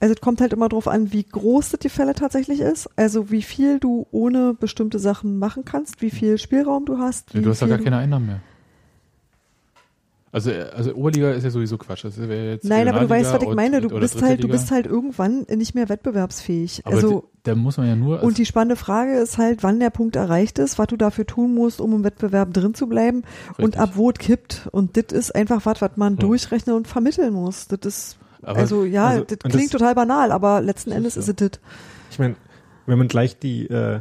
[0.00, 2.88] Also es kommt halt immer drauf an, wie groß das Gefälle tatsächlich ist.
[2.96, 7.32] Also wie viel du ohne bestimmte Sachen machen kannst, wie viel Spielraum du hast.
[7.34, 8.40] Ja, du hast ja gar keine Einnahmen mehr.
[10.34, 12.04] Also, äh, also Oberliga ist ja sowieso Quatsch.
[12.04, 13.82] Das wäre jetzt Nein, aber du weißt, was ich und- meine.
[13.82, 16.80] Du bist halt, du bist halt irgendwann nicht mehr wettbewerbsfähig.
[16.86, 18.22] Aber also da muss man ja nur.
[18.22, 21.54] und die spannende Frage ist halt, wann der Punkt erreicht ist, was du dafür tun
[21.54, 23.24] musst, um im Wettbewerb drin zu bleiben
[23.58, 23.80] und Richtig.
[23.80, 24.68] ab wo es kippt.
[24.72, 26.20] Und das ist einfach was, was man Ja.
[26.20, 27.68] durchrechnen und vermitteln muss.
[27.68, 31.16] Das ist aber also ja, also- das und klingt das- total banal, aber letzten Endes
[31.18, 31.60] ist ist es das.
[32.10, 32.36] Ich meine,
[32.86, 34.00] wenn man gleich die, äh,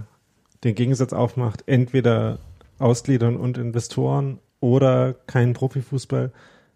[0.64, 2.40] den Gegensatz aufmacht, entweder
[2.80, 6.32] Ausgliedern und Investoren oder kein Profifußball.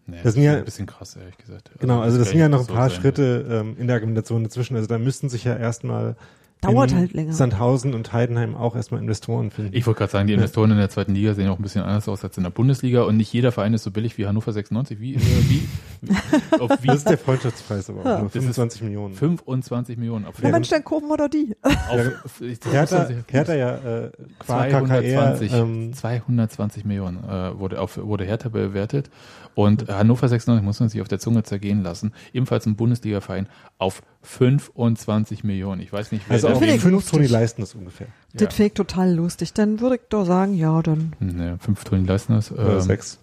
[0.06, 1.70] nee, das sind ja- ein bisschen krass, ehrlich gesagt.
[1.78, 3.00] Genau, also das kann sind ja noch ein paar sein.
[3.00, 4.76] Schritte ähm, in der Argumentation dazwischen.
[4.76, 6.14] Also da müssten sich ja erstmal
[6.62, 7.32] Dauert in halt länger.
[7.32, 9.72] Sandhausen und Heidenheim auch erstmal Investoren finden.
[9.76, 12.08] Ich wollte gerade sagen, die Investoren in der zweiten Liga sehen auch ein bisschen anders
[12.08, 14.98] aus als in der Bundesliga und nicht jeder Verein ist so billig wie Hannover 96.
[14.98, 15.68] Wie, äh, wie,
[16.58, 18.18] auf wie das ist der Freundschaftspreis aber auch, Ja.
[18.18, 19.14] nur Das ist 25 Millionen.
[19.14, 20.24] 25 Millionen.
[20.24, 21.54] Auf, Ja, Mensch, dann wir doch die.
[21.62, 22.40] auf,
[22.72, 28.48] Hertha, Hertha ja äh, qua KKR 220, ähm, 220 Millionen äh, wurde, auf, wurde Hertha
[28.48, 29.10] bewertet
[29.56, 33.48] und Hannover 96 muss man sich auf der Zunge zergehen lassen, ebenfalls ein Bundesliga-Verein
[33.78, 35.80] auf 25 Millionen.
[35.80, 37.10] Ich weiß nicht, wer also ich fünf.
[37.10, 38.08] Toni leisten das ungefähr.
[38.34, 39.54] Das finde ich total lustig.
[39.54, 41.14] Dann würde ich doch sagen, ja, dann.
[41.20, 42.52] Naja, fünf Toni Leistners.
[42.52, 43.18] Oder ähm, sechs.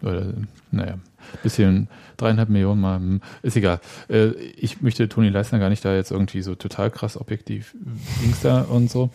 [0.00, 0.32] Oder,
[0.70, 0.98] naja,
[1.42, 1.88] bisschen
[2.18, 3.80] dreieinhalb Millionen mal, hm, ist egal.
[4.08, 7.74] Äh, ich möchte Toni Leisner gar nicht da jetzt irgendwie so total krass objektiv
[8.22, 9.10] Dings da und so.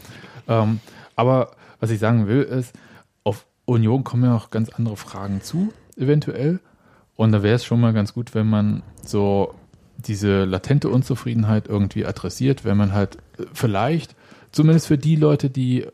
[0.49, 0.81] Ähm,
[1.15, 2.73] aber was ich sagen will, ist,
[3.23, 6.59] auf Union kommen ja auch ganz andere Fragen zu, eventuell.
[7.15, 9.55] Und da wäre es schon mal ganz gut, wenn man so
[9.97, 14.15] diese latente Unzufriedenheit irgendwie adressiert, wenn man halt äh, vielleicht,
[14.51, 15.87] zumindest für die Leute, die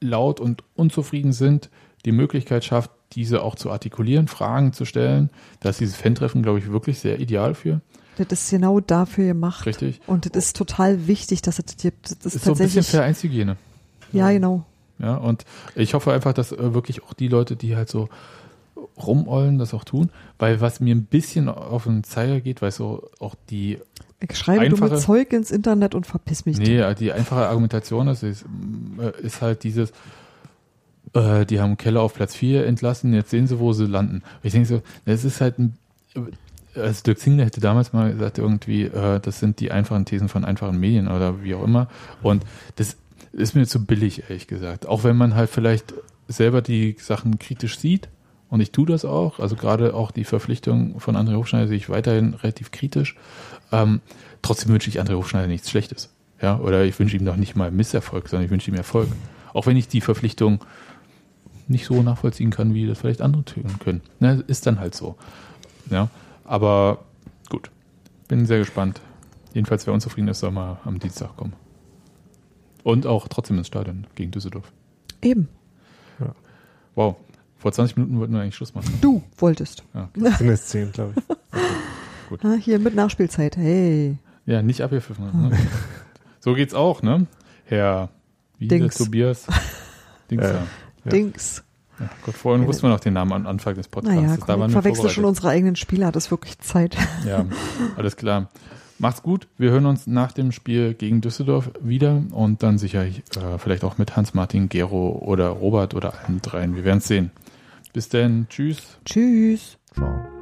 [0.00, 1.70] laut und unzufrieden sind,
[2.04, 5.30] die Möglichkeit schafft, diese auch zu artikulieren, Fragen zu stellen.
[5.60, 7.80] Da ist dieses Fan-Treffen, glaube ich, wirklich sehr ideal für.
[8.16, 9.66] Das ist genau dafür gemacht.
[9.66, 10.00] Richtig.
[10.06, 12.06] Und das ist total wichtig, dass es das gibt.
[12.06, 12.82] Das ist, ist so ein bisschen.
[12.82, 13.56] Vereinshygiene.
[14.12, 14.64] ja, genau.
[14.98, 15.44] Ja, und
[15.74, 18.08] ich hoffe einfach, dass äh, wirklich auch die Leute, die halt so
[18.96, 20.10] rumollen, das auch tun.
[20.38, 23.78] Weil was mir ein bisschen auf den Zeiger geht, weil so auch die
[24.20, 26.58] Ich schreibe Einfache- dumme Zeug ins Internet und verpiss mich.
[26.58, 28.44] Nee, äh, die einfache Argumentation ist, ist,
[28.98, 29.92] äh, ist halt dieses,
[31.14, 34.22] äh, die haben Keller auf Platz 4 entlassen, jetzt sehen sie, wo sie landen.
[34.42, 35.76] Ich denke so, das ist halt ein,
[36.14, 40.28] äh, also Dirk Zingler hätte damals mal gesagt, irgendwie, äh, das sind die einfachen Thesen
[40.28, 41.88] von einfachen Medien oder wie auch immer.
[42.22, 42.44] Und
[42.76, 42.96] das
[43.32, 44.86] ist mir zu billig, ehrlich gesagt.
[44.86, 45.94] Auch wenn man halt vielleicht
[46.28, 48.08] selber die Sachen kritisch sieht,
[48.56, 51.90] und ich tue das auch, also gerade auch die Verpflichtung von André Hofschneider sehe ich
[51.90, 53.14] weiterhin relativ kritisch.
[53.70, 54.00] Ähm,
[54.40, 56.14] trotzdem wünsche ich André Hofschneider nichts Schlechtes.
[56.40, 59.08] Ja, oder ich wünsche ihm noch nicht mal Misserfolg, sondern ich wünsche ihm Erfolg.
[59.52, 60.64] Auch wenn ich die Verpflichtung
[61.68, 64.00] nicht so nachvollziehen kann, wie das vielleicht andere tun können.
[64.20, 65.16] Ne, ist dann halt so.
[65.90, 66.08] Ja,
[66.44, 67.04] aber
[67.50, 67.70] gut.
[68.26, 69.02] Bin sehr gespannt.
[69.52, 71.52] Jedenfalls, wer unzufrieden ist, soll mal am Dienstag kommen.
[72.84, 74.72] Und auch trotzdem ins Stadion gegen Düsseldorf.
[75.20, 75.50] Eben.
[76.96, 77.16] Wow.
[77.58, 78.92] Vor 20 Minuten wollten wir eigentlich Schluss machen.
[79.00, 79.84] Du wolltest.
[79.94, 80.08] Ja,
[80.38, 81.24] Sind es zehn, glaube ich.
[82.42, 83.56] Ah, hier mit Nachspielzeit.
[83.56, 84.16] Hey.
[84.46, 85.26] ja nicht abgepfiffen.
[85.48, 85.56] Ne?
[86.40, 87.26] So geht's auch, ne?
[87.66, 88.08] Herr
[88.58, 88.96] wie Dings.
[88.96, 89.46] Tobias
[90.30, 90.44] Dings.
[90.44, 90.66] Äh, ja.
[91.10, 91.62] Dings.
[92.00, 94.20] Ja, Gott, vorhin wussten wir noch den Namen am Anfang des Podcasts.
[94.20, 96.10] Naja, da waren ich wir verwechsel schon unsere eigenen Spieler.
[96.10, 96.96] Das ist wirklich Zeit.
[97.24, 97.46] Ja,
[97.96, 98.48] alles klar.
[98.98, 99.46] Macht's gut.
[99.56, 103.98] Wir hören uns nach dem Spiel gegen Düsseldorf wieder und dann sicherlich äh, vielleicht auch
[103.98, 106.74] mit Hans-Martin, Gero oder Robert oder allen dreien.
[106.74, 107.30] Wir werden's sehen.
[107.96, 108.46] Bis dann.
[108.50, 108.98] Tschüss.
[109.06, 109.78] Tschüss.
[109.94, 110.36] Ciao.